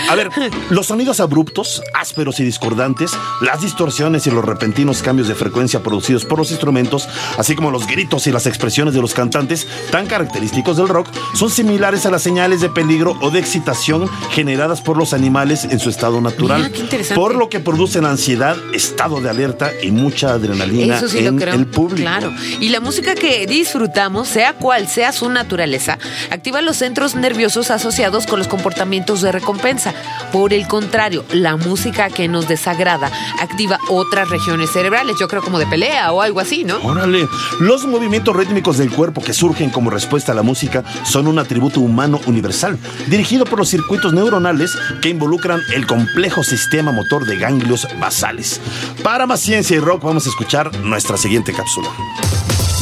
A 0.08 0.14
ver, 0.14 0.30
los 0.70 0.86
sonidos 0.86 1.20
abruptos, 1.20 1.82
ásperos 1.94 2.40
y 2.40 2.44
discordantes, 2.44 3.12
las 3.40 3.60
distorsiones 3.62 4.26
y 4.26 4.30
los 4.30 4.44
repentinos 4.44 5.02
cambios 5.02 5.28
de 5.28 5.34
frecuencia 5.34 5.82
producidos 5.82 6.24
por 6.24 6.38
los 6.38 6.50
instrumentos, 6.50 7.08
así 7.36 7.54
como 7.54 7.70
los 7.70 7.86
gritos 7.86 8.26
y 8.26 8.32
las 8.32 8.46
expresiones 8.46 8.94
de 8.94 9.00
los 9.00 9.14
cantantes 9.14 9.66
tan 9.90 10.06
característicos 10.06 10.76
del 10.76 10.88
rock, 10.88 11.08
son 11.34 11.50
similares 11.50 12.06
a 12.06 12.10
las 12.10 12.22
señales 12.22 12.60
de 12.60 12.68
peligro 12.68 13.16
o 13.20 13.30
de 13.30 13.40
excitación 13.40 14.08
generadas 14.30 14.80
por 14.80 14.96
los 14.96 15.12
animales 15.12 15.64
en 15.64 15.78
su 15.78 15.90
estado 15.90 16.20
natural. 16.20 16.58
Mira, 16.58 16.72
qué 16.72 16.80
interesante. 16.80 17.20
Por 17.20 17.34
lo 17.34 17.48
que 17.48 17.60
producen 17.60 18.04
ansiedad, 18.04 18.56
estado 18.72 19.20
de 19.20 19.30
alerta 19.30 19.70
y 19.82 19.90
mucha 19.90 20.32
adrenalina 20.32 21.00
sí 21.00 21.18
en 21.18 21.40
el 21.40 21.66
público. 21.66 22.02
Claro. 22.02 22.32
Y 22.60 22.68
la 22.68 22.80
música 22.80 23.14
que 23.14 23.46
disfrutamos, 23.46 24.28
sea 24.28 24.54
cual 24.54 24.88
sea 24.88 25.12
su 25.12 25.28
naturaleza, 25.28 25.98
activa 26.30 26.62
los 26.62 26.76
centros 26.76 27.14
nerviosos 27.14 27.70
asociados 27.70 28.26
con 28.26 28.38
los 28.38 28.48
comportamientos 28.48 29.20
de 29.20 29.32
recompensa. 29.32 29.94
Por 30.32 30.52
el 30.52 30.66
contrario, 30.66 31.24
la 31.32 31.56
música 31.56 32.10
que 32.10 32.28
nos 32.28 32.48
desagrada 32.48 33.10
activa 33.40 33.78
otras 33.88 34.28
regiones 34.30 34.70
cerebrales, 34.70 35.16
yo 35.18 35.28
creo 35.28 35.42
como 35.42 35.58
de 35.58 35.66
pelea 35.66 36.12
o 36.12 36.22
algo 36.22 36.40
así, 36.40 36.64
¿no? 36.64 36.78
Órale, 36.82 37.28
los 37.60 37.86
movimientos 37.86 38.34
rítmicos 38.36 38.78
del 38.78 38.90
cuerpo 38.90 39.22
que 39.22 39.32
surgen 39.32 39.70
como 39.70 39.90
respuesta 39.90 40.32
a 40.32 40.34
la 40.34 40.42
música 40.42 40.84
son 41.04 41.26
un 41.28 41.38
atributo 41.38 41.80
humano 41.80 42.20
universal, 42.26 42.78
dirigido 43.06 43.44
por 43.44 43.58
los 43.58 43.68
circuitos 43.68 44.12
neuronales 44.12 44.76
que 45.00 45.08
involucran 45.08 45.60
el 45.74 45.86
complejo 45.86 46.42
sistema 46.42 46.92
motor 46.92 47.26
de 47.26 47.36
ganglios 47.36 47.86
basales. 48.00 48.60
Para 49.02 49.26
más 49.26 49.40
ciencia 49.40 49.76
y 49.76 49.80
rock 49.80 50.04
vamos 50.04 50.26
a 50.26 50.30
escuchar 50.30 50.74
nuestra 50.78 51.16
siguiente 51.16 51.52
cápsula. 51.52 51.88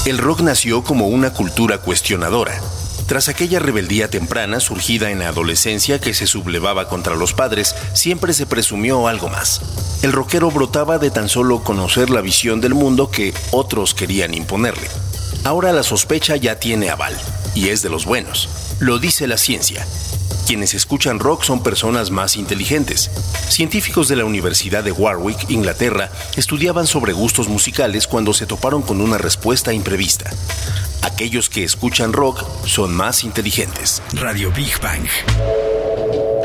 El 0.07 0.19
rock 0.19 0.41
nació 0.41 0.85
como 0.85 1.09
una 1.09 1.33
cultura 1.33 1.79
cuestionadora. 1.79 2.61
Tras 3.07 3.29
aquella 3.29 3.61
rebeldía 3.61 4.11
temprana 4.11 4.59
surgida 4.59 5.11
en 5.11 5.21
la 5.21 5.29
adolescencia 5.29 6.01
que 6.01 6.13
se 6.13 6.27
sublevaba 6.27 6.89
contra 6.89 7.15
los 7.15 7.35
padres, 7.35 7.77
siempre 7.93 8.33
se 8.33 8.47
presumió 8.47 9.07
algo 9.07 9.29
más. 9.29 9.61
El 10.03 10.13
rockero 10.13 10.51
brotaba 10.51 10.99
de 10.99 11.11
tan 11.11 11.29
solo 11.29 11.63
conocer 11.63 12.11
la 12.11 12.21
visión 12.21 12.61
del 12.61 12.75
mundo 12.75 13.09
que 13.11 13.33
otros 13.53 13.95
querían 13.95 14.35
imponerle. 14.35 14.89
Ahora 15.45 15.73
la 15.73 15.85
sospecha 15.85 16.35
ya 16.35 16.59
tiene 16.59 16.91
aval, 16.91 17.17
y 17.55 17.69
es 17.69 17.81
de 17.83 17.91
los 17.91 18.07
buenos. 18.07 18.49
Lo 18.81 18.99
dice 18.99 19.29
la 19.29 19.39
ciencia. 19.39 19.87
Quienes 20.47 20.75
escuchan 20.75 21.19
rock 21.19 21.43
son 21.43 21.61
personas 21.61 22.13
más 22.13 22.37
inteligentes. 22.37 23.11
Científicos 23.49 24.07
de 24.07 24.15
la 24.15 24.25
Universidad 24.25 24.85
de 24.85 24.93
Warwick, 24.93 25.51
Inglaterra, 25.51 26.09
estudiaban 26.37 26.87
sobre 26.87 27.13
gustos 27.13 27.49
musicales 27.49 28.07
cuando 28.07 28.33
se 28.33 28.47
toparon 28.47 28.83
con 28.83 29.01
una 29.01 29.19
respuesta 29.19 29.73
imprevista. 29.73 30.31
Aquellos 31.03 31.49
que 31.49 31.65
escuchan 31.65 32.13
rock 32.13 32.45
son 32.65 32.95
más 32.95 33.25
inteligentes. 33.25 34.01
Radio 34.13 34.53
Big 34.53 34.81
Bang. 34.81 35.09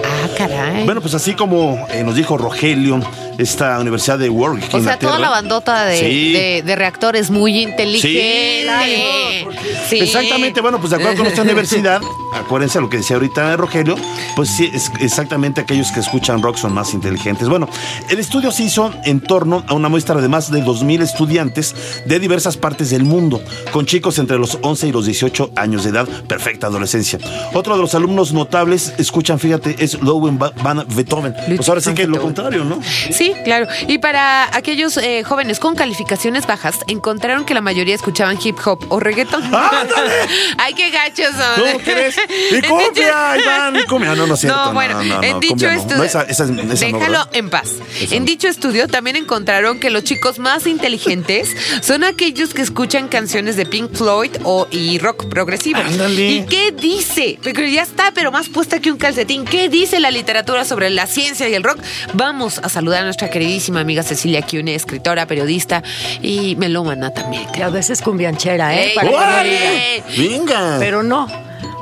Ah, 0.03 0.29
caray. 0.35 0.83
Bueno, 0.85 1.01
pues 1.01 1.13
así 1.13 1.35
como 1.35 1.85
eh, 1.91 2.03
nos 2.03 2.15
dijo 2.15 2.39
Rogelio, 2.39 3.01
esta 3.41 3.79
Universidad 3.79 4.19
de 4.19 4.29
Warwick, 4.29 4.65
o 4.67 4.69
sea, 4.71 4.79
Inglaterra. 4.79 5.09
toda 5.11 5.19
la 5.19 5.29
bandota 5.29 5.85
de, 5.85 5.97
Sí. 5.99 6.33
de- 6.33 6.63
de 6.65 6.75
reactores 6.75 7.29
muy 7.29 7.59
inteligente. 7.61 9.45
Sí. 9.89 9.99
Exactamente, 9.99 10.61
bueno, 10.61 10.79
pues 10.79 10.91
de 10.91 10.97
acuerdo 10.97 11.17
con 11.17 11.27
esta 11.27 11.41
universidad, 11.41 12.01
acuérdense 12.33 12.79
lo 12.79 12.89
que 12.89 12.97
decía 12.97 13.15
ahorita 13.17 13.57
Rogelio, 13.57 13.95
pues 14.35 14.49
sí, 14.49 14.69
es 14.73 14.91
exactamente 14.99 15.61
aquellos 15.61 15.91
que 15.91 15.99
escuchan 15.99 16.41
rock 16.41 16.57
son 16.57 16.73
más 16.73 16.93
inteligentes. 16.93 17.49
Bueno, 17.49 17.67
el 18.09 18.19
estudio 18.19 18.51
se 18.51 18.63
hizo 18.63 18.93
en 19.03 19.19
torno 19.19 19.63
a 19.67 19.73
una 19.73 19.89
muestra 19.89 20.21
de 20.21 20.27
más 20.27 20.51
de 20.51 20.61
2.000 20.63 21.01
estudiantes 21.01 21.75
de 22.05 22.19
diversas 22.19 22.57
partes 22.57 22.89
del 22.89 23.03
mundo, 23.03 23.41
con 23.71 23.85
chicos 23.85 24.17
entre 24.19 24.37
los 24.37 24.57
11 24.61 24.87
y 24.87 24.91
los 24.91 25.05
18 25.05 25.51
años 25.55 25.83
de 25.83 25.89
edad, 25.89 26.07
perfecta 26.27 26.67
adolescencia. 26.67 27.19
Otro 27.53 27.75
de 27.75 27.81
los 27.81 27.93
alumnos 27.95 28.31
notables, 28.33 28.93
escuchan, 28.97 29.39
fíjate, 29.39 29.75
es 29.79 30.01
Lowen 30.01 30.39
Va- 30.41 30.53
van 30.63 30.85
Beethoven. 30.95 31.35
Pues 31.55 31.67
ahora 31.67 31.81
sí 31.81 31.93
que 31.93 32.07
lo 32.07 32.21
contrario, 32.21 32.63
¿no? 32.63 32.79
Sí, 33.11 33.30
claro. 33.43 33.67
Y 33.87 33.97
para 33.97 34.55
aquellos 34.55 34.97
eh, 34.97 35.23
jóvenes 35.23 35.59
con 35.59 35.75
calificaciones 35.75 36.45
bajas, 36.47 36.75
encontraron 36.87 37.45
que 37.45 37.53
la 37.53 37.61
mayoría 37.61 37.95
escuchaban 37.95 38.37
hip 38.43 38.57
hop 38.65 38.85
o 38.89 38.99
reggaeton. 38.99 39.43
¡Ándale! 39.43 40.13
Ay, 40.57 40.73
qué 40.73 40.89
gachos 40.91 41.31
son. 41.35 41.63
¿Cómo 41.65 41.79
crees? 41.79 42.15
Y 42.51 42.61
cumbia, 42.61 43.37
Iván, 43.37 43.75
y 43.77 43.83
cumbia. 43.85 44.15
No, 44.15 44.27
no 44.27 44.33
es 44.33 44.39
cierto. 44.41 44.57
No, 44.57 44.65
no, 44.67 44.73
bueno, 44.73 45.01
no, 45.03 45.15
no, 45.17 45.23
en 45.23 45.31
no, 45.33 45.39
dicho 45.39 45.67
no. 45.67 45.71
estudio. 45.71 45.97
No, 45.97 46.03
esa- 46.03 46.23
esa- 46.23 46.43
esa 46.43 46.51
no, 46.53 46.63
déjalo 46.63 47.27
en 47.33 47.49
paz. 47.49 47.69
Esa 48.01 48.15
en 48.15 48.23
no. 48.23 48.25
dicho 48.27 48.47
estudio 48.47 48.87
también 48.87 49.15
encontraron 49.15 49.79
que 49.79 49.89
los 49.89 50.03
chicos 50.03 50.39
más 50.39 50.67
inteligentes 50.67 51.55
son 51.81 52.03
aquellos 52.03 52.53
que 52.53 52.61
escuchan 52.61 53.07
canciones 53.07 53.55
de 53.55 53.65
Pink 53.65 53.93
Floyd 53.95 54.31
o 54.43 54.67
y 54.71 54.99
rock 54.99 55.27
progresivo. 55.29 55.79
Ándale. 55.79 56.29
¿Y 56.31 56.45
qué 56.45 56.71
dice? 56.71 57.39
Porque 57.43 57.71
ya 57.71 57.83
está, 57.83 58.11
pero 58.13 58.31
más 58.31 58.49
puesta 58.49 58.79
que 58.79 58.91
un 58.91 58.97
calcetín. 58.97 59.45
¿Qué 59.45 59.69
dice 59.69 59.99
la 59.99 60.11
literatura 60.11 60.65
sobre 60.65 60.89
la 60.89 61.07
ciencia 61.07 61.47
y 61.49 61.53
el 61.53 61.63
rock? 61.63 61.79
Vamos 62.13 62.59
a 62.63 62.69
saludar 62.69 63.03
a 63.03 63.05
nuestra 63.21 63.29
queridísima 63.39 63.81
amiga 63.81 64.01
Cecilia 64.01 64.41
Cune, 64.41 64.73
escritora, 64.73 65.27
periodista 65.27 65.83
y 66.23 66.55
melómana 66.55 67.13
también. 67.13 67.43
Y 67.55 67.61
a 67.61 67.69
veces 67.69 68.01
cumbianchera, 68.01 68.73
¿eh? 68.75 68.87
Ey, 68.89 68.95
Para 68.95 69.07
que 69.09 69.13
no 69.13 69.21
¡Órale! 69.21 70.03
digan. 70.17 70.45
Venga. 70.47 70.75
Pero 70.79 71.03
no. 71.03 71.27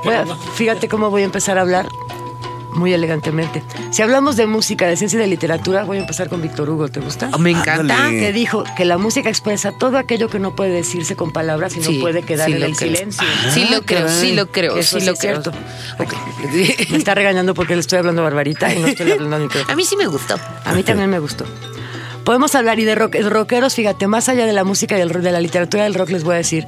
Voy 0.04 0.16
a- 0.16 0.26
fíjate 0.56 0.90
cómo 0.90 1.10
voy 1.10 1.22
a 1.22 1.26
empezar 1.26 1.58
a 1.58 1.62
hablar 1.62 1.88
muy 2.74 2.94
elegantemente. 2.94 3.64
Si 3.92 4.02
hablamos 4.02 4.36
de 4.36 4.46
música, 4.48 4.88
de 4.88 4.96
ciencia 4.98 5.18
y 5.18 5.22
de 5.22 5.28
literatura, 5.28 5.84
voy 5.84 5.98
a 5.98 6.02
empezar 6.02 6.30
con 6.30 6.42
Víctor 6.42 6.70
Hugo, 6.70 6.88
¿te 6.90 7.00
gusta? 7.00 7.30
Me 7.38 7.52
encanta. 7.52 7.80
Ándale. 7.82 8.20
Que 8.20 8.34
dijo 8.34 8.64
que 8.78 8.86
la 8.86 8.98
música 8.98 9.30
expresa 9.30 9.72
todo 9.72 9.98
aquello 9.98 10.30
que 10.30 10.40
no 10.40 10.56
puede 10.56 10.72
decirse 10.72 11.16
con 11.16 11.32
palabras 11.32 11.76
y 11.76 11.80
no 11.80 12.00
puede 12.02 12.24
quedar 12.24 12.48
sí 12.48 12.54
en 12.56 12.64
el 12.64 12.76
creo. 12.76 12.96
silencio. 12.96 13.28
Sí 13.54 13.68
lo 13.72 13.82
creo, 13.84 14.08
sí 14.10 14.34
lo 14.34 14.48
creo, 14.52 14.78
Eso 14.78 14.96
sí 14.98 15.02
sí 15.02 15.06
lo 15.08 15.14
es 15.14 15.20
creo. 15.20 15.42
cierto. 15.42 15.52
Ok. 16.00 16.14
Me 16.92 16.98
está 16.98 17.16
regañando 17.16 17.54
porque 17.54 17.74
le 17.76 17.82
estoy 17.82 18.00
hablando 18.00 18.24
barbarita 18.24 18.74
y 18.74 18.80
no 18.80 18.88
estoy 18.88 19.12
hablando 19.14 19.36
al 19.38 19.42
micrófono. 19.44 19.74
A 19.74 19.76
mí 19.76 19.84
sí 19.86 19.96
me 19.96 20.08
gustó. 20.08 20.36
A 20.66 20.74
mí 20.74 20.84
también 20.84 21.10
me 21.10 21.20
gustó. 21.20 21.46
Podemos 22.24 22.54
hablar 22.54 22.78
y 22.80 22.86
de 22.86 22.94
rock, 22.94 23.14
de 23.14 23.28
rockeros, 23.30 23.74
fíjate, 23.74 24.06
más 24.08 24.30
allá 24.30 24.46
de 24.46 24.54
la 24.54 24.64
música 24.64 24.98
y 25.00 25.04
rock- 25.04 25.24
de 25.24 25.32
la 25.32 25.42
literatura 25.42 25.84
del 25.86 25.96
rock, 25.96 26.10
les 26.12 26.24
voy 26.24 26.36
a 26.36 26.38
decir. 26.38 26.66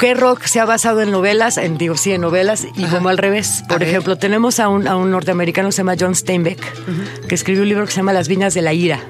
¿Qué 0.00 0.14
rock 0.14 0.44
se 0.44 0.60
ha 0.60 0.64
basado 0.64 1.00
en 1.02 1.10
novelas? 1.10 1.56
En, 1.56 1.78
digo, 1.78 1.96
sí, 1.96 2.12
en 2.12 2.20
novelas, 2.20 2.66
y 2.76 2.84
como 2.84 3.08
al 3.08 3.18
revés. 3.18 3.62
A 3.64 3.68
Por 3.68 3.80
ver. 3.80 3.88
ejemplo, 3.88 4.16
tenemos 4.16 4.60
a 4.60 4.68
un, 4.68 4.86
a 4.88 4.96
un 4.96 5.10
norteamericano 5.10 5.68
que 5.68 5.72
se 5.72 5.78
llama 5.78 5.94
John 5.98 6.14
Steinbeck, 6.14 6.60
que 7.28 7.34
escribió 7.34 7.62
un 7.62 7.68
libro 7.68 7.84
que 7.86 7.90
se 7.92 7.98
llama 7.98 8.12
Las 8.12 8.28
Viñas 8.28 8.54
de 8.54 8.62
la 8.62 8.72
Ira. 8.72 9.00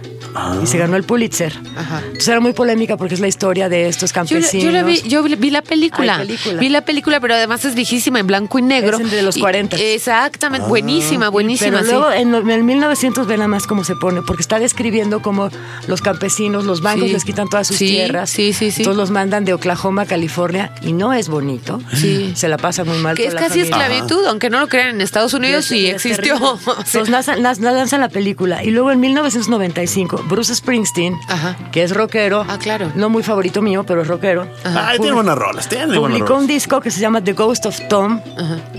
Y 0.63 0.67
se 0.67 0.79
ganó 0.79 0.97
el 0.97 1.05
Pulitzer. 1.05 1.53
Ajá. 1.77 2.01
Entonces 2.05 2.29
era 2.29 2.41
muy 2.41 2.53
polémica 2.53 2.97
porque 2.97 3.15
es 3.15 3.21
la 3.21 3.29
historia 3.29 3.69
de 3.69 3.89
estos 3.89 4.13
campesinos. 4.13 4.65
yo 4.65 4.71
la 4.73 4.83
vi, 4.83 5.01
yo 5.03 5.23
vi 5.23 5.51
la 5.51 5.63
película. 5.63 6.25
Vi 6.59 6.69
la 6.69 6.85
película, 6.85 7.21
pero 7.21 7.35
además 7.35 7.65
es 7.65 7.75
viejísima, 7.75 8.19
en 8.21 8.27
blanco 8.27 8.59
y 8.59 8.63
negro. 8.63 8.99
Es 8.99 9.11
de 9.11 9.23
los 9.23 9.37
Y- 9.37 9.41
40. 9.41 9.77
Exactamente, 9.77 10.67
buenísima, 10.69 11.29
buenísima. 11.29 11.79
Pero 11.81 11.85
sí. 11.85 11.91
luego 11.93 12.13
en, 12.13 12.35
en 12.35 12.51
el 12.51 12.65
1900 12.65 13.27
ve 13.27 13.37
nada 13.37 13.49
más 13.49 13.67
cómo 13.67 13.85
se 13.85 13.95
pone, 13.97 14.23
porque 14.23 14.43
está 14.43 14.59
describiendo 14.59 15.23
cómo 15.23 15.51
los 15.87 16.01
campesinos, 16.03 16.65
los 16.65 16.81
bancos 16.81 17.09
Sí. 17.09 17.13
les 17.13 17.25
quitan 17.25 17.49
todas 17.49 17.67
sus 17.69 17.77
Sí, 17.77 17.87
tierras. 17.87 18.31
sí, 18.31 18.53
sí, 18.53 18.71
sí. 18.71 18.83
Entonces 18.83 18.97
los 18.99 19.11
mandan 19.11 19.45
de 19.45 19.53
Oklahoma 19.55 20.03
a 20.03 20.07
California 20.07 20.73
y 20.83 20.93
no 20.93 21.13
es 21.13 21.29
bonito. 21.29 21.81
Sí. 21.95 22.33
Se 22.37 22.49
la 22.49 22.57
pasa 22.59 22.85
muy 22.85 22.99
mal. 22.99 23.15
que 23.17 23.27
es 23.27 23.35
casi 23.35 23.61
familia. 23.65 23.65
esclavitud, 23.87 24.27
aunque 24.27 24.51
no 24.51 24.61
lo 24.61 24.69
crean 24.69 24.89
en 24.91 25.01
Estados 25.01 25.35
Unidos, 25.35 25.71
Y 25.71 25.87
es 25.89 25.95
existió. 26.05 26.35
Entonces 26.95 27.09
lanzan 27.09 28.01
la 28.01 28.09
película 28.09 28.65
y 28.65 28.71
luego 28.71 28.91
en 28.91 29.01
1995 29.01 30.24
Bruce 30.29 30.55
Springsteen, 30.55 31.15
Ajá. 31.29 31.57
que 31.73 31.83
es 31.83 31.95
rockero. 31.95 32.45
Ah, 32.49 32.59
claro. 32.59 32.91
No 32.95 33.09
muy 33.09 33.23
favorito 33.23 33.63
mío, 33.63 33.85
pero 33.87 34.03
es 34.03 34.09
rockero. 34.09 34.47
Ay, 34.65 34.99
tiene 34.99 35.13
buenas 35.15 35.37
rolas, 35.37 35.69
tiene 35.69 35.87
buenas 35.99 36.19
Publicó 36.19 36.37
un 36.37 36.47
disco 36.47 36.81
que 36.81 36.91
se 36.91 37.01
llama 37.01 37.23
The 37.23 37.33
Ghost 37.33 37.67
of 37.67 37.79
Tom 37.89 38.21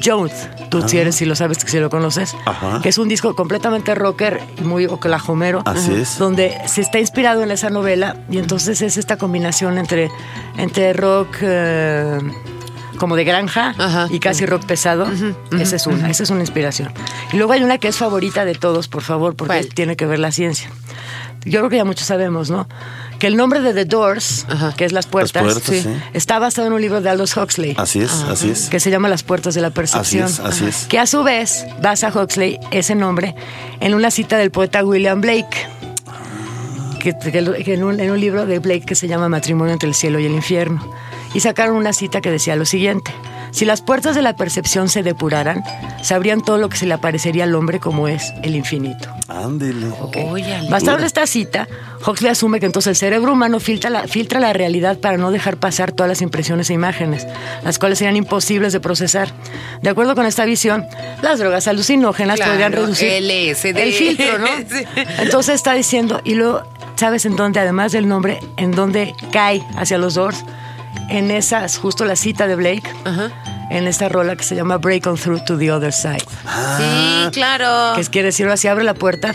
Jones. 0.04 0.50
Tú 0.70 0.88
si 0.88 0.98
eres, 0.98 1.16
si 1.16 1.26
lo 1.26 1.36
sabes, 1.36 1.58
si 1.66 1.80
lo 1.80 1.90
conoces. 1.90 2.36
Ajá. 2.46 2.80
Que 2.82 2.90
es 2.90 2.98
un 2.98 3.08
disco 3.08 3.36
completamente 3.36 3.96
rocker 3.96 4.42
y 4.58 4.62
muy 4.64 4.86
oklahomero. 4.86 5.62
Así 5.66 5.94
es. 5.94 6.18
Donde 6.18 6.58
se 6.68 6.82
está 6.82 7.00
inspirado 7.00 7.44
en 7.44 7.52
esa 7.52 7.70
novela 7.70 8.18
y 8.30 8.38
entonces 8.38 8.82
es 8.82 8.98
esta 8.98 9.18
combinación 9.18 9.78
entre, 9.78 10.10
entre 10.58 10.94
rock... 10.94 11.38
eh, 11.42 12.18
como 12.98 13.18
de 13.18 13.26
granja 13.26 13.76
Ajá. 13.78 14.08
y 14.10 14.20
casi 14.20 14.46
rock 14.46 14.66
pesado. 14.66 15.06
esa 15.60 15.76
es 15.76 15.86
una, 15.86 16.10
esa 16.10 16.24
es 16.24 16.30
una 16.30 16.40
inspiración. 16.40 16.94
Y 17.34 17.38
luego 17.38 17.52
hay 17.52 17.62
una 17.62 17.78
que 17.78 17.90
es 17.90 17.98
favorita 17.98 18.46
de 18.46 18.56
todos, 18.56 18.88
por 18.88 19.02
favor, 19.04 19.36
porque 19.36 19.54
¿Cuál? 19.54 19.68
tiene 19.74 19.98
que 19.98 20.06
ver 20.06 20.20
la 20.20 20.32
ciencia. 20.32 20.70
Yo 21.46 21.60
creo 21.60 21.70
que 21.70 21.78
ya 21.78 21.86
muchos 21.86 22.08
sabemos, 22.08 22.50
¿no? 22.50 22.68
Que 23.20 23.28
el 23.28 23.38
nombre 23.38 23.62
de 23.62 23.74
The 23.74 23.86
Doors, 23.86 24.46
Ajá. 24.50 24.74
que 24.76 24.84
es 24.84 24.92
Las 24.92 25.06
Puertas, 25.08 25.42
puertas, 25.44 25.64
sí. 25.64 25.86
está 26.14 26.38
basado 26.40 26.68
en 26.68 26.74
un 26.74 26.82
libro 26.82 27.00
de 27.02 27.10
Aldous 27.10 27.38
Huxley 27.38 27.76
Así 27.78 28.02
es, 28.02 28.12
así 28.12 28.50
es. 28.50 28.68
que 28.70 28.80
se 28.82 28.90
llama 28.92 29.08
Las 29.08 29.24
Puertas 29.24 29.56
de 29.56 29.62
la 29.62 29.70
Percepción. 29.70 30.26
Así 30.26 30.34
es, 30.42 30.46
así 30.46 30.66
es. 30.66 30.86
Que 30.88 31.00
a 31.00 31.06
su 31.08 31.24
vez 31.24 31.66
basa 31.82 32.10
Huxley 32.14 32.60
ese 32.72 32.96
nombre 32.96 33.34
en 33.80 33.94
una 33.94 34.12
cita 34.12 34.38
del 34.38 34.52
poeta 34.52 34.84
William 34.84 35.22
Blake. 35.22 35.68
Que, 37.00 37.14
que- 37.20 37.64
que 37.64 37.74
en, 37.76 37.84
un, 37.84 38.00
en 38.00 38.12
un 38.12 38.20
libro 38.20 38.46
de 38.46 38.60
Blake 38.60 38.82
que 38.86 38.96
se 38.96 39.08
llama 39.08 39.30
Matrimonio 39.30 39.74
entre 39.74 39.88
el 39.88 39.96
cielo 39.96 40.20
y 40.20 40.26
el 40.26 40.34
infierno. 40.34 40.82
Y 41.34 41.40
sacaron 41.40 41.76
una 41.76 41.94
cita 41.94 42.20
que 42.22 42.32
decía 42.32 42.56
lo 42.56 42.66
siguiente. 42.66 43.14
Si 43.56 43.64
las 43.64 43.82
puertas 43.82 44.16
de 44.16 44.22
la 44.22 44.36
percepción 44.36 44.90
se 44.90 45.02
depuraran, 45.02 45.64
sabrían 46.02 46.42
todo 46.42 46.58
lo 46.58 46.68
que 46.68 46.76
se 46.76 46.86
le 46.86 46.94
aparecería 46.94 47.46
al 47.46 47.56
hombre 47.56 47.80
como 47.80 48.10
es 48.10 48.34
el 48.44 48.54
infinito. 48.54 49.08
Ándele. 49.30 49.88
Óyale. 50.30 50.70
Basado 50.70 50.98
en 50.98 51.06
esta 51.06 51.26
cita, 51.26 51.66
Huxley 52.06 52.30
asume 52.32 52.60
que 52.60 52.66
entonces 52.66 52.90
el 52.90 52.96
cerebro 52.98 53.32
humano 53.32 53.62
filtra 53.62 53.90
la, 53.90 54.10
filtra 54.10 54.42
la 54.42 54.52
realidad 54.52 55.00
para 55.00 55.16
no 55.16 55.32
dejar 55.32 55.56
pasar 55.56 55.94
todas 55.94 56.10
las 56.10 56.22
impresiones 56.22 56.70
e 56.70 56.74
imágenes, 56.74 57.26
las 57.64 57.80
cuales 57.80 57.98
serían 58.00 58.18
imposibles 58.18 58.74
de 58.74 58.82
procesar. 58.82 59.30
De 59.82 59.90
acuerdo 59.90 60.16
con 60.16 60.26
esta 60.26 60.44
visión, 60.44 60.86
las 61.22 61.40
drogas 61.40 61.70
alucinógenas 61.70 62.36
Claro, 62.36 62.52
podrían 62.52 62.74
reducir 62.74 63.24
LSD. 63.24 63.78
el 63.78 63.94
filtro, 63.94 64.38
¿no? 64.38 64.48
Sí. 64.68 64.84
Entonces 65.20 65.56
está 65.56 65.72
diciendo, 65.72 66.20
y 66.26 66.36
luego, 66.36 66.64
¿sabes 66.98 67.26
en 67.26 67.38
dónde? 67.38 67.62
Además 67.62 67.94
del 67.94 68.10
nombre, 68.10 68.42
en 68.58 68.72
dónde 68.72 69.16
cae 69.32 69.64
hacia 69.78 69.98
los 69.98 70.16
Doors, 70.16 70.44
en 71.10 71.32
esas, 71.32 71.78
justo 71.78 72.06
la 72.06 72.16
cita 72.16 72.48
de 72.48 72.56
Blake, 72.56 72.84
en 73.72 73.88
esta 73.88 74.10
rola 74.10 74.36
que 74.36 74.44
se 74.44 74.56
llama 74.56 74.78
Break 74.78 75.08
on 75.08 75.16
Through 75.18 75.44
to 75.46 75.58
the 75.58 75.72
Other 75.72 75.92
Side 75.92 76.20
Sí, 76.78 77.30
claro. 77.32 77.96
que 77.96 78.02
es- 78.02 78.10
quiere 78.10 78.28
decir 78.28 78.48
así 78.48 78.68
abre 78.68 78.84
la 78.84 78.94
puerta. 78.94 79.34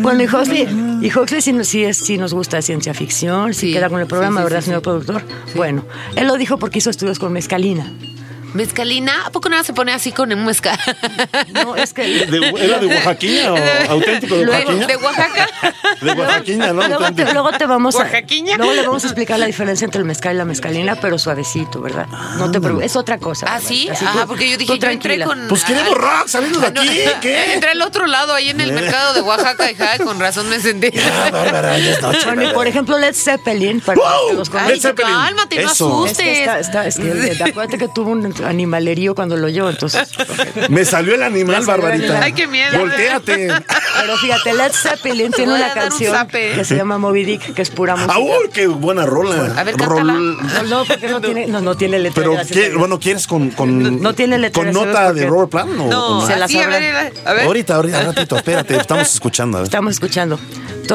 Bueno, 0.00 0.22
y 0.22 0.26
Huxley, 0.26 0.68
y 1.02 1.12
Huxley 1.16 1.40
sí, 1.42 1.52
sí, 1.64 1.92
sí 1.94 2.18
nos 2.18 2.32
gusta 2.34 2.62
ciencia 2.62 2.94
ficción, 2.94 3.52
sí, 3.54 3.68
Sí, 3.68 3.72
queda 3.72 3.88
con 3.88 4.00
el 4.00 4.06
programa, 4.06 4.40
sí, 4.40 4.42
sí, 4.42 4.44
¿verdad, 4.44 4.60
sí, 4.60 4.64
señor 4.66 4.80
sí. 4.80 4.84
productor? 4.84 5.22
Bueno, 5.54 5.84
él 6.16 6.26
lo 6.26 6.36
dijo 6.36 6.58
porque 6.58 6.78
hizo 6.78 6.90
estudios 6.90 7.18
con 7.18 7.32
mezcalina. 7.32 7.92
Mezcalina, 8.54 9.26
¿a 9.26 9.30
poco 9.30 9.48
nada 9.48 9.62
se 9.64 9.72
pone 9.72 9.92
así 9.92 10.12
con 10.12 10.32
un 10.32 10.44
mezcal? 10.44 10.78
No, 11.52 11.76
es 11.76 11.92
que... 11.92 12.02
De- 12.26 12.52
¿Era 12.64 12.78
de 12.78 12.86
Oaxaqueña 12.86 13.52
o 13.52 13.58
auténtico 13.90 14.36
de 14.36 14.44
Luego, 14.46 14.70
Oaxaqueña? 14.70 14.86
¿De 14.86 14.96
Oaxaca? 14.96 15.48
De 16.00 16.12
Oaxaqueña, 16.12 16.66
¿no? 16.68 16.72
Luego 16.74 16.88
te, 16.88 16.94
Auténtico. 17.04 17.32
luego 17.32 17.50
te 17.52 17.66
vamos 17.66 17.94
a 17.94 17.98
¿Oaxaqueña? 17.98 18.56
luego 18.56 18.72
le 18.74 18.82
vamos 18.86 19.04
a 19.04 19.06
explicar 19.08 19.38
la 19.38 19.46
diferencia 19.46 19.84
entre 19.84 20.00
el 20.00 20.06
mezcal 20.06 20.34
y 20.34 20.38
la 20.38 20.44
mezcalina, 20.44 20.96
pero 21.00 21.18
suavecito, 21.18 21.80
¿verdad? 21.80 22.06
No 22.38 22.50
te 22.50 22.60
preocupes, 22.60 22.86
es 22.90 22.96
otra 22.96 23.18
cosa. 23.18 23.46
¿Ah, 23.48 23.60
sí? 23.60 23.88
Así 23.90 24.04
Ajá, 24.04 24.22
tú- 24.22 24.28
porque 24.28 24.50
yo 24.50 24.56
dije, 24.56 24.78
yo 24.78 24.88
entré 24.88 25.22
con... 25.24 25.46
Pues 25.48 25.64
queremos 25.64 25.88
Ay, 25.88 25.94
rock, 25.94 26.28
salimos 26.28 26.60
de 26.60 26.66
ah, 26.66 26.70
aquí, 26.70 27.00
¿qué? 27.20 27.52
Entré 27.54 27.70
al 27.70 27.82
otro 27.82 28.06
lado, 28.06 28.34
ahí 28.34 28.50
en 28.50 28.60
el 28.60 28.72
mercado 28.72 29.14
de 29.14 29.20
Oaxaca, 29.20 29.70
y 29.70 29.76
ay, 29.80 29.98
con 29.98 30.18
razón 30.18 30.48
me. 30.48 30.56
Ah, 30.56 31.30
noche. 32.02 32.24
Bueno, 32.26 32.42
y 32.50 32.52
por 32.54 32.66
ejemplo, 32.66 32.98
Led 32.98 33.14
Zeppelin, 33.14 33.80
para 33.80 34.00
los 34.34 34.50
Ay, 34.54 34.74
Led 34.74 34.80
Zeppelin. 34.80 35.12
cálmate, 35.12 35.62
no 35.62 35.70
Eso. 35.70 36.06
Es 36.06 36.16
que 36.18 36.22
asustes. 36.22 36.38
está, 36.38 36.58
está- 36.58 36.86
es 36.86 36.96
que, 36.96 37.44
acuérdate 37.44 37.78
que 37.78 37.88
tuvo 37.88 38.10
un 38.10 38.22
animalerío 38.44 39.14
cuando 39.14 39.36
lo 39.36 39.46
oyó, 39.46 39.68
entonces. 39.70 40.08
Me 40.68 40.84
salió 40.84 41.14
el 41.14 41.22
animal, 41.22 41.64
salió 41.64 41.74
el 41.74 41.80
Barbarita. 41.82 42.04
animal. 42.06 42.22
Ay, 42.22 42.32
qué 42.32 42.46
miedo. 42.46 42.78
Volteate. 42.78 43.48
Pero 44.00 44.16
fíjate, 44.18 44.54
Led 44.54 44.72
Zeppelin 44.72 45.32
tiene 45.32 45.54
una 45.54 45.66
un 45.68 45.72
canción 45.74 46.28
que 46.28 46.64
se 46.64 46.76
llama 46.76 46.98
Moby 46.98 47.24
Dick, 47.24 47.54
que 47.54 47.62
es 47.62 47.70
pura 47.70 47.96
música. 47.96 48.14
¡Ah, 48.14 48.18
uy, 48.20 48.48
qué 48.52 48.66
buena 48.66 49.06
rola! 49.06 49.52
A 49.56 49.64
ver, 49.64 49.76
cántala. 49.76 50.12
No, 50.12 50.62
no, 50.68 50.84
porque 50.84 51.08
no 51.08 51.20
tiene, 51.20 51.46
no, 51.46 51.60
no 51.60 51.76
tiene 51.76 51.98
letra. 51.98 52.24
Pero, 52.48 52.78
bueno, 52.78 52.98
¿quieres 53.00 53.26
con, 53.26 53.50
con, 53.50 54.00
No 54.02 54.14
tiene 54.14 54.38
letra, 54.38 54.62
con 54.62 54.72
¿sabes 54.72 54.86
nota 54.88 55.12
de? 55.12 55.26
Robert 55.26 55.50
Plant? 55.50 55.78
o- 55.78 55.84
o 55.84 55.90
No, 55.90 56.26
Se 56.26 56.36
la 56.36 56.44
así, 56.46 56.58
a 56.58 56.66
ver, 56.68 57.12
a 57.24 57.32
ver. 57.32 57.44
Ahorita, 57.46 57.76
ahorita, 57.76 58.02
ratito, 58.02 58.36
espérate, 58.36 58.76
estamos 58.76 59.12
escuchando. 59.12 59.58
A 59.58 59.60
ver. 59.62 59.66
Estamos 59.68 59.92
escuchando. 59.94 60.38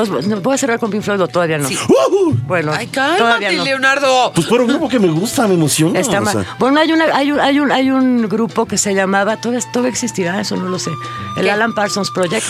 Entonces, 0.01 0.27
¿no 0.27 0.41
¿puedo 0.41 0.57
cerrar 0.57 0.79
con 0.79 0.89
Pink 0.89 1.03
Floyd 1.03 1.21
o 1.21 1.27
todavía 1.27 1.57
no? 1.59 1.67
Sí. 1.67 1.77
¡Ujú! 1.87 2.35
Bueno, 2.47 2.71
Ay, 2.75 2.87
todavía 2.87 3.17
cálmate, 3.19 3.57
no. 3.57 3.63
Leonardo. 3.63 4.31
Pues 4.33 4.47
por 4.47 4.61
un 4.61 4.67
grupo 4.67 4.89
que 4.89 4.99
me 4.99 5.09
gusta, 5.09 5.47
me 5.47 5.53
emociona. 5.53 5.99
Está 5.99 6.21
o 6.21 6.25
sea. 6.25 6.55
Bueno, 6.57 6.79
hay, 6.79 6.91
una, 6.91 7.05
hay, 7.15 7.31
un, 7.31 7.39
hay, 7.39 7.59
un, 7.59 7.71
hay 7.71 7.91
un 7.91 8.27
grupo 8.27 8.65
que 8.65 8.77
se 8.77 8.95
llamaba, 8.95 9.37
todavía, 9.39 9.63
todavía 9.71 9.91
existirá, 9.91 10.41
eso 10.41 10.55
no 10.55 10.67
lo 10.67 10.79
sé, 10.79 10.91
el 11.37 11.43
¿Qué? 11.43 11.51
Alan 11.51 11.73
Parsons 11.73 12.09
Project. 12.11 12.45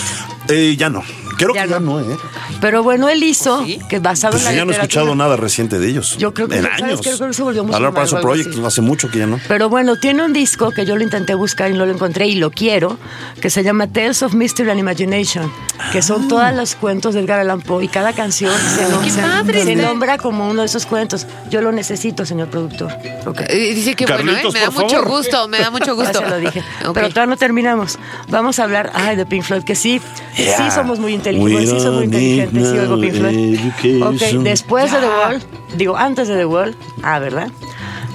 Eh, 0.48 0.76
ya 0.78 0.90
no. 0.90 1.04
Creo 1.44 1.56
Ya 1.56 1.64
que 1.64 1.70
ya 1.70 1.80
no. 1.80 2.00
¿eh? 2.00 2.18
Pero 2.62 2.84
bueno, 2.84 3.10
él 3.10 3.22
hizo, 3.24 3.64
¿Sí? 3.66 3.80
que 3.90 4.00
basado 4.00 4.32
Pues 4.32 4.44
en 4.44 4.52
la 4.52 4.58
ya 4.60 4.66
no 4.66 4.72
he 4.72 4.76
escuchado 4.76 5.16
nada 5.16 5.36
reciente 5.36 5.80
de 5.80 5.90
ellos. 5.90 6.18
Yo 6.18 6.34
creo 6.34 6.48
que- 6.48 6.58
En 6.58 6.64
¿sabes 6.64 6.82
años. 6.84 7.02
Creo 7.02 7.18
que 7.28 7.34
se 7.34 7.44
volvió 7.44 7.64
mucho 7.64 7.76
Hablar 7.76 7.94
para 7.94 8.08
su 8.08 8.16
o 8.16 8.18
algo 8.20 8.30
Project 8.30 8.52
así. 8.52 8.64
hace 8.66 8.82
mucho 8.82 9.10
que 9.10 9.20
ya 9.20 9.26
no. 9.28 9.40
Pero 9.48 9.70
bueno, 9.70 9.98
tiene 9.98 10.24
un 10.24 10.34
disco 10.34 10.72
que 10.72 10.86
yo 10.86 10.96
lo 10.96 11.04
intenté 11.04 11.36
buscar 11.36 11.72
y 11.72 11.74
no 11.74 11.86
lo 11.86 11.92
encontré 11.92 12.28
y 12.28 12.36
lo 12.36 12.52
quiero, 12.52 12.98
que 13.42 13.50
se 13.50 13.64
llama 13.64 13.88
Tales 13.88 14.24
of 14.24 14.34
Mystery 14.34 14.70
and 14.70 14.80
Imagination, 14.80 15.52
que 15.92 16.02
son 16.02 16.28
todos 16.28 16.54
los 16.54 16.76
cuentos 16.76 17.14
de 17.14 17.22
Edgar 17.22 17.40
Allan 17.40 17.62
Poe 17.62 17.84
y 17.86 17.88
cada 17.88 18.14
canción 18.14 18.54
se, 18.58 18.86
qué 19.04 19.10
se- 19.12 19.22
padre 19.22 19.64
se 19.64 19.72
está. 19.74 19.88
nombra 19.88 20.18
como 20.18 20.50
uno 20.50 20.62
de 20.62 20.68
esos 20.68 20.86
cuentos. 20.86 21.28
Yo 21.50 21.62
lo 21.62 21.72
necesito, 21.72 22.26
señor 22.26 22.48
productor. 22.50 22.92
Ok. 23.26 23.42
Eh, 23.50 23.74
Dice 23.74 23.96
que 23.96 24.06
bueno, 24.06 24.32
¿eh? 24.32 24.42
Me 24.54 24.60
da 24.60 24.70
mucho 24.72 24.90
favor. 24.96 25.08
gusto, 25.10 25.48
me 25.48 25.60
da 25.60 25.70
mucho 25.72 25.86
Ya 25.88 25.92
gusto. 25.94 26.20
se 26.20 26.30
lo 26.30 26.38
dije. 26.38 26.60
Ok. 26.86 26.94
Pero 26.94 27.10
todavía 27.10 27.26
no 27.28 27.38
terminamos. 27.38 27.98
Vamos 28.30 28.60
a 28.60 28.64
hablar 28.64 28.92
ay, 28.94 29.16
de 29.16 29.26
Pink 29.26 29.44
Floyd, 29.44 29.64
que 29.64 29.76
sí, 29.76 30.02
sí 30.36 30.72
somos 30.74 31.00
muy 31.00 31.14
We 31.40 31.52
inteligentes, 31.52 31.68
sí 31.68 31.80
soy 31.80 31.96
muy 31.96 32.06
inteligente, 32.06 32.60
sí 32.60 32.78
oigo 32.78 33.00
Pink 33.00 33.14
Floyd. 33.14 34.04
Ok, 34.04 34.44
después 34.44 34.92
de 34.92 35.00
The 35.00 35.08
Wall, 35.08 35.42
digo, 35.78 35.98
antes 35.98 36.28
de 36.28 36.38
The 36.38 36.46
Wall, 36.46 36.76
ah, 37.02 37.20
¿verdad? 37.20 37.50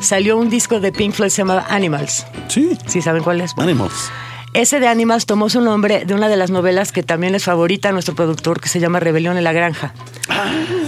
Salió 0.01 0.37
un 0.37 0.49
disco 0.49 0.81
de 0.81 0.93
Pink 0.93 1.15
Floyd 1.15 1.31
llamaba 1.39 1.67
Animals. 1.69 2.25
Sí. 2.49 2.79
¿Sí 2.87 3.03
saben 3.03 3.23
cuál 3.23 3.41
es? 3.41 3.55
Bueno, 3.55 3.73
Animals. 3.73 4.11
Ese 4.55 4.81
de 4.81 4.89
Animals 4.89 5.27
tomó 5.27 5.49
su 5.51 5.61
nombre 5.61 6.05
de 6.05 6.15
una 6.15 6.29
de 6.29 6.37
las 6.37 6.51
novelas 6.51 6.91
que 6.93 7.03
también 7.03 7.35
es 7.35 7.45
favorita 7.45 7.91
a 7.91 7.93
nuestro 7.93 8.15
productor, 8.15 8.61
que 8.61 8.69
se 8.69 8.81
llama 8.81 8.99
Rebelión 9.01 9.37
en 9.37 9.45
la 9.45 9.53
Granja, 9.53 9.93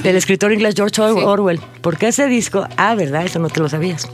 del 0.02 0.16
escritor 0.16 0.52
inglés 0.52 0.74
George 0.76 1.00
Or- 1.00 1.14
Sí. 1.18 1.24
Orwell. 1.24 1.60
Porque 1.82 2.08
ese 2.08 2.26
disco, 2.26 2.66
ah, 2.76 2.94
¿verdad? 2.94 3.24
Eso 3.24 3.38
no 3.38 3.48
te 3.48 3.60
lo 3.60 3.68
sabías. 3.68 4.08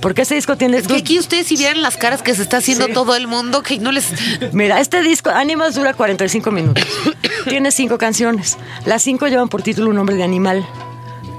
Porque 0.00 0.22
ese 0.22 0.34
disco 0.34 0.56
tiene... 0.56 0.78
Es 0.78 0.86
que 0.88 0.96
aquí 0.96 1.18
ustedes 1.18 1.46
si 1.46 1.56
vieran 1.56 1.82
las 1.82 1.96
caras 1.96 2.22
que 2.22 2.34
se 2.34 2.42
está 2.42 2.58
haciendo 2.58 2.86
Sí. 2.86 2.92
todo 2.92 3.14
el 3.16 3.26
mundo, 3.26 3.62
que 3.62 3.78
no 3.78 3.92
les... 3.92 4.06
Mira, 4.52 4.80
este 4.80 5.02
disco, 5.02 5.30
Animals, 5.30 5.74
dura 5.74 5.94
45 5.94 6.50
minutos. 6.50 6.84
Tiene 7.48 7.70
cinco 7.72 7.98
canciones. 7.98 8.56
Las 8.86 9.02
cinco 9.02 9.26
llevan 9.26 9.48
por 9.48 9.62
título 9.62 9.90
un 9.90 9.96
nombre 9.96 10.14
de 10.16 10.22
animal. 10.22 10.64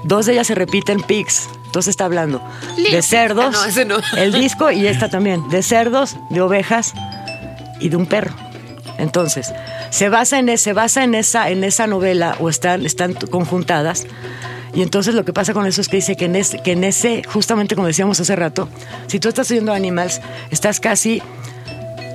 Dos 0.04 0.26
de 0.26 0.32
ellas 0.34 0.46
se 0.46 0.54
repiten, 0.54 1.00
Pigs. 1.00 1.48
Entonces 1.66 1.90
está 1.90 2.04
hablando 2.04 2.40
de 2.76 3.02
cerdos. 3.02 3.46
Ah, 3.48 3.50
no, 3.50 3.64
ese 3.64 3.84
no. 3.84 3.96
El 4.16 4.32
disco 4.32 4.70
y 4.70 4.86
esta 4.86 5.08
también. 5.08 5.48
De 5.48 5.62
cerdos, 5.62 6.16
de 6.30 6.40
ovejas 6.40 6.92
y 7.84 7.90
de 7.90 7.96
un 7.96 8.06
perro. 8.06 8.34
Entonces, 8.98 9.52
se 9.90 10.08
basa 10.08 10.38
en, 10.38 10.48
e- 10.48 10.56
se 10.56 10.72
basa 10.72 11.04
en, 11.04 11.14
esa, 11.14 11.50
en 11.50 11.64
esa 11.64 11.86
novela 11.86 12.36
o 12.40 12.48
están, 12.48 12.86
están 12.86 13.12
conjuntadas. 13.14 14.06
Y 14.74 14.82
entonces 14.82 15.14
lo 15.14 15.24
que 15.24 15.32
pasa 15.32 15.52
con 15.52 15.66
eso 15.66 15.80
es 15.80 15.88
que 15.88 15.96
dice 15.96 16.16
que 16.16 16.24
en, 16.24 16.34
ese, 16.36 16.58
que 16.60 16.72
en 16.72 16.82
ese, 16.82 17.22
justamente 17.24 17.74
como 17.74 17.86
decíamos 17.86 18.18
hace 18.20 18.34
rato, 18.34 18.68
si 19.06 19.20
tú 19.20 19.28
estás 19.28 19.50
oyendo 19.50 19.72
Animals, 19.72 20.20
estás 20.50 20.80
casi 20.80 21.22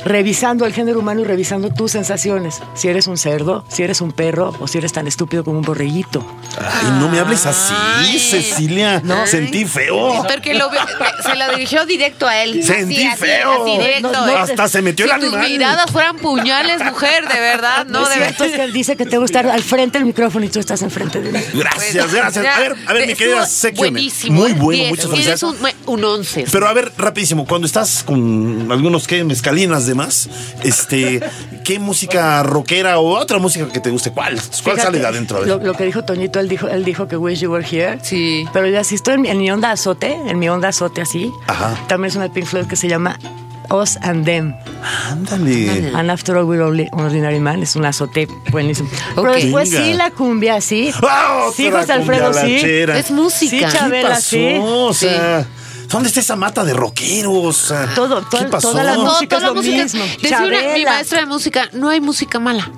revisando 0.06 0.66
el 0.66 0.74
género 0.74 1.00
humano 1.00 1.22
y 1.22 1.24
revisando 1.24 1.70
tus 1.70 1.92
sensaciones. 1.92 2.60
Si 2.76 2.88
eres 2.88 3.08
un 3.08 3.18
cerdo, 3.18 3.64
si 3.70 3.84
eres 3.84 4.02
un 4.02 4.12
perro 4.12 4.56
o 4.60 4.68
si 4.68 4.78
eres 4.78 4.94
tan 4.94 5.08
estúpido 5.08 5.44
como 5.44 5.60
un 5.60 5.66
borreguito. 5.66 6.26
Ay, 6.60 6.92
no 7.00 7.10
me 7.10 7.20
hables 7.20 7.46
así, 7.46 7.74
Ay. 7.76 8.20
Cecilia. 8.20 9.02
No. 9.04 9.26
Sentí 9.28 9.66
feo. 9.66 10.24
Porque 10.28 10.54
lo, 10.54 10.70
se 10.72 11.36
lo 11.36 11.52
dirigió 11.56 11.86
directo 11.86 12.28
a 12.28 12.42
él. 12.44 12.64
Sentí 12.64 13.04
Así, 13.06 13.18
feo. 13.22 13.64
así, 13.64 13.78
directo. 13.78 14.12
No, 14.12 14.26
no. 14.28 14.38
Hasta 14.38 14.68
se 14.68 14.82
metió 14.82 15.06
si 15.06 15.12
el 15.12 15.20
tus 15.20 15.30
animal. 15.34 15.50
miradas 15.50 15.92
fueran 15.92 16.18
puñales, 16.18 16.84
mujer, 16.84 17.28
de 17.28 17.40
verdad, 17.40 17.86
no, 17.86 18.08
de 18.08 18.16
cierto, 18.16 18.44
es 18.46 18.52
que 18.54 18.64
él 18.64 18.74
dice 18.74 18.96
que 18.96 19.06
te 19.06 19.18
gusta 19.18 19.40
estar 19.40 19.54
al 19.54 19.64
frente 19.64 19.98
del 20.00 20.06
micrófono 20.06 20.46
y 20.46 20.50
tú 20.50 20.60
estás 20.60 20.82
enfrente 20.82 21.22
de 21.22 21.30
él. 21.38 21.46
Gracias, 21.54 22.14
gracias. 22.14 22.46
A 22.46 22.60
ver, 22.60 22.76
a 22.88 22.94
ver, 22.94 23.08
mi 23.08 23.16
querida 23.16 23.46
Sekione. 23.46 23.92
Buenísimo. 23.92 24.40
Muy 24.42 24.54
bueno, 24.54 24.72
Diez. 24.84 24.90
muchas 24.90 25.06
Tienes 25.12 25.26
felicidades. 25.42 25.78
un, 25.88 25.94
un 25.94 26.04
once. 26.06 26.46
Pero 26.52 26.68
a 26.68 26.74
ver, 26.74 26.92
rapidísimo, 26.98 27.46
cuando 27.46 27.68
estás 27.68 28.04
con 28.04 28.68
algunos 28.72 29.08
que 29.08 29.24
mezcalinas 29.24 29.86
demás, 29.90 30.30
este, 30.64 31.20
¿qué 31.64 31.80
música 31.80 32.42
rockera 32.44 33.00
o 33.00 33.10
otra 33.18 33.38
música 33.40 33.68
que 33.68 33.80
te 33.80 33.90
guste? 33.90 34.12
¿Cuál? 34.12 34.36
¿Cuál 34.36 34.52
Fíjate, 34.78 34.82
sale 34.82 35.00
de 35.00 35.08
adentro? 35.08 35.46
Lo, 35.46 35.58
lo 35.58 35.74
que 35.74 35.84
dijo 35.86 36.04
Toñito, 36.06 36.40
él 36.40 36.48
dijo, 36.48 36.68
él 36.68 36.86
dijo 36.86 37.08
que 37.08 37.18
Wish 37.18 37.42
You 37.42 37.52
Were 37.52 37.66
Here. 37.70 38.00
Sí. 38.02 38.46
Pero 38.54 38.68
ya 38.68 38.84
si 38.84 38.96
estoy 38.96 39.16
en, 39.16 39.22
mi- 39.22 39.30
en 39.30 39.38
mi 39.40 39.52
onda 39.52 39.72
azote, 39.72 40.14
en 40.14 40.40
mi 40.40 40.48
onda 40.50 40.70
azote 40.70 41.02
así, 41.02 41.32
Ajá. 41.48 41.76
también 41.88 42.10
es 42.10 42.16
una 42.16 42.32
Pink 42.32 42.46
Floyd 42.46 42.66
que 42.68 42.76
se 42.76 42.88
llama 42.88 43.20
Us 43.72 43.98
and 44.02 44.26
Them. 44.26 44.56
Ándale. 45.12 45.92
And 45.94 46.10
After 46.10 46.36
All 46.38 46.46
We're 46.46 46.64
Only 46.64 46.88
Ordinary 46.92 47.40
Man. 47.40 47.62
Es 47.64 47.76
un 47.76 47.86
azote 47.86 48.28
buenísimo. 48.52 48.90
Pero 49.16 49.30
Ok. 49.32 49.36
después 49.38 49.70
Venga. 49.72 49.86
sí 49.86 49.94
la 49.94 50.12
cumbia, 50.12 50.62
sí. 50.62 50.92
¡Ah, 51.04 51.50
Sí, 51.56 51.70
José 51.70 51.94
Alfredo, 51.94 52.34
sí. 52.34 52.56
Es 52.64 53.12
música. 53.12 53.70
Sí, 53.70 53.78
Chabela, 53.78 54.10
pasó? 54.10 54.22
sí. 54.30 54.58
O 54.62 54.94
sea, 54.94 55.46
¿dónde 55.90 56.08
está 56.10 56.20
esa 56.20 56.36
mata 56.36 56.64
de 56.64 56.74
rockeros? 56.74 57.34
O 57.36 57.52
sea, 57.54 57.94
Todo- 57.96 58.22
¿Qué 58.30 58.38
toda- 58.38 58.50
pasó? 58.50 58.72
toda 58.72 58.84
la 58.84 58.96
No, 58.96 59.06
música 59.06 59.38
toda 59.38 59.50
es 59.50 59.56
lo 59.56 59.62
mismo. 59.62 60.04
Decía 60.22 60.42
una- 60.44 60.74
mi 60.74 60.86
maestra 60.86 61.20
de 61.22 61.26
música, 61.26 61.70
no 61.74 61.90
hay 61.90 62.00
música 62.02 62.40
mala. 62.40 62.72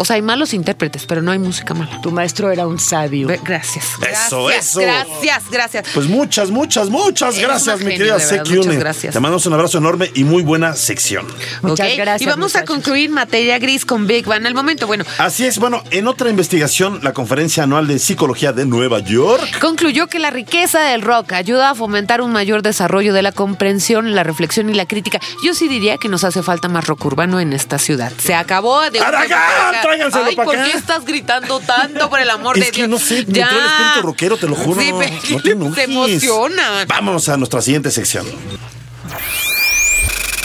O 0.00 0.04
sea, 0.04 0.14
hay 0.16 0.22
malos 0.22 0.54
intérpretes, 0.54 1.06
pero 1.06 1.22
no 1.22 1.32
hay 1.32 1.40
música 1.40 1.74
mala. 1.74 2.00
Tu 2.00 2.12
maestro 2.12 2.50
era 2.52 2.66
un 2.66 2.78
sabio. 2.78 3.28
Gracias. 3.44 3.84
Eso, 4.08 4.44
gracias, 4.44 4.68
eso. 4.68 4.80
Gracias, 4.80 5.50
gracias. 5.50 5.86
Pues 5.92 6.06
muchas, 6.06 6.50
muchas, 6.50 6.88
muchas 6.88 7.36
gracias, 7.38 7.80
mi 7.80 7.96
querida 7.96 8.18
muchas 8.18 8.76
gracias. 8.78 9.12
Te 9.12 9.20
mandamos 9.20 9.44
un 9.46 9.54
abrazo 9.54 9.78
enorme 9.78 10.10
y 10.14 10.22
muy 10.22 10.42
buena 10.44 10.76
sección. 10.76 11.26
Muchas 11.62 11.88
Ok, 11.88 11.96
gracias, 11.96 12.22
Y 12.22 12.26
vamos 12.26 12.54
a 12.54 12.64
concluir 12.64 13.10
materia 13.10 13.58
gris 13.58 13.84
con 13.84 14.06
Big 14.06 14.24
Bang. 14.24 14.46
Al 14.46 14.54
momento, 14.54 14.86
bueno, 14.86 15.04
Así 15.18 15.44
es, 15.44 15.58
bueno, 15.58 15.82
en 15.90 16.06
otra 16.06 16.30
investigación, 16.30 17.00
la 17.02 17.12
Conferencia 17.12 17.64
Anual 17.64 17.88
de 17.88 17.98
Psicología 17.98 18.52
de 18.52 18.66
Nueva 18.66 19.00
York 19.00 19.58
concluyó 19.60 20.06
que 20.06 20.20
la 20.20 20.30
riqueza 20.30 20.80
del 20.80 21.02
rock 21.02 21.32
ayuda 21.32 21.70
a 21.70 21.74
fomentar 21.74 22.20
un 22.20 22.30
mayor 22.30 22.62
desarrollo 22.62 23.12
de 23.12 23.22
la 23.22 23.32
comprensión, 23.32 24.14
la 24.14 24.22
reflexión 24.22 24.70
y 24.70 24.74
la 24.74 24.86
crítica. 24.86 25.18
Yo 25.44 25.54
sí 25.54 25.66
diría 25.66 25.96
que 25.98 26.08
nos 26.08 26.22
hace 26.22 26.42
falta 26.42 26.68
más 26.68 26.86
rock 26.86 27.04
urbano 27.06 27.40
en 27.40 27.52
esta 27.52 27.78
ciudad. 27.78 28.12
Se 28.18 28.34
acabó 28.34 28.88
de 28.90 29.00
¡Aragán! 29.00 29.87
Para 29.88 30.06
acá. 30.06 30.10
Tráiganselo 30.10 30.24
Ay, 30.26 30.36
¿por 30.36 30.54
acá. 30.56 30.64
qué 30.64 30.78
estás 30.78 31.04
gritando 31.04 31.60
tanto 31.60 32.10
por 32.10 32.20
el 32.20 32.30
amor 32.30 32.58
Es 32.58 32.66
de 32.66 32.70
que 32.70 32.76
Dios? 32.86 32.88
no 32.88 32.98
sé, 32.98 33.14
me 33.26 33.40
entró 33.40 33.58
el 33.58 33.66
espíritu 33.66 34.02
rockero, 34.02 34.36
te 34.36 34.46
lo 34.48 34.54
juro. 34.56 34.80
Sí, 34.80 34.92
no 35.32 35.40
te 35.42 35.50
enojes. 35.52 35.74
se 35.74 35.84
emociona. 35.84 36.84
Vamos 36.86 37.28
a 37.28 37.36
nuestra 37.36 37.60
siguiente 37.62 37.90
sección. 37.90 38.26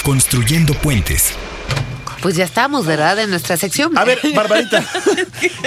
Construyendo 0.03 0.73
puentes. 0.75 1.31
Pues 2.21 2.35
ya 2.35 2.45
estamos, 2.45 2.85
¿verdad? 2.85 3.19
En 3.19 3.29
nuestra 3.29 3.57
sección. 3.57 3.97
A 3.97 4.03
ver, 4.05 4.19
Barbarita, 4.35 4.83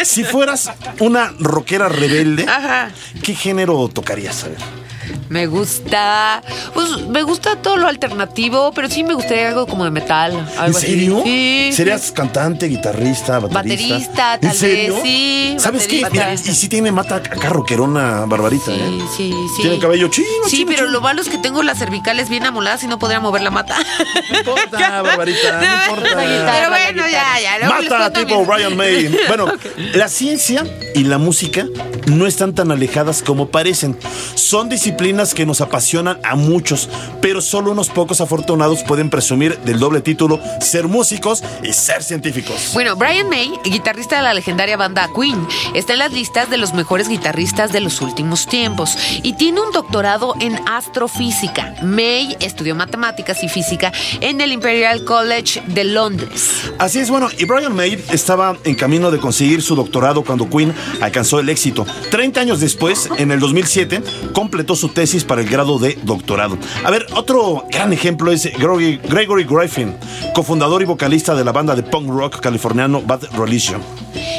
si 0.04 0.24
fueras 0.24 0.70
una 1.00 1.34
rockera 1.38 1.88
rebelde, 1.88 2.44
Ajá. 2.48 2.90
¿qué 3.22 3.34
género 3.34 3.88
tocarías? 3.88 4.44
A 4.44 4.48
ver. 4.48 4.58
Me 5.28 5.46
gusta. 5.46 6.42
Pues 6.74 7.06
me 7.08 7.22
gusta 7.22 7.56
todo 7.56 7.76
lo 7.76 7.88
alternativo, 7.88 8.72
pero 8.72 8.88
sí 8.88 9.02
me 9.04 9.14
gustaría 9.14 9.48
algo 9.48 9.66
como 9.66 9.84
de 9.84 9.90
metal. 9.90 10.32
¿En 10.32 10.58
Algo 10.58 10.78
así. 10.78 10.86
serio? 10.86 11.20
Sí. 11.24 11.70
¿Serías 11.72 12.12
cantante, 12.12 12.66
guitarrista, 12.68 13.40
baterista? 13.40 13.54
Baterista, 13.94 14.34
¿En 14.34 14.40
tal 14.40 14.50
vez, 14.50 14.58
serio? 14.58 14.98
sí, 15.02 15.56
¿Sabes 15.58 15.86
qué? 15.88 16.06
Mira, 16.10 16.34
y 16.34 16.38
sí 16.38 16.68
tiene 16.68 16.92
mata 16.92 17.16
acá 17.16 17.48
rockerona, 17.48 18.24
Barbarita, 18.26 18.66
Sí, 18.66 18.72
¿eh? 18.72 18.98
sí, 19.16 19.32
sí. 19.56 19.62
Tiene 19.62 19.78
cabello 19.78 20.08
chino, 20.08 20.26
Sí, 20.46 20.58
chino, 20.58 20.66
pero 20.68 20.80
chino. 20.82 20.90
lo 20.92 21.00
malo 21.00 21.20
es 21.22 21.28
que 21.28 21.38
tengo 21.38 21.62
las 21.62 21.78
cervicales 21.78 22.28
bien 22.28 22.44
amoladas 22.46 22.84
y 22.84 22.86
no 22.86 22.98
podría 22.98 23.20
mover 23.20 23.42
la 23.42 23.50
mata. 23.50 23.76
No 24.30 24.38
importa, 24.38 25.02
Barbarita, 25.02 25.60
no 25.60 25.94
importa. 25.94 26.16
Pero 26.16 26.70
bueno, 26.70 27.02
ya, 27.10 27.40
ya. 27.40 27.58
luego 27.58 27.74
Mata 27.90 28.12
tipo 28.12 28.44
Brian 28.44 28.76
May. 28.76 29.16
Bueno, 29.28 29.46
la 29.94 30.08
ciencia 30.08 30.64
y 30.94 31.04
la 31.04 31.18
música 31.18 31.64
no 32.06 32.26
están 32.26 32.54
tan 32.54 32.70
alejadas 32.70 33.22
como 33.22 33.48
parecen. 33.48 33.98
Son 34.34 34.68
disciplinas 34.68 35.15
que 35.16 35.46
nos 35.46 35.62
apasionan 35.62 36.18
a 36.22 36.36
muchos, 36.36 36.90
pero 37.22 37.40
solo 37.40 37.72
unos 37.72 37.88
pocos 37.88 38.20
afortunados 38.20 38.82
pueden 38.82 39.08
presumir 39.08 39.58
del 39.60 39.78
doble 39.78 40.02
título 40.02 40.38
ser 40.60 40.88
músicos 40.88 41.42
y 41.62 41.72
ser 41.72 42.02
científicos. 42.02 42.72
Bueno, 42.74 42.96
Brian 42.96 43.30
May, 43.30 43.50
guitarrista 43.64 44.16
de 44.16 44.22
la 44.22 44.34
legendaria 44.34 44.76
banda 44.76 45.08
Queen, 45.18 45.46
está 45.74 45.94
en 45.94 46.00
las 46.00 46.12
listas 46.12 46.50
de 46.50 46.58
los 46.58 46.74
mejores 46.74 47.08
guitarristas 47.08 47.72
de 47.72 47.80
los 47.80 48.02
últimos 48.02 48.46
tiempos 48.46 48.98
y 49.22 49.32
tiene 49.32 49.62
un 49.62 49.72
doctorado 49.72 50.34
en 50.40 50.56
astrofísica. 50.68 51.74
May 51.82 52.36
estudió 52.40 52.74
matemáticas 52.74 53.42
y 53.42 53.48
física 53.48 53.92
en 54.20 54.40
el 54.42 54.52
Imperial 54.52 55.04
College 55.04 55.62
de 55.66 55.84
Londres. 55.84 56.70
Así 56.78 56.98
es, 56.98 57.08
bueno, 57.08 57.28
y 57.38 57.46
Brian 57.46 57.74
May 57.74 58.04
estaba 58.10 58.56
en 58.64 58.74
camino 58.74 59.10
de 59.10 59.18
conseguir 59.18 59.62
su 59.62 59.74
doctorado 59.74 60.22
cuando 60.22 60.48
Queen 60.50 60.74
alcanzó 61.00 61.40
el 61.40 61.48
éxito. 61.48 61.86
30 62.10 62.40
años 62.40 62.60
después, 62.60 63.08
en 63.16 63.30
el 63.30 63.40
2007, 63.40 64.02
completó 64.32 64.76
su 64.76 64.90
tesis 64.90 65.05
para 65.26 65.40
el 65.40 65.48
grado 65.48 65.78
de 65.78 65.96
doctorado. 66.02 66.58
A 66.84 66.90
ver, 66.90 67.06
otro 67.14 67.64
gran 67.70 67.92
ejemplo 67.92 68.32
es 68.32 68.44
Gregory, 68.44 68.98
Gregory 69.04 69.44
Griffin, 69.44 69.96
cofundador 70.34 70.82
y 70.82 70.84
vocalista 70.84 71.34
de 71.34 71.44
la 71.44 71.52
banda 71.52 71.74
de 71.76 71.82
punk 71.84 72.08
rock 72.10 72.40
californiano 72.40 73.00
Bad 73.02 73.22
Religion. 73.38 73.80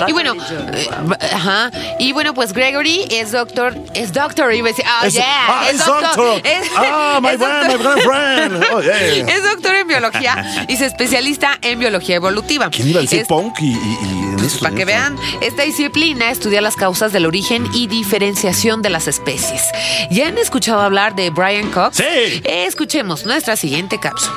Y 0.07 0.11
bueno, 0.11 0.33
eh, 0.73 0.87
ajá. 1.33 1.71
Y 1.99 2.11
bueno, 2.11 2.33
pues 2.33 2.51
Gregory 2.53 3.05
es 3.09 3.31
doctor, 3.31 3.75
es 3.93 4.11
doctor, 4.13 4.53
iba 4.53 4.67
a 4.67 4.71
decir, 4.71 4.85
ah, 4.87 5.07
Es- 5.07 5.13
yeah, 5.13 5.25
ah, 5.47 5.67
es 5.71 5.85
doctor. 5.85 6.41
es- 6.43 6.69
Ah, 6.75 7.19
my 7.21 7.29
es 7.29 7.37
friend, 7.37 7.71
doctor- 7.71 7.95
my 7.95 8.01
friend. 8.01 8.65
Oh, 8.73 8.81
yeah. 8.81 9.35
Es 9.35 9.43
doctor 9.43 9.75
en 9.75 9.87
biología 9.87 10.65
y 10.67 10.75
se 10.75 10.85
especialista 10.85 11.57
en 11.61 11.79
biología 11.79 12.17
evolutiva. 12.17 12.69
¿Quién 12.69 12.89
iba 12.89 12.99
a 12.99 13.03
decir 13.03 13.25
punk 13.27 13.59
y, 13.61 13.67
y- 13.67 13.77
y 13.77 14.36
Para 14.55 14.75
que 14.75 14.85
vean, 14.85 15.15
esta 15.41 15.63
disciplina 15.63 16.31
estudia 16.31 16.61
las 16.61 16.75
causas 16.75 17.13
del 17.13 17.25
origen 17.25 17.67
y 17.73 17.87
diferenciación 17.87 18.81
de 18.81 18.89
las 18.89 19.07
especies. 19.07 19.61
¿Ya 20.09 20.27
han 20.27 20.37
escuchado 20.37 20.81
hablar 20.81 21.15
de 21.15 21.29
Brian 21.29 21.69
Cox? 21.71 21.97
Sí. 21.97 22.41
Escuchemos 22.43 23.25
nuestra 23.25 23.55
siguiente 23.55 23.99
cápsula. 23.99 24.35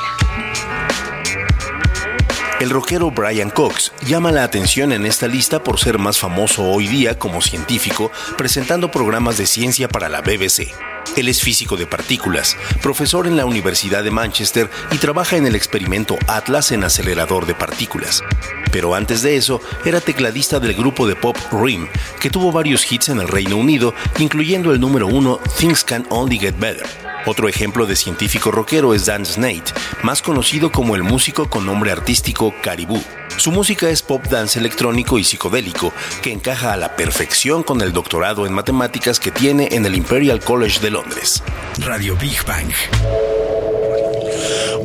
El 2.60 2.68
rockero 2.68 3.10
Brian 3.10 3.48
Cox 3.48 3.90
llama 4.06 4.32
la 4.32 4.44
atención 4.44 4.92
en 4.92 5.06
esta 5.06 5.26
lista 5.26 5.62
por 5.62 5.80
ser 5.80 5.98
más 5.98 6.18
famoso 6.18 6.62
hoy 6.64 6.88
día 6.88 7.18
como 7.18 7.40
científico 7.40 8.12
presentando 8.36 8.90
programas 8.90 9.38
de 9.38 9.46
ciencia 9.46 9.88
para 9.88 10.10
la 10.10 10.20
BBC. 10.20 10.70
Él 11.16 11.28
es 11.28 11.42
físico 11.42 11.76
de 11.76 11.86
partículas, 11.86 12.56
profesor 12.82 13.26
en 13.26 13.36
la 13.36 13.44
Universidad 13.44 14.04
de 14.04 14.10
Manchester 14.10 14.70
y 14.92 14.98
trabaja 14.98 15.36
en 15.36 15.46
el 15.46 15.54
experimento 15.54 16.16
Atlas 16.26 16.72
en 16.72 16.84
acelerador 16.84 17.46
de 17.46 17.54
partículas. 17.54 18.22
Pero 18.72 18.94
antes 18.94 19.22
de 19.22 19.36
eso, 19.36 19.60
era 19.84 20.00
tecladista 20.00 20.60
del 20.60 20.74
grupo 20.74 21.06
de 21.06 21.16
pop 21.16 21.36
Rim, 21.52 21.88
que 22.20 22.30
tuvo 22.30 22.52
varios 22.52 22.90
hits 22.90 23.08
en 23.08 23.20
el 23.20 23.28
Reino 23.28 23.56
Unido, 23.56 23.94
incluyendo 24.18 24.72
el 24.72 24.80
número 24.80 25.06
uno 25.08 25.40
Things 25.58 25.84
Can 25.84 26.06
Only 26.10 26.38
Get 26.38 26.58
Better. 26.58 26.86
Otro 27.26 27.48
ejemplo 27.48 27.86
de 27.86 27.96
científico 27.96 28.50
rockero 28.50 28.94
es 28.94 29.06
Dan 29.06 29.26
Snate, 29.26 29.72
más 30.02 30.22
conocido 30.22 30.72
como 30.72 30.94
el 30.96 31.02
músico 31.02 31.50
con 31.50 31.66
nombre 31.66 31.90
artístico 31.90 32.54
Caribou. 32.62 33.02
Su 33.40 33.52
música 33.52 33.88
es 33.88 34.02
pop 34.02 34.22
dance 34.26 34.58
electrónico 34.58 35.18
y 35.18 35.24
psicodélico, 35.24 35.94
que 36.20 36.30
encaja 36.30 36.74
a 36.74 36.76
la 36.76 36.94
perfección 36.94 37.62
con 37.62 37.80
el 37.80 37.90
doctorado 37.90 38.44
en 38.44 38.52
matemáticas 38.52 39.18
que 39.18 39.30
tiene 39.30 39.70
en 39.72 39.86
el 39.86 39.94
Imperial 39.94 40.40
College 40.40 40.78
de 40.80 40.90
Londres. 40.90 41.42
Radio 41.78 42.14
Big 42.16 42.44
Bang. 42.46 42.70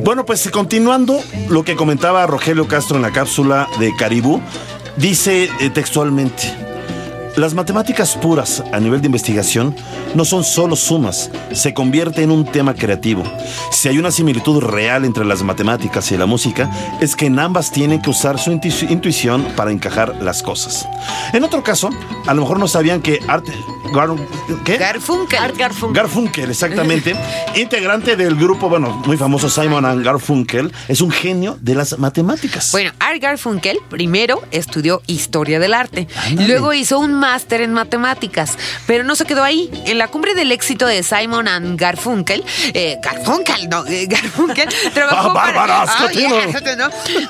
Bueno, 0.00 0.24
pues 0.24 0.48
continuando 0.50 1.22
lo 1.50 1.64
que 1.64 1.76
comentaba 1.76 2.26
Rogelio 2.26 2.66
Castro 2.66 2.96
en 2.96 3.02
la 3.02 3.12
cápsula 3.12 3.68
de 3.78 3.94
Caribú, 3.94 4.40
dice 4.96 5.50
eh, 5.60 5.68
textualmente, 5.68 6.65
las 7.36 7.52
matemáticas 7.54 8.14
puras 8.16 8.62
a 8.72 8.80
nivel 8.80 9.00
de 9.02 9.06
investigación 9.06 9.76
no 10.14 10.24
son 10.24 10.42
solo 10.44 10.74
sumas, 10.76 11.30
se 11.52 11.74
convierte 11.74 12.22
en 12.22 12.30
un 12.30 12.44
tema 12.46 12.74
creativo. 12.74 13.22
Si 13.70 13.88
hay 13.88 13.98
una 13.98 14.10
similitud 14.10 14.62
real 14.62 15.04
entre 15.04 15.24
las 15.24 15.42
matemáticas 15.42 16.10
y 16.12 16.16
la 16.16 16.26
música, 16.26 16.70
es 17.00 17.14
que 17.14 17.26
en 17.26 17.38
ambas 17.38 17.70
tienen 17.72 18.00
que 18.00 18.10
usar 18.10 18.38
su 18.38 18.50
intu- 18.52 18.90
intuición 18.90 19.42
para 19.54 19.70
encajar 19.70 20.16
las 20.22 20.42
cosas. 20.42 20.88
En 21.34 21.44
otro 21.44 21.62
caso, 21.62 21.90
a 22.26 22.32
lo 22.34 22.42
mejor 22.42 22.58
no 22.58 22.68
sabían 22.68 23.02
que 23.02 23.20
Art... 23.28 23.44
Gar- 23.92 24.16
¿qué? 24.64 24.78
Garfunkel. 24.78 25.38
Art 25.38 25.56
Garfunkel. 25.56 26.02
Garfunkel, 26.02 26.50
exactamente. 26.50 27.14
Integrante 27.54 28.16
del 28.16 28.34
grupo, 28.34 28.68
bueno, 28.68 29.00
muy 29.06 29.16
famoso 29.16 29.48
Simon 29.48 29.84
and 29.84 30.04
Garfunkel, 30.04 30.72
es 30.88 31.00
un 31.00 31.10
genio 31.12 31.56
de 31.60 31.76
las 31.76 31.96
matemáticas. 31.98 32.72
Bueno, 32.72 32.90
Art 32.98 33.22
Garfunkel 33.22 33.78
primero 33.88 34.42
estudió 34.50 35.02
historia 35.06 35.60
del 35.60 35.72
arte, 35.72 36.08
Ándale. 36.26 36.48
luego 36.48 36.72
hizo 36.72 36.98
un 36.98 37.14
máster 37.26 37.60
en 37.60 37.72
matemáticas, 37.72 38.56
pero 38.86 39.02
no 39.02 39.16
se 39.16 39.24
quedó 39.24 39.42
ahí. 39.42 39.68
En 39.86 39.98
la 39.98 40.06
cumbre 40.08 40.34
del 40.34 40.52
éxito 40.52 40.86
de 40.86 41.02
Simon 41.02 41.48
and 41.48 41.78
Garfunkel, 41.78 42.44
eh, 42.72 42.98
Garfunkel, 43.02 43.68
no, 43.68 43.84
eh, 43.86 44.06
Garfunkel 44.06 44.68
trabajó 44.94 45.30
Ah, 45.30 45.34
para, 45.34 45.84
Oh, 45.86 46.08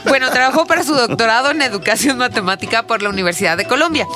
bueno, 0.09 0.30
trabajó 0.30 0.66
para 0.66 0.82
su 0.84 0.94
doctorado 0.94 1.51
en 1.51 1.62
educación 1.62 2.18
matemática 2.18 2.86
por 2.86 3.03
la 3.03 3.09
Universidad 3.09 3.57
de 3.57 3.66
Colombia. 3.66 4.07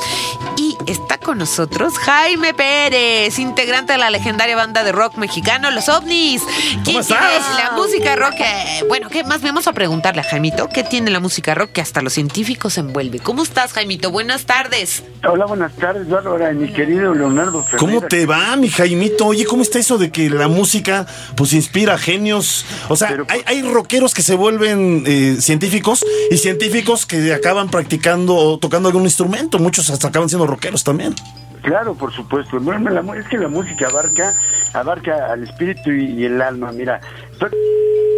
Y 0.56 0.76
está 0.86 1.16
con 1.18 1.38
nosotros 1.38 1.96
Jaime 1.98 2.52
Pérez, 2.52 3.38
integrante 3.38 3.92
de 3.92 3.98
la 3.98 4.10
legendaria 4.10 4.56
banda 4.56 4.84
de 4.84 4.92
rock 4.92 5.16
mexicano 5.16 5.70
Los 5.70 5.88
OVNIs. 5.88 6.42
¿Quién 6.84 6.96
¿Cómo 6.96 7.04
tiene 7.06 7.36
estás? 7.36 7.58
la 7.64 7.70
música 7.72 8.16
rock? 8.16 8.34
eh, 8.38 8.84
bueno, 8.88 9.08
¿qué 9.08 9.24
más? 9.24 9.40
Vamos 9.42 9.66
a 9.66 9.72
preguntarle 9.72 10.20
a 10.20 10.24
Jaimito, 10.24 10.68
¿qué 10.68 10.82
tiene 10.84 11.10
la 11.10 11.20
música 11.20 11.54
rock 11.54 11.72
que 11.72 11.80
hasta 11.80 12.02
los 12.02 12.12
científicos 12.12 12.76
envuelve? 12.78 13.18
¿Cómo 13.20 13.42
estás, 13.42 13.72
Jaimito? 13.72 14.10
Buenas 14.10 14.44
tardes. 14.44 15.02
Hola, 15.26 15.46
buenas 15.46 15.69
tardes, 15.72 16.08
Bárbara, 16.08 16.52
mi 16.52 16.72
querido 16.72 17.14
Leonardo 17.14 17.62
Ferreira. 17.64 17.78
¿Cómo 17.78 18.00
te 18.02 18.26
va, 18.26 18.56
mi 18.56 18.68
Jaimito? 18.68 19.26
Oye, 19.26 19.44
¿cómo 19.44 19.62
está 19.62 19.78
eso 19.78 19.98
de 19.98 20.10
que 20.10 20.30
la 20.30 20.48
música 20.48 21.06
pues 21.36 21.52
inspira 21.52 21.98
genios? 21.98 22.64
O 22.88 22.96
sea, 22.96 23.08
Pero, 23.08 23.26
hay, 23.28 23.42
hay 23.46 23.62
rockeros 23.62 24.14
que 24.14 24.22
se 24.22 24.34
vuelven 24.34 25.04
eh, 25.06 25.36
científicos 25.40 26.04
y 26.30 26.36
científicos 26.36 27.06
que 27.06 27.32
acaban 27.32 27.70
practicando 27.70 28.36
o 28.36 28.58
tocando 28.58 28.88
algún 28.88 29.04
instrumento. 29.04 29.58
Muchos 29.58 29.90
hasta 29.90 30.08
acaban 30.08 30.28
siendo 30.28 30.46
rockeros 30.46 30.84
también. 30.84 31.14
Claro, 31.62 31.94
por 31.94 32.12
supuesto. 32.12 32.58
Bueno, 32.60 32.90
la 32.90 33.16
es 33.16 33.26
que 33.28 33.38
la 33.38 33.48
música 33.48 33.88
abarca, 33.88 34.34
abarca 34.72 35.32
al 35.32 35.42
espíritu 35.44 35.90
y, 35.90 36.04
y 36.20 36.24
el 36.24 36.40
alma. 36.40 36.72
Mira, 36.72 37.00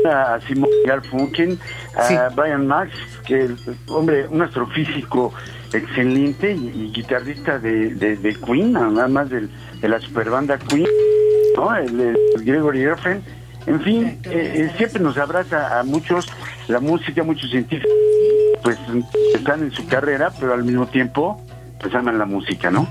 a 0.05 0.39
Simon 0.47 0.69
Garfunkel, 0.87 1.59
a 1.97 2.03
Sí. 2.09 2.15
Brian 2.35 2.67
Max, 2.67 2.91
que 3.27 3.49
hombre, 3.89 4.27
un 4.29 4.43
astrofísico 4.43 5.33
excelente 5.73 6.53
y, 6.53 6.69
y 6.69 6.93
guitarrista 6.93 7.59
de, 7.59 7.95
de, 7.95 8.17
de 8.17 8.35
Queen, 8.35 8.73
nada 8.73 9.09
más 9.09 9.31
del- 9.31 9.49
de, 9.81 9.89
la 9.89 10.01
superbanda 10.01 10.59
Queen, 10.59 10.87
¿no? 11.57 11.75
El, 11.77 12.01
el 12.01 12.17
Gregory 12.45 12.81
Irving. 12.83 13.21
En 13.67 13.81
fin, 13.81 14.07
eh, 14.07 14.21
eh, 14.25 14.71
siempre 14.77 15.01
nos 15.01 15.17
abraza 15.19 15.79
a 15.79 15.85
muchos 15.85 16.27
la 16.69 16.81
música, 16.81 17.23
muchos 17.23 17.49
científicos, 17.51 17.93
pues 18.63 18.77
están 19.35 19.63
en 19.63 19.71
su 19.73 19.87
carrera, 19.87 20.33
pero 20.41 20.53
al 20.55 20.65
mismo 20.65 20.87
tiempo, 20.89 21.41
pues 21.81 21.95
aman 21.95 22.19
la 22.19 22.25
música, 22.25 22.71
¿no? 22.73 22.89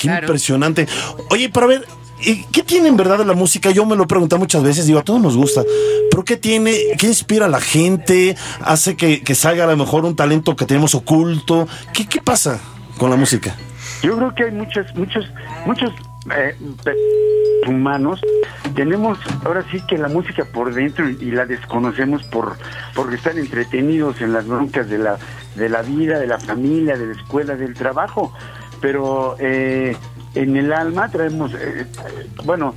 Qué 0.00 0.08
Claro. 0.08 0.26
impresionante. 0.26 0.86
Oye, 1.30 1.50
pero 1.52 1.66
a 1.66 1.68
ver, 1.68 1.86
¿y 2.22 2.44
¿qué 2.44 2.62
tiene 2.62 2.88
en 2.88 2.96
verdad 2.96 3.24
la 3.24 3.34
música? 3.34 3.70
Yo 3.70 3.84
me 3.84 3.96
lo 3.96 4.04
he 4.04 4.06
preguntado 4.06 4.38
muchas 4.40 4.62
veces, 4.62 4.86
digo, 4.86 4.98
a 4.98 5.02
todos 5.04 5.20
nos 5.20 5.36
gusta, 5.36 5.62
pero 6.10 6.24
¿qué 6.24 6.36
tiene? 6.36 6.74
¿Qué 6.98 7.06
inspira 7.06 7.46
a 7.46 7.48
la 7.48 7.60
gente? 7.60 8.36
¿Hace 8.62 8.96
que, 8.96 9.22
que 9.22 9.34
salga 9.34 9.64
a 9.64 9.66
lo 9.66 9.76
mejor 9.76 10.04
un 10.04 10.16
talento 10.16 10.56
que 10.56 10.64
tenemos 10.64 10.94
oculto? 10.94 11.68
¿Qué, 11.92 12.06
qué 12.08 12.20
pasa 12.22 12.58
con 12.98 13.10
la 13.10 13.16
música? 13.16 13.54
Yo 14.02 14.16
creo 14.16 14.34
que 14.34 14.44
hay 14.44 14.50
muchos, 14.52 14.86
muchos, 14.94 15.26
muchos 15.66 15.90
eh, 16.34 16.56
humanos. 17.66 18.20
Tenemos 18.74 19.18
ahora 19.44 19.64
sí 19.70 19.80
que 19.88 19.98
la 19.98 20.08
música 20.08 20.44
por 20.44 20.72
dentro 20.72 21.08
y, 21.08 21.18
y 21.20 21.30
la 21.32 21.44
desconocemos 21.44 22.22
por 22.24 22.56
porque 22.94 23.16
están 23.16 23.36
entretenidos 23.38 24.20
en 24.20 24.32
las 24.32 24.46
broncas 24.46 24.88
de 24.88 24.98
la 24.98 25.18
de 25.56 25.68
la 25.68 25.82
vida, 25.82 26.18
de 26.18 26.26
la 26.26 26.38
familia, 26.38 26.96
de 26.96 27.06
la 27.08 27.12
escuela, 27.20 27.56
del 27.56 27.74
trabajo. 27.74 28.32
Pero 28.80 29.36
eh, 29.38 29.96
en 30.34 30.56
el 30.56 30.72
alma 30.72 31.08
traemos, 31.10 31.52
eh, 31.54 31.86
bueno, 32.44 32.74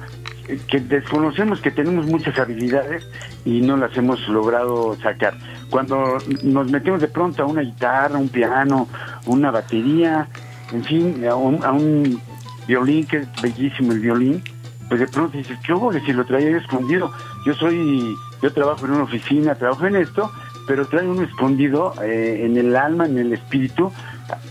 que 0.68 0.80
desconocemos 0.80 1.62
que 1.62 1.72
tenemos 1.72 2.06
muchas 2.06 2.38
habilidades 2.38 3.08
y 3.46 3.62
no 3.62 3.78
las 3.78 3.96
hemos 3.96 4.28
logrado 4.28 4.96
sacar. 5.02 5.38
Cuando 5.70 6.18
nos 6.44 6.70
metemos 6.70 7.02
de 7.02 7.08
pronto 7.08 7.44
a 7.44 7.46
una 7.46 7.62
guitarra, 7.62 8.18
un 8.18 8.30
piano, 8.30 8.88
una 9.26 9.52
batería, 9.52 10.28
en 10.72 10.84
fin, 10.84 11.26
a 11.28 11.36
un, 11.36 11.64
a 11.64 11.72
un 11.72 12.22
violín, 12.68 13.06
que 13.08 13.18
es 13.18 13.42
bellísimo 13.42 13.94
el 13.94 14.00
violín, 14.00 14.44
pues 14.90 15.00
de 15.00 15.08
pronto 15.08 15.38
dices, 15.38 15.58
¿qué 15.66 15.74
hubo? 15.74 15.92
Si 15.94 16.14
lo 16.14 16.26
traía 16.26 16.58
escondido. 16.58 17.12
Yo 17.46 17.54
soy, 17.54 18.16
yo 18.42 18.54
trabajo 18.54 18.86
en 18.86 18.92
una 18.92 19.04
oficina, 19.04 19.56
trabajo 19.56 19.86
en 19.86 19.96
esto, 19.96 20.32
pero 20.68 20.86
traigo 20.88 21.12
uno 21.12 21.24
escondido 21.24 21.94
eh, 22.04 22.44
en 22.46 22.58
el 22.58 22.76
alma, 22.76 23.06
en 23.06 23.18
el 23.18 23.34
espíritu, 23.34 23.92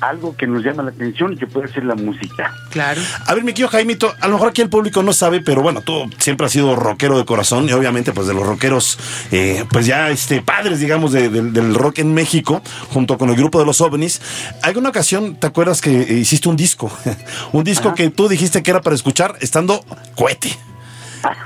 algo 0.01 0.37
que 0.37 0.47
nos 0.47 0.63
llama 0.63 0.83
la 0.83 0.91
atención 0.91 1.33
y 1.33 1.37
que 1.37 1.47
puede 1.47 1.67
ser 1.69 1.85
la 1.85 1.95
música. 1.95 2.53
Claro. 2.71 3.01
A 3.27 3.35
ver, 3.35 3.43
mi 3.43 3.53
querido 3.53 3.69
Jaimito, 3.69 4.13
a 4.21 4.29
lo 4.29 4.35
mejor 4.35 4.49
aquí 4.51 4.61
el 4.63 4.69
público 4.69 5.03
no 5.03 5.13
sabe, 5.13 5.41
pero 5.41 5.63
bueno, 5.63 5.81
tú 5.81 6.11
siempre 6.19 6.47
has 6.47 6.53
sido 6.53 6.77
rockero 6.77 7.17
de 7.19 7.25
corazón 7.25 7.69
y 7.69 7.73
obviamente 7.73 8.13
pues 8.13 8.27
de 8.27 8.35
los 8.35 8.47
rockeros, 8.47 8.99
eh, 9.33 9.65
pues 9.71 9.87
ya 9.87 10.11
este, 10.11 10.43
padres, 10.43 10.79
digamos, 10.81 11.13
de- 11.13 11.31
de- 11.31 11.51
del 11.51 11.75
rock 11.75 12.01
en 12.01 12.13
México, 12.15 12.63
junto 12.91 13.17
con 13.19 13.31
el 13.31 13.37
grupo 13.37 13.59
de 13.59 13.65
los 13.67 13.81
ovnis. 13.81 14.21
¿Alguna 14.63 14.91
ocasión 14.91 15.37
te 15.37 15.47
acuerdas 15.47 15.81
que 15.81 15.91
hiciste 15.91 16.49
un 16.49 16.57
disco? 16.57 16.91
un 17.53 17.65
disco 17.65 17.95
que 17.95 18.11
tú 18.11 18.29
dijiste 18.29 18.63
que 18.63 18.71
era 18.71 18.83
para 18.83 18.95
escuchar 18.95 19.37
estando 19.41 19.85
cohete. 20.15 20.51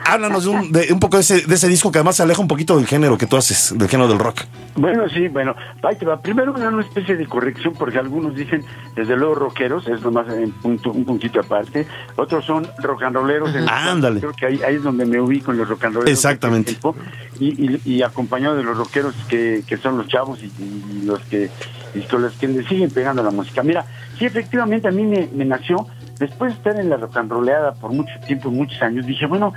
Háblanos 0.06 0.44
de 0.44 0.50
un, 0.50 0.72
de 0.72 0.92
un 0.92 1.00
poco 1.00 1.16
de 1.16 1.22
ese, 1.22 1.46
de 1.46 1.54
ese 1.54 1.68
disco 1.68 1.90
que 1.92 1.98
además 1.98 2.16
se 2.16 2.22
aleja 2.22 2.40
un 2.40 2.48
poquito 2.48 2.76
del 2.76 2.86
género 2.86 3.18
que 3.18 3.26
tú 3.26 3.36
haces, 3.36 3.76
del 3.76 3.88
género 3.88 4.08
del 4.08 4.18
rock. 4.18 4.42
Bueno, 4.76 5.08
sí, 5.08 5.28
bueno, 5.28 5.54
ahí 5.82 5.96
te 5.96 6.04
va. 6.04 6.20
Primero 6.20 6.52
una, 6.52 6.80
especie 6.80 7.16
de 7.16 7.26
corrección, 7.26 7.74
porque 7.78 7.98
algunos 7.98 8.34
dicen, 8.34 8.64
desde 8.94 9.16
luego, 9.16 9.34
rockeros, 9.34 9.86
es 9.88 10.02
nomás 10.02 10.28
en 10.32 10.52
punto, 10.52 10.92
un 10.92 11.04
puntito 11.04 11.40
aparte. 11.40 11.86
Otros 12.16 12.44
son 12.44 12.66
rock 12.78 13.04
and 13.04 13.16
rolleros. 13.16 13.54
en 13.54 13.68
ándale. 13.68 14.20
Creo 14.20 14.32
que 14.32 14.46
ahí, 14.46 14.60
ahí 14.66 14.76
es 14.76 14.82
donde 14.82 15.06
me 15.06 15.20
ubico 15.20 15.52
en 15.52 15.58
los 15.58 15.68
rock 15.68 15.84
and 15.84 15.94
rolleros. 15.94 16.12
Exactamente. 16.12 16.72
tiempo, 16.72 16.94
Y, 17.40 17.46
y, 17.64 17.80
y 17.84 18.02
acompañado 18.02 18.56
de 18.56 18.62
los 18.62 18.76
rockeros 18.76 19.14
que, 19.28 19.62
que 19.66 19.76
son 19.76 19.98
los 19.98 20.08
chavos 20.08 20.40
y, 20.42 20.46
y 20.46 21.02
los 21.04 21.20
que 21.20 21.50
y 21.96 22.00
con 22.02 22.22
los 22.22 22.32
que 22.34 22.48
le 22.48 22.66
siguen 22.66 22.90
pegando 22.90 23.22
la 23.22 23.30
música. 23.30 23.62
Mira, 23.62 23.84
sí, 24.18 24.26
efectivamente 24.26 24.88
a 24.88 24.90
mí 24.90 25.04
me, 25.04 25.28
me 25.32 25.44
nació, 25.44 25.86
después 26.18 26.52
de 26.52 26.56
estar 26.58 26.80
en 26.80 26.90
la 26.90 26.96
rock 26.96 27.16
and 27.16 27.30
rollada 27.30 27.72
por 27.74 27.92
mucho 27.92 28.12
tiempo, 28.26 28.50
muchos 28.50 28.80
años, 28.82 29.06
dije, 29.06 29.26
bueno, 29.26 29.52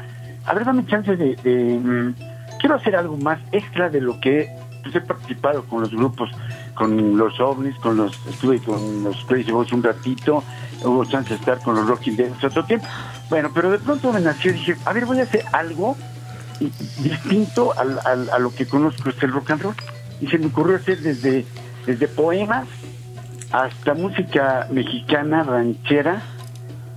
a 0.46 0.54
ver, 0.54 0.66
dame 0.66 0.86
chance 0.86 1.16
de... 1.16 1.36
de, 1.38 1.80
mm, 1.80 2.16
quiero 2.60 2.76
hacer 2.76 2.96
algo 2.96 3.16
más 3.18 3.40
extra 3.52 3.90
de 3.90 4.02
lo 4.02 4.20
que 4.20 4.50
pues, 4.84 4.94
he 4.96 5.02
participado 5.02 5.64
con 5.64 5.82
los 5.82 5.92
grupos, 5.92 6.30
con 6.74 7.18
los 7.18 7.40
ovnis, 7.40 7.76
con 7.78 7.96
los 7.98 8.12
estuve 8.28 8.60
con 8.60 9.04
los 9.04 9.16
Crazy 9.26 9.52
Boys 9.52 9.72
un 9.72 9.84
ratito, 9.84 10.44
hubo 10.84 11.06
chance 11.06 11.30
de 11.30 11.36
estar 11.36 11.60
con 11.60 11.76
los 11.76 11.88
Rocking 11.88 12.16
Dead 12.18 12.32
otro 12.44 12.66
tiempo. 12.66 12.86
Bueno, 13.30 13.50
pero 13.54 13.72
de 13.72 13.80
pronto 13.80 14.12
me 14.12 14.20
nació 14.22 14.52
y 14.52 14.56
dije, 14.56 14.76
a 14.86 14.92
ver, 14.94 15.06
voy 15.06 15.20
a 15.20 15.24
hacer 15.24 15.44
algo 15.54 15.96
distinto 17.02 17.74
al- 17.78 18.30
a 18.30 18.40
lo 18.40 18.54
que 18.54 18.66
conozco, 18.66 19.10
es 19.10 19.22
el 19.24 19.32
rock 19.32 19.52
and 19.52 19.62
roll. 19.62 19.76
Y 20.22 20.28
se 20.28 20.38
me 20.38 20.48
ocurrió 20.48 20.76
hacer 20.76 21.00
desde, 21.00 21.46
desde 21.86 22.08
poemas 22.08 22.68
hasta 23.52 23.94
música 23.94 24.68
mexicana, 24.72 25.44
ranchera 25.44 26.22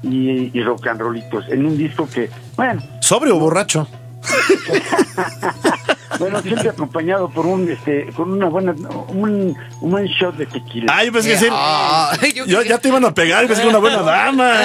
y, 0.02 0.56
y 0.56 0.62
rock 0.62 0.86
and 0.88 1.00
rollitos, 1.00 1.48
en 1.48 1.66
un 1.66 1.76
disco 1.76 2.08
que, 2.12 2.30
bueno, 2.56 2.82
¿Sobrio 3.00 3.36
o 3.36 3.40
borracho? 3.40 3.86
bueno, 6.18 6.40
siempre 6.42 6.68
acompañado 6.68 7.28
por 7.28 7.46
un, 7.46 7.70
este, 7.70 8.06
con 8.14 8.30
una 8.30 8.48
buena, 8.48 8.74
un, 9.08 9.56
un 9.80 9.90
buen 9.90 10.06
shot 10.06 10.36
de 10.36 10.46
tequila. 10.46 10.92
Ay, 10.96 11.10
pues 11.10 11.24
que 11.24 11.32
decir, 11.32 11.50
Ay, 11.52 12.32
yo 12.46 12.62
ya 12.62 12.78
te 12.78 12.88
iban 12.88 13.04
a 13.04 13.12
pegar, 13.12 13.46
pues 13.46 13.58
que 13.58 13.66
una 13.66 13.78
buena 13.78 14.02
dama. 14.02 14.52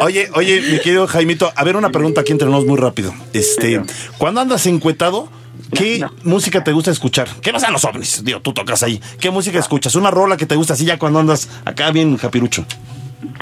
Oye, 0.00 0.28
oye, 0.34 0.60
mi 0.60 0.78
querido 0.80 1.06
Jaimito, 1.06 1.52
a 1.54 1.64
ver 1.64 1.76
una 1.76 1.90
pregunta 1.90 2.20
aquí 2.20 2.32
entre 2.32 2.48
nos 2.48 2.66
muy 2.66 2.76
rápido. 2.76 3.14
Este, 3.32 3.80
cuando 4.18 4.40
andas 4.40 4.66
encuetado, 4.66 5.28
¿qué 5.74 5.98
No. 6.00 6.10
música 6.24 6.62
te 6.64 6.72
gusta 6.72 6.90
escuchar? 6.90 7.28
¿Qué 7.42 7.52
pasa 7.52 7.66
en 7.68 7.72
los 7.74 7.84
ovnis? 7.84 8.24
Digo, 8.24 8.40
tú 8.40 8.52
tocas 8.52 8.82
ahí. 8.82 9.00
¿Qué 9.20 9.30
música 9.30 9.58
escuchas? 9.58 9.94
Una 9.96 10.10
rola 10.10 10.36
que 10.36 10.46
te 10.46 10.56
gusta 10.56 10.74
así 10.74 10.84
ya 10.84 10.98
cuando 10.98 11.18
andas 11.20 11.48
acá 11.64 11.90
bien 11.90 12.16
japirucho. 12.16 12.64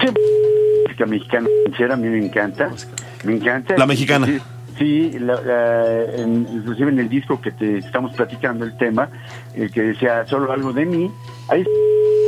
Sí, 0.00 0.06
música 0.86 1.06
mexicana 1.06 1.48
sincera, 1.66 1.94
a 1.94 1.96
mí 1.96 2.08
me 2.08 2.18
encanta. 2.24 2.70
Me 3.24 3.34
encanta. 3.34 3.76
La 3.76 3.86
mexicana. 3.86 4.26
Sí, 4.26 4.38
sí, 4.78 5.18
la- 5.18 5.40
la- 5.40 6.04
en- 6.22 6.46
inclusive 6.52 6.90
en 6.90 6.98
el 6.98 7.08
disco 7.08 7.40
que 7.40 7.50
te 7.52 7.78
estamos 7.78 8.14
platicando 8.14 8.64
el 8.64 8.76
tema, 8.76 9.08
el 9.54 9.70
que 9.70 9.82
decía 9.82 10.26
solo 10.26 10.50
algo 10.52 10.72
de 10.72 10.84
mí, 10.86 11.10
hay 11.48 11.64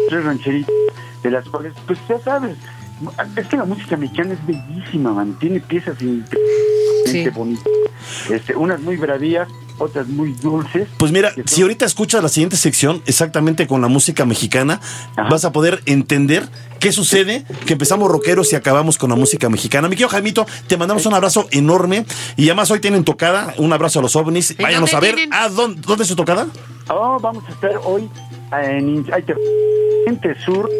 tres 0.09 0.24
rancheritas 0.24 0.74
de 1.22 1.30
las 1.30 1.44
cuales, 1.48 1.72
pues 1.86 1.98
ya 2.09 2.18
sabes, 2.20 2.57
es 3.36 3.46
que 3.48 3.57
la 3.57 3.64
música 3.64 3.96
mexicana 3.96 4.34
es 4.34 4.46
bellísima, 4.46 5.12
man, 5.12 5.36
tiene 5.40 5.59
piezas 5.61 6.00
increíblemente 6.02 6.36
Sí. 7.07 7.28
bonitas, 7.30 7.64
este, 8.30 8.55
unas 8.57 8.80
muy 8.80 8.96
bravías, 8.96 9.48
otras 9.79 10.07
muy 10.09 10.33
dulces. 10.35 10.89
Pues 10.99 11.11
mira, 11.12 11.33
son- 11.35 11.45
si 11.47 11.62
ahorita 11.62 11.85
escuchas 11.85 12.22
la 12.22 12.29
siguiente 12.29 12.57
sección, 12.57 13.03
exactamente 13.07 13.66
con 13.66 13.81
la 13.81 13.89
música 13.89 14.25
mexicana, 14.25 14.81
Ajá. 15.16 15.29
vas 15.29 15.45
a 15.45 15.53
poder 15.53 15.83
entender 15.87 16.49
qué 16.81 16.93
sucede, 16.93 17.45
que 17.66 17.72
empezamos 17.72 18.11
rockeros 18.11 18.53
y 18.53 18.57
acabamos 18.57 18.99
con 18.99 19.11
la 19.11 19.16
música 19.16 19.49
mexicana. 19.49 19.89
Mi 19.89 19.97
querido 19.97 20.09
Jaimito, 20.11 20.47
te 20.66 20.77
mandamos 20.77 21.07
un 21.07 21.14
abrazo 21.14 21.49
enorme 21.51 22.05
y 22.37 22.45
además 22.49 22.70
hoy 22.70 22.81
tienen 22.81 23.05
tocada, 23.05 23.55
un 23.59 23.72
abrazo 23.72 23.99
a 24.01 24.03
los 24.03 24.14
ovnis. 24.16 24.51
¿En 24.53 24.59
Váyanos 24.59 24.93
a 24.95 25.01
ver. 25.01 25.14
tienen? 25.14 25.31
Ah, 25.35 25.49
¿dónde, 25.49 25.81
¿dónde 25.87 26.03
es 26.05 26.09
su 26.09 26.16
tocada? 26.16 26.47
Oh, 26.89 27.18
vamos 27.20 27.43
a 27.49 27.53
estar 27.53 27.72
hoy 27.85 28.09
en 28.53 29.05
Sur, 30.45 30.70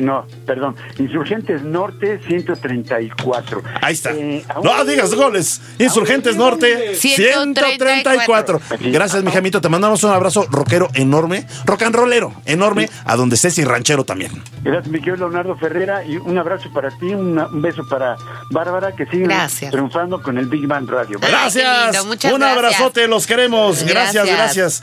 no, 0.00 0.26
perdón, 0.46 0.76
Insurgentes 0.98 1.62
Norte 1.62 2.20
134. 2.26 3.62
Ahí 3.80 3.94
está. 3.94 4.12
Eh, 4.12 4.44
no 4.62 4.84
digas 4.84 5.14
goles. 5.14 5.60
Insurgentes 5.78 6.36
Norte 6.36 6.94
134. 6.94 8.60
134. 8.60 8.60
Gracias, 8.92 9.22
mi 9.24 9.30
Jaimito. 9.30 9.60
Te 9.60 9.68
mandamos 9.68 10.02
un 10.04 10.10
abrazo 10.10 10.46
rockero 10.50 10.88
enorme, 10.94 11.46
rock 11.64 11.82
and 11.82 11.94
rollero 11.94 12.32
enorme, 12.44 12.88
a 13.04 13.16
donde 13.16 13.36
estés 13.36 13.58
y 13.58 13.64
ranchero 13.64 14.04
también. 14.04 14.32
Gracias, 14.62 14.88
mi 14.88 14.98
querido 15.00 15.16
Leonardo 15.28 15.56
Ferrera, 15.56 16.04
y 16.04 16.16
un 16.16 16.36
abrazo 16.38 16.70
para 16.72 16.90
ti, 16.90 17.06
una- 17.06 17.46
un 17.46 17.62
beso 17.62 17.82
para 17.88 18.16
Bárbara, 18.50 18.92
que 18.94 19.06
sigue 19.06 19.24
Gracias. 19.24 19.70
triunfando 19.70 20.22
con 20.22 20.38
el 20.38 20.46
Big 20.46 20.66
Band 20.66 20.88
Radio. 20.90 21.18
Ay, 21.22 21.28
Gracias. 21.30 22.02
un 22.04 22.10
gracias. 22.10 22.32
abrazote, 22.42 23.06
los 23.08 23.26
queremos. 23.26 23.82
Gracias, 23.84 24.26
Gracias. 24.26 24.82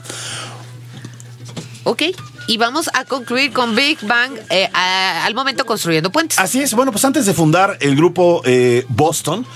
Ok, 1.84 2.02
y 2.46 2.56
vamos 2.56 2.88
a 2.94 3.04
concluir 3.04 3.52
con 3.52 3.74
Big 3.74 3.98
Bang 4.02 4.32
eh, 4.50 4.68
a- 4.72 5.24
al 5.24 5.34
momento 5.34 5.64
construyendo 5.66 6.10
puentes. 6.10 6.38
Así 6.38 6.60
es, 6.60 6.74
bueno, 6.74 6.92
pues 6.92 7.04
antes 7.04 7.26
de 7.26 7.34
fundar 7.34 7.78
el 7.80 7.96
grupo 7.96 8.42
eh, 8.44 8.84
Boston, 8.88 9.46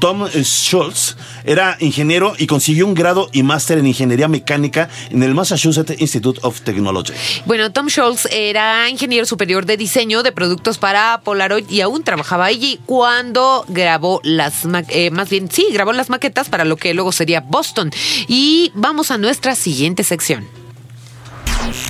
Tom 0.00 0.26
Schultz 0.28 1.16
era 1.44 1.78
ingeniero 1.80 2.34
y 2.36 2.46
consiguió 2.46 2.84
un 2.86 2.92
grado 2.92 3.30
y 3.32 3.42
máster 3.42 3.78
en 3.78 3.86
ingeniería 3.86 4.28
mecánica 4.28 4.90
en 5.10 5.22
el 5.22 5.34
Massachusetts 5.34 5.94
Institute 5.98 6.38
of 6.42 6.60
Technology. 6.60 7.14
Bueno, 7.46 7.72
Tom 7.72 7.88
Scholz 7.88 8.26
era 8.30 8.90
ingeniero 8.90 9.24
superior 9.24 9.64
de 9.64 9.78
diseño 9.78 10.22
de 10.22 10.32
productos 10.32 10.76
para 10.76 11.22
Polaroid 11.24 11.70
y 11.70 11.80
aún 11.80 12.04
trabajaba 12.04 12.44
allí 12.44 12.78
cuando 12.84 13.64
grabó 13.68 14.20
las, 14.22 14.64
eh, 14.88 15.10
más 15.12 15.30
bien, 15.30 15.50
sí, 15.50 15.66
grabó 15.72 15.94
las 15.94 16.10
maquetas 16.10 16.50
para 16.50 16.66
lo 16.66 16.76
que 16.76 16.92
luego 16.92 17.10
sería 17.10 17.40
Boston. 17.40 17.90
Y 18.28 18.72
vamos 18.74 19.10
a 19.10 19.16
nuestra 19.16 19.54
siguiente 19.54 20.04
sección. 20.04 20.46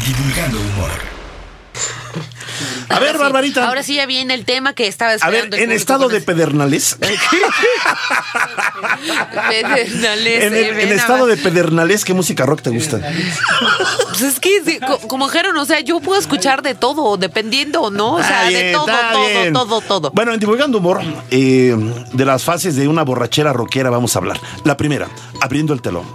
Divulgando 0.07 0.59
humor. 0.59 0.91
A 2.89 2.99
ver, 3.01 3.09
Ahora 3.09 3.13
sí, 3.13 3.19
Barbarita. 3.19 3.69
Ahora 3.69 3.83
sí 3.83 3.95
ya 3.97 4.07
viene 4.07 4.33
el 4.33 4.45
tema 4.47 4.73
que 4.73 4.87
estaba 4.87 5.11
A 5.11 5.15
esperando. 5.17 5.57
ver, 5.57 5.65
el 5.65 5.71
en 5.71 5.77
estado 5.77 6.09
de 6.09 6.21
pedernales. 6.23 6.97
Pedernales, 9.51 10.45
En, 10.45 10.55
el- 10.55 10.65
eh, 10.79 10.83
en 10.85 10.93
estado 10.93 11.25
a- 11.25 11.27
de 11.29 11.37
pedernales, 11.37 12.05
¿qué 12.05 12.15
música 12.15 12.47
rock 12.47 12.63
te 12.63 12.71
gusta? 12.71 13.01
Pues 14.09 14.23
es 14.23 14.41
que, 14.41 14.81
como 15.09 15.27
dijeron, 15.27 15.57
o 15.59 15.65
sea, 15.67 15.81
yo 15.81 16.01
puedo 16.01 16.19
escuchar 16.19 16.63
de 16.63 16.75
todo, 16.75 17.17
dependiendo 17.19 17.91
no. 17.91 18.15
O 18.15 18.23
sea, 18.23 18.45
de 18.49 18.73
todo, 18.73 18.87
todo, 18.87 19.27
bien. 19.29 19.53
todo, 19.53 19.81
todo. 19.83 20.11
Bueno, 20.13 20.33
en 20.33 20.41
Divulgando 20.41 20.79
Humor, 20.79 21.03
eh, 21.31 21.77
de 22.13 22.25
las 22.25 22.43
fases 22.45 22.77
de 22.77 22.89
una 22.89 23.03
borrachera 23.03 23.53
rockera 23.53 23.91
vamos 23.91 24.17
a 24.17 24.21
hablar. 24.21 24.41
La 24.65 24.77
primera, 24.77 25.09
abriendo 25.41 25.75
el 25.75 25.83
telón. 25.83 26.07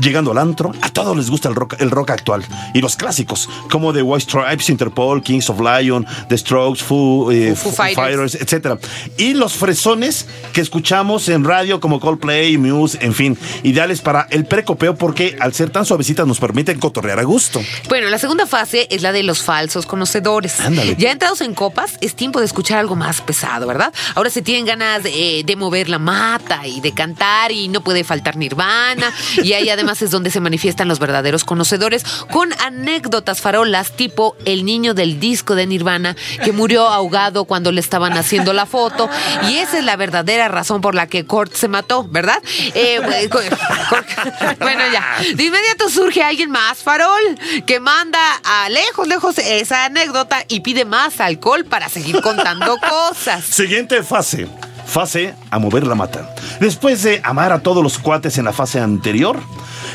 Llegando 0.00 0.32
al 0.32 0.38
antro, 0.38 0.72
a 0.80 0.90
todos 0.90 1.16
les 1.16 1.30
gusta 1.30 1.48
el 1.48 1.54
rock, 1.54 1.76
el 1.78 1.90
rock 1.90 2.10
actual. 2.10 2.44
Y 2.74 2.80
los 2.80 2.96
clásicos, 2.96 3.48
como 3.70 3.92
The 3.92 4.02
White 4.02 4.24
Stripes, 4.24 4.68
Interpol, 4.70 5.22
Kings 5.22 5.50
of 5.50 5.60
Lion, 5.60 6.06
The 6.28 6.38
Strokes, 6.38 6.82
Foo, 6.82 7.30
eh, 7.30 7.54
Foo 7.54 7.70
Foo 7.70 7.72
Fighters. 7.72 8.32
Fighters, 8.32 8.34
etc. 8.34 8.80
Y 9.16 9.34
los 9.34 9.54
fresones 9.54 10.26
que 10.52 10.60
escuchamos 10.60 11.28
en 11.28 11.44
radio 11.44 11.80
como 11.80 12.00
Coldplay, 12.00 12.58
Muse, 12.58 12.98
en 13.00 13.14
fin. 13.14 13.38
Ideales 13.62 14.00
para 14.00 14.26
el 14.30 14.46
precopeo 14.46 14.96
porque 14.96 15.36
al 15.40 15.54
ser 15.54 15.70
tan 15.70 15.84
suavecitas 15.84 16.26
nos 16.26 16.38
permiten 16.40 16.78
cotorrear 16.78 17.18
a 17.18 17.24
gusto. 17.24 17.60
Bueno, 17.88 18.08
la 18.08 18.18
segunda 18.18 18.46
fase 18.46 18.86
es 18.90 19.02
la 19.02 19.12
de 19.12 19.22
los 19.22 19.42
falsos 19.42 19.86
conocedores. 19.86 20.60
Ándale. 20.60 20.96
Ya 20.98 21.10
entrados 21.10 21.40
en 21.40 21.54
copas, 21.54 21.96
es 22.00 22.14
tiempo 22.14 22.40
de 22.40 22.46
escuchar 22.46 22.78
algo 22.78 22.96
más 22.96 23.20
pesado, 23.20 23.66
¿verdad? 23.66 23.92
Ahora 24.14 24.30
se 24.30 24.42
tienen 24.42 24.66
ganas 24.66 25.02
de, 25.02 25.42
de 25.44 25.56
mover 25.56 25.88
la 25.88 25.98
mata 25.98 26.66
y 26.66 26.80
de 26.80 26.92
cantar 26.92 27.52
y 27.52 27.68
no 27.68 27.82
puede 27.82 28.04
faltar 28.04 28.36
Nirvana. 28.36 29.12
Y 29.42 29.52
ahí 29.70 29.80
además 29.80 30.02
es 30.02 30.10
donde 30.10 30.30
se 30.30 30.40
manifiestan 30.40 30.88
los 30.88 30.98
verdaderos 30.98 31.44
conocedores 31.44 32.04
con 32.30 32.52
anécdotas 32.60 33.40
farolas 33.40 33.92
tipo 33.92 34.36
el 34.44 34.64
niño 34.64 34.94
del 34.94 35.20
disco 35.20 35.54
de 35.54 35.66
Nirvana 35.66 36.16
que 36.44 36.52
murió 36.52 36.88
ahogado 36.88 37.44
cuando 37.44 37.72
le 37.72 37.80
estaban 37.80 38.14
haciendo 38.14 38.52
la 38.52 38.66
foto. 38.66 39.08
Y 39.48 39.56
esa 39.56 39.78
es 39.78 39.84
la 39.84 39.96
verdadera 39.96 40.48
razón 40.48 40.80
por 40.80 40.94
la 40.94 41.06
que 41.06 41.24
Kurt 41.24 41.54
se 41.54 41.68
mató, 41.68 42.04
¿verdad? 42.04 42.42
Eh, 42.74 43.00
bueno, 44.58 44.82
ya. 44.92 45.16
De 45.34 45.44
inmediato 45.44 45.88
surge 45.88 46.22
alguien 46.22 46.50
más 46.50 46.78
farol 46.78 47.20
que 47.66 47.80
manda 47.80 48.18
a 48.44 48.68
lejos, 48.68 49.06
lejos 49.06 49.38
esa 49.38 49.84
anécdota 49.84 50.44
y 50.48 50.60
pide 50.60 50.84
más 50.84 51.20
alcohol 51.20 51.64
para 51.64 51.88
seguir 51.88 52.20
contando 52.20 52.76
cosas. 52.88 53.44
Siguiente 53.44 54.02
fase. 54.02 54.48
Fase 54.86 55.36
a 55.50 55.60
mover 55.60 55.86
la 55.86 55.94
mata. 55.94 56.34
Después 56.58 57.04
de 57.04 57.20
amar 57.22 57.52
a 57.52 57.60
todos 57.60 57.80
los 57.80 57.98
cuates 57.98 58.38
en 58.38 58.44
la 58.44 58.52
fase 58.52 58.80
anterior, 58.80 59.38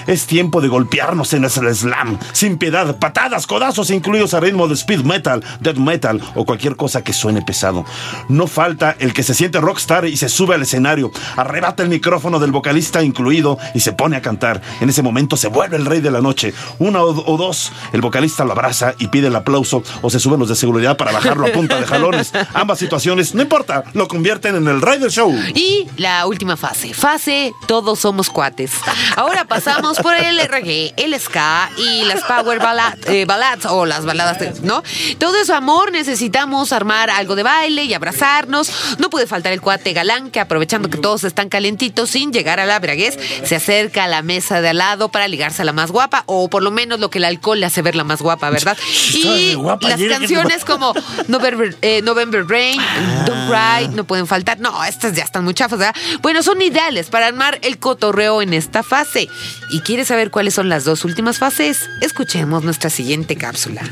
es 0.08 0.26
tiempo 0.26 0.62
de 0.62 0.68
golpearnos 0.68 1.34
en 1.34 1.44
el 1.44 1.50
slam, 1.50 2.18
sin 2.32 2.58
piedad, 2.58 2.98
patadas, 2.98 3.48
codazos 3.48 3.90
incluidos 3.90 4.34
a 4.34 4.40
ritmo 4.40 4.68
de 4.68 4.76
speed 4.76 5.02
metal, 5.02 5.44
death 5.60 5.78
metal 5.78 6.22
o 6.36 6.46
cualquier 6.46 6.76
cosa 6.76 7.04
que 7.04 7.14
suene 7.14 7.42
pesado. 7.42 7.86
No 8.30 8.48
falta 8.48 8.96
el 9.00 9.14
que 9.14 9.24
se 9.24 9.34
siente 9.34 9.60
rockstar 9.60 10.06
y 10.06 10.18
se 10.18 10.30
sube 10.30 10.56
al 10.56 10.62
escenario, 10.62 11.12
arrebata 11.36 11.84
el 11.84 11.90
micrófono 11.90 12.40
del 12.40 12.52
vocalista 12.52 13.04
incluido 13.04 13.58
y 13.74 13.80
se 13.80 13.94
pone 13.94 14.16
a 14.16 14.22
cantar. 14.22 14.62
En 14.82 14.90
ese 14.90 15.02
momento 15.02 15.38
se 15.38 15.48
vuelve 15.48 15.78
el 15.78 15.86
rey 15.86 16.02
de 16.02 16.12
la 16.12 16.22
noche. 16.22 16.54
Una 16.80 17.02
o, 17.04 17.38
dos, 17.38 17.72
el 17.94 18.02
vocalista 18.02 18.44
lo 18.44 18.52
abraza 18.52 18.96
y 18.98 19.08
pide 19.08 19.28
el 19.28 19.36
aplauso 19.36 19.84
o 20.02 20.10
se 20.10 20.20
suben 20.20 20.40
los 20.40 20.50
de 20.50 20.56
seguridad 20.56 20.98
para 20.98 21.12
bajarlo 21.12 21.48
a 21.48 21.52
punta 21.52 21.80
de 21.80 21.86
jalones. 21.86 22.32
Ambas 22.54 22.80
situaciones, 22.80 23.34
no 23.36 23.42
importa, 23.42 23.84
lo 23.94 24.08
convierten 24.08 24.56
en 24.56 24.68
el 24.68 24.82
rey 24.82 25.00
del 25.00 25.12
show. 25.12 25.34
Y 25.54 25.88
la 25.98 26.26
última 26.26 26.58
fase, 26.58 26.94
fase 26.94 27.54
todos 27.68 28.00
somos 28.00 28.30
cuates. 28.30 28.72
Ahora 29.16 29.46
pasamos 29.46 29.95
por 29.98 30.16
el 30.16 30.40
reggae, 30.48 30.94
el 30.98 31.20
ska 31.20 31.70
y 31.78 32.04
las 32.06 32.22
power 32.24 32.60
ballad- 32.60 32.98
eh, 33.08 33.26
ballads 33.26 33.66
o 33.66 33.86
las 33.86 34.06
baladas, 34.06 34.40
de- 34.40 34.54
¿no? 34.62 34.84
Todo 35.18 35.38
eso 35.40 35.56
amor, 35.56 35.92
necesitamos 35.92 36.72
armar 36.72 37.10
algo 37.10 37.36
de 37.36 37.44
baile 37.44 37.84
y 37.84 37.94
abrazarnos. 37.94 38.72
No 39.00 39.10
puede 39.10 39.28
faltar 39.28 39.54
el 39.54 39.62
cuate 39.62 39.94
galán 39.94 40.32
que 40.32 40.40
aprovechando 40.40 40.90
que 40.90 40.98
todos 40.98 41.24
están 41.24 41.50
calentitos 41.50 42.10
sin 42.10 42.32
llegar 42.32 42.60
a 42.60 42.66
la 42.66 42.80
braguez, 42.80 43.18
se 43.44 43.56
acerca 43.56 44.06
a 44.06 44.08
la 44.08 44.22
mesa 44.22 44.62
de 44.62 44.70
al 44.70 44.78
lado 44.78 45.10
para 45.10 45.28
ligarse 45.28 45.62
a 45.62 45.66
la 45.66 45.74
más 45.74 45.92
guapa 45.92 46.24
o 46.28 46.50
por 46.50 46.64
lo 46.64 46.72
menos 46.72 47.00
lo 47.00 47.10
que 47.10 47.18
el 47.20 47.26
alcohol 47.26 47.60
le 47.60 47.66
hace 47.66 47.82
ver 47.82 47.96
la 47.96 48.04
más 48.04 48.22
guapa, 48.22 48.50
¿verdad? 48.50 48.78
Y 49.14 49.54
guapa, 49.56 49.88
las 49.90 50.00
canciones 50.20 50.66
como 50.66 50.94
November, 51.28 51.76
eh, 51.82 52.02
November 52.04 52.46
Rain, 52.48 52.80
Don't 53.26 53.50
Cry, 53.50 53.88
no 53.96 54.04
pueden 54.06 54.28
faltar. 54.28 54.60
No, 54.60 54.84
estas 54.84 55.14
ya 55.14 55.24
están 55.24 55.44
muy 55.44 55.54
chafas, 55.54 55.80
¿verdad? 55.80 55.96
Bueno, 56.22 56.44
son 56.44 56.62
ideales 56.62 57.10
para 57.10 57.28
armar 57.28 57.60
el 57.62 57.80
cotorreo 57.80 58.42
en 58.42 58.54
esta 58.54 58.84
fase. 58.84 59.30
¿Y 59.70 59.80
quieres 59.86 60.08
saber 60.08 60.32
cuáles 60.32 60.56
son 60.56 60.68
las 60.68 60.84
dos 60.84 61.06
últimas 61.06 61.38
fases? 61.38 61.92
Escuchemos 62.02 62.64
nuestra 62.64 62.90
siguiente 62.90 63.36
cápsula. 63.36 63.84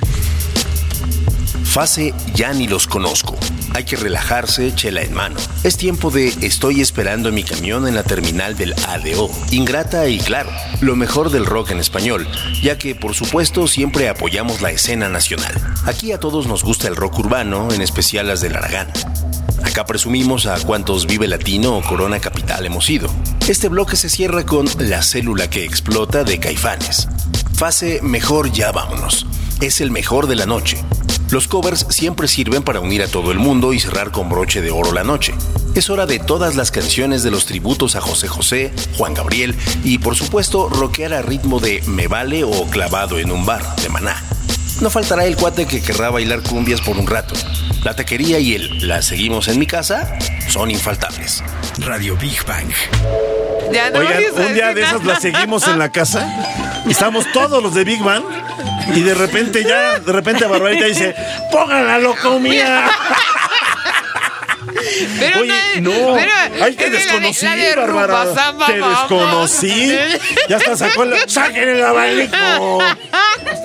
Fase 1.74 2.14
ya 2.36 2.54
ni 2.54 2.68
los 2.68 2.86
conozco. 2.86 3.36
Hay 3.74 3.84
que 3.84 3.96
relajarse, 3.96 4.76
chela 4.76 5.02
en 5.02 5.12
mano. 5.12 5.38
Es 5.64 5.76
tiempo 5.76 6.12
de 6.12 6.28
estoy 6.44 6.82
esperando 6.82 7.32
mi 7.32 7.44
camión 7.44 7.88
en 7.88 7.96
la 7.96 8.04
terminal 8.04 8.56
del 8.56 8.76
ADO. 8.88 9.32
Ingrata 9.50 10.08
y 10.08 10.20
claro, 10.20 10.52
lo 10.82 10.96
mejor 10.96 11.32
del 11.32 11.48
rock 11.48 11.72
en 11.72 11.80
español, 11.80 12.28
ya 12.62 12.78
que 12.78 12.94
por 12.94 13.16
supuesto 13.16 13.66
siempre 13.66 14.08
apoyamos 14.08 14.62
la 14.62 14.70
escena 14.70 15.10
nacional. 15.10 15.52
Aquí 15.88 16.12
a 16.12 16.20
todos 16.20 16.46
nos 16.46 16.64
gusta 16.64 16.88
el 16.88 16.96
rock 16.96 17.18
urbano, 17.18 17.74
en 17.74 17.82
especial 17.82 18.28
las 18.28 18.42
del 18.42 18.56
Aragán. 18.56 18.90
Acá 19.64 19.84
presumimos 19.88 20.46
a 20.46 20.60
cuántos 20.60 21.08
Vive 21.08 21.28
Latino 21.28 21.76
o 21.76 21.82
Corona 21.82 22.20
Capital 22.20 22.68
hemos 22.68 22.88
ido. 22.92 23.10
Este 23.48 23.68
bloque 23.68 23.96
se 23.96 24.10
cierra 24.10 24.46
con 24.46 24.68
La 24.78 25.02
célula 25.02 25.50
que 25.50 25.66
explota 25.66 26.24
de 26.24 26.40
Caifanes. 26.40 27.08
Fase 27.56 28.00
Mejor 28.02 28.52
ya 28.52 28.72
vámonos. 28.72 29.26
Es 29.62 29.80
el 29.82 29.92
mejor 29.92 30.28
de 30.28 30.36
la 30.36 30.46
noche. 30.46 30.84
Los 31.30 31.48
covers 31.48 31.86
siempre 31.90 32.28
sirven 32.28 32.64
para 32.64 32.80
unir 32.80 33.02
a 33.04 33.08
todo 33.08 33.32
el 33.32 33.40
mundo 33.40 33.74
y 33.74 33.80
cerrar 33.80 34.12
con 34.12 34.30
broche 34.30 34.62
de 34.62 34.72
oro 34.72 34.92
la 34.92 35.04
noche. 35.04 35.34
Es 35.74 35.90
hora 35.90 36.06
de 36.06 36.20
todas 36.20 36.56
las 36.56 36.72
canciones 36.72 37.24
de 37.24 37.32
los 37.32 37.46
tributos 37.46 37.96
a 37.96 38.02
José 38.02 38.28
José, 38.28 38.74
Juan 38.98 39.14
Gabriel 39.14 39.56
y 39.84 39.98
por 40.00 40.16
supuesto 40.16 40.70
rockear 40.70 41.14
a 41.14 41.22
ritmo 41.22 41.60
de 41.60 41.82
Me 41.88 42.08
Vale 42.08 42.44
o 42.44 42.68
Clavado 42.70 43.18
en 43.18 43.32
un 43.32 43.46
bar 43.46 43.76
de 43.78 43.90
Maná. 43.90 44.22
No 44.82 44.90
faltará 44.90 45.26
el 45.26 45.36
cuate 45.38 45.66
que 45.66 45.82
querrá 45.82 46.10
bailar 46.10 46.42
cumbias 46.42 46.82
por 46.82 46.98
un 46.98 47.08
rato. 47.08 47.36
La 47.84 47.96
taquería 47.96 48.40
y 48.40 48.56
el 48.56 48.88
La 48.88 49.02
seguimos 49.02 49.48
en 49.48 49.60
mi 49.60 49.66
casa 49.68 50.18
son 50.50 50.70
infaltables. 50.70 51.44
Radio 51.80 52.18
Big 52.18 52.46
Bang. 52.46 52.72
Ya 53.72 53.90
no 53.90 54.00
Oigan, 54.00 54.24
un 54.36 54.54
día 54.54 54.74
de 54.74 54.82
esas 54.82 55.02
nada. 55.02 55.14
la 55.14 55.20
seguimos 55.20 55.68
en 55.68 55.80
la 55.80 55.92
casa 55.92 56.72
estamos 56.90 57.26
todos 57.32 57.62
los 57.62 57.74
de 57.74 57.84
Big 57.84 58.02
Bang 58.02 58.24
y 58.96 59.02
de 59.02 59.14
repente 59.14 59.64
ya, 59.64 60.00
de 60.00 60.12
repente 60.12 60.46
Barbarita 60.46 60.86
dice, 60.86 61.16
pongan 61.52 61.86
la 61.86 61.98
locomía. 62.00 62.90
Pero 65.20 65.42
Oye, 65.42 65.54
no, 65.82 65.92
pero 65.92 66.32
ay, 66.64 66.74
te 66.76 66.84
la 66.86 66.90
de- 66.90 66.98
desconocí, 66.98 67.46
la 67.46 67.56
de 67.56 67.76
Bárbara. 67.76 68.24
Rumba, 68.26 68.36
Samba, 68.36 68.66
Te 68.68 68.74
desconocí. 68.78 69.96
Ya 70.50 70.58
está, 70.58 70.78
sacó 70.78 71.04
el... 71.04 71.14
¡Saquen 71.30 71.70
el 71.70 71.84
abanico! 71.84 72.80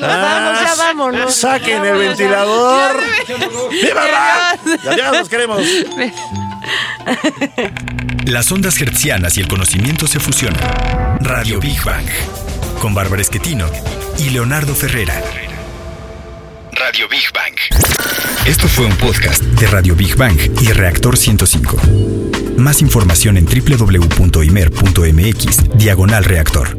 Vamos, 0.00 0.60
ya 0.62 0.74
vámonos. 0.76 1.34
Saquen 1.34 1.76
el 1.84 1.92
Vámonos, 1.92 1.98
ventilador. 2.08 3.00
Ya 3.28 3.36
¡Viva 3.70 4.06
radio! 4.06 4.96
Ya, 4.96 5.12
los 5.12 5.28
queremos. 5.28 5.62
Las 8.24 8.50
ondas 8.52 8.80
hertzianas 8.80 9.36
y 9.38 9.40
el 9.40 9.48
conocimiento 9.48 10.06
se 10.06 10.20
fusionan. 10.20 10.60
Radio 11.20 11.60
Big 11.60 11.82
Bang. 11.82 12.06
Con 12.80 12.94
Bárbara 12.94 13.22
Esquetino 13.22 13.66
y 14.18 14.30
Leonardo 14.30 14.74
Ferrera. 14.74 15.22
Radio 16.78 17.08
Big 17.08 17.24
Bang. 17.34 17.54
Esto 18.46 18.68
fue 18.68 18.84
un 18.86 18.94
podcast 18.96 19.42
de 19.42 19.66
Radio 19.66 19.96
Big 19.96 20.14
Bang 20.16 20.38
y 20.60 20.72
Reactor 20.72 21.16
105. 21.16 21.76
Más 22.56 22.80
información 22.82 23.36
en 23.36 23.46
www.imer.mx, 23.46 24.28
diagonal 25.76 26.24
reactor. 26.24 26.78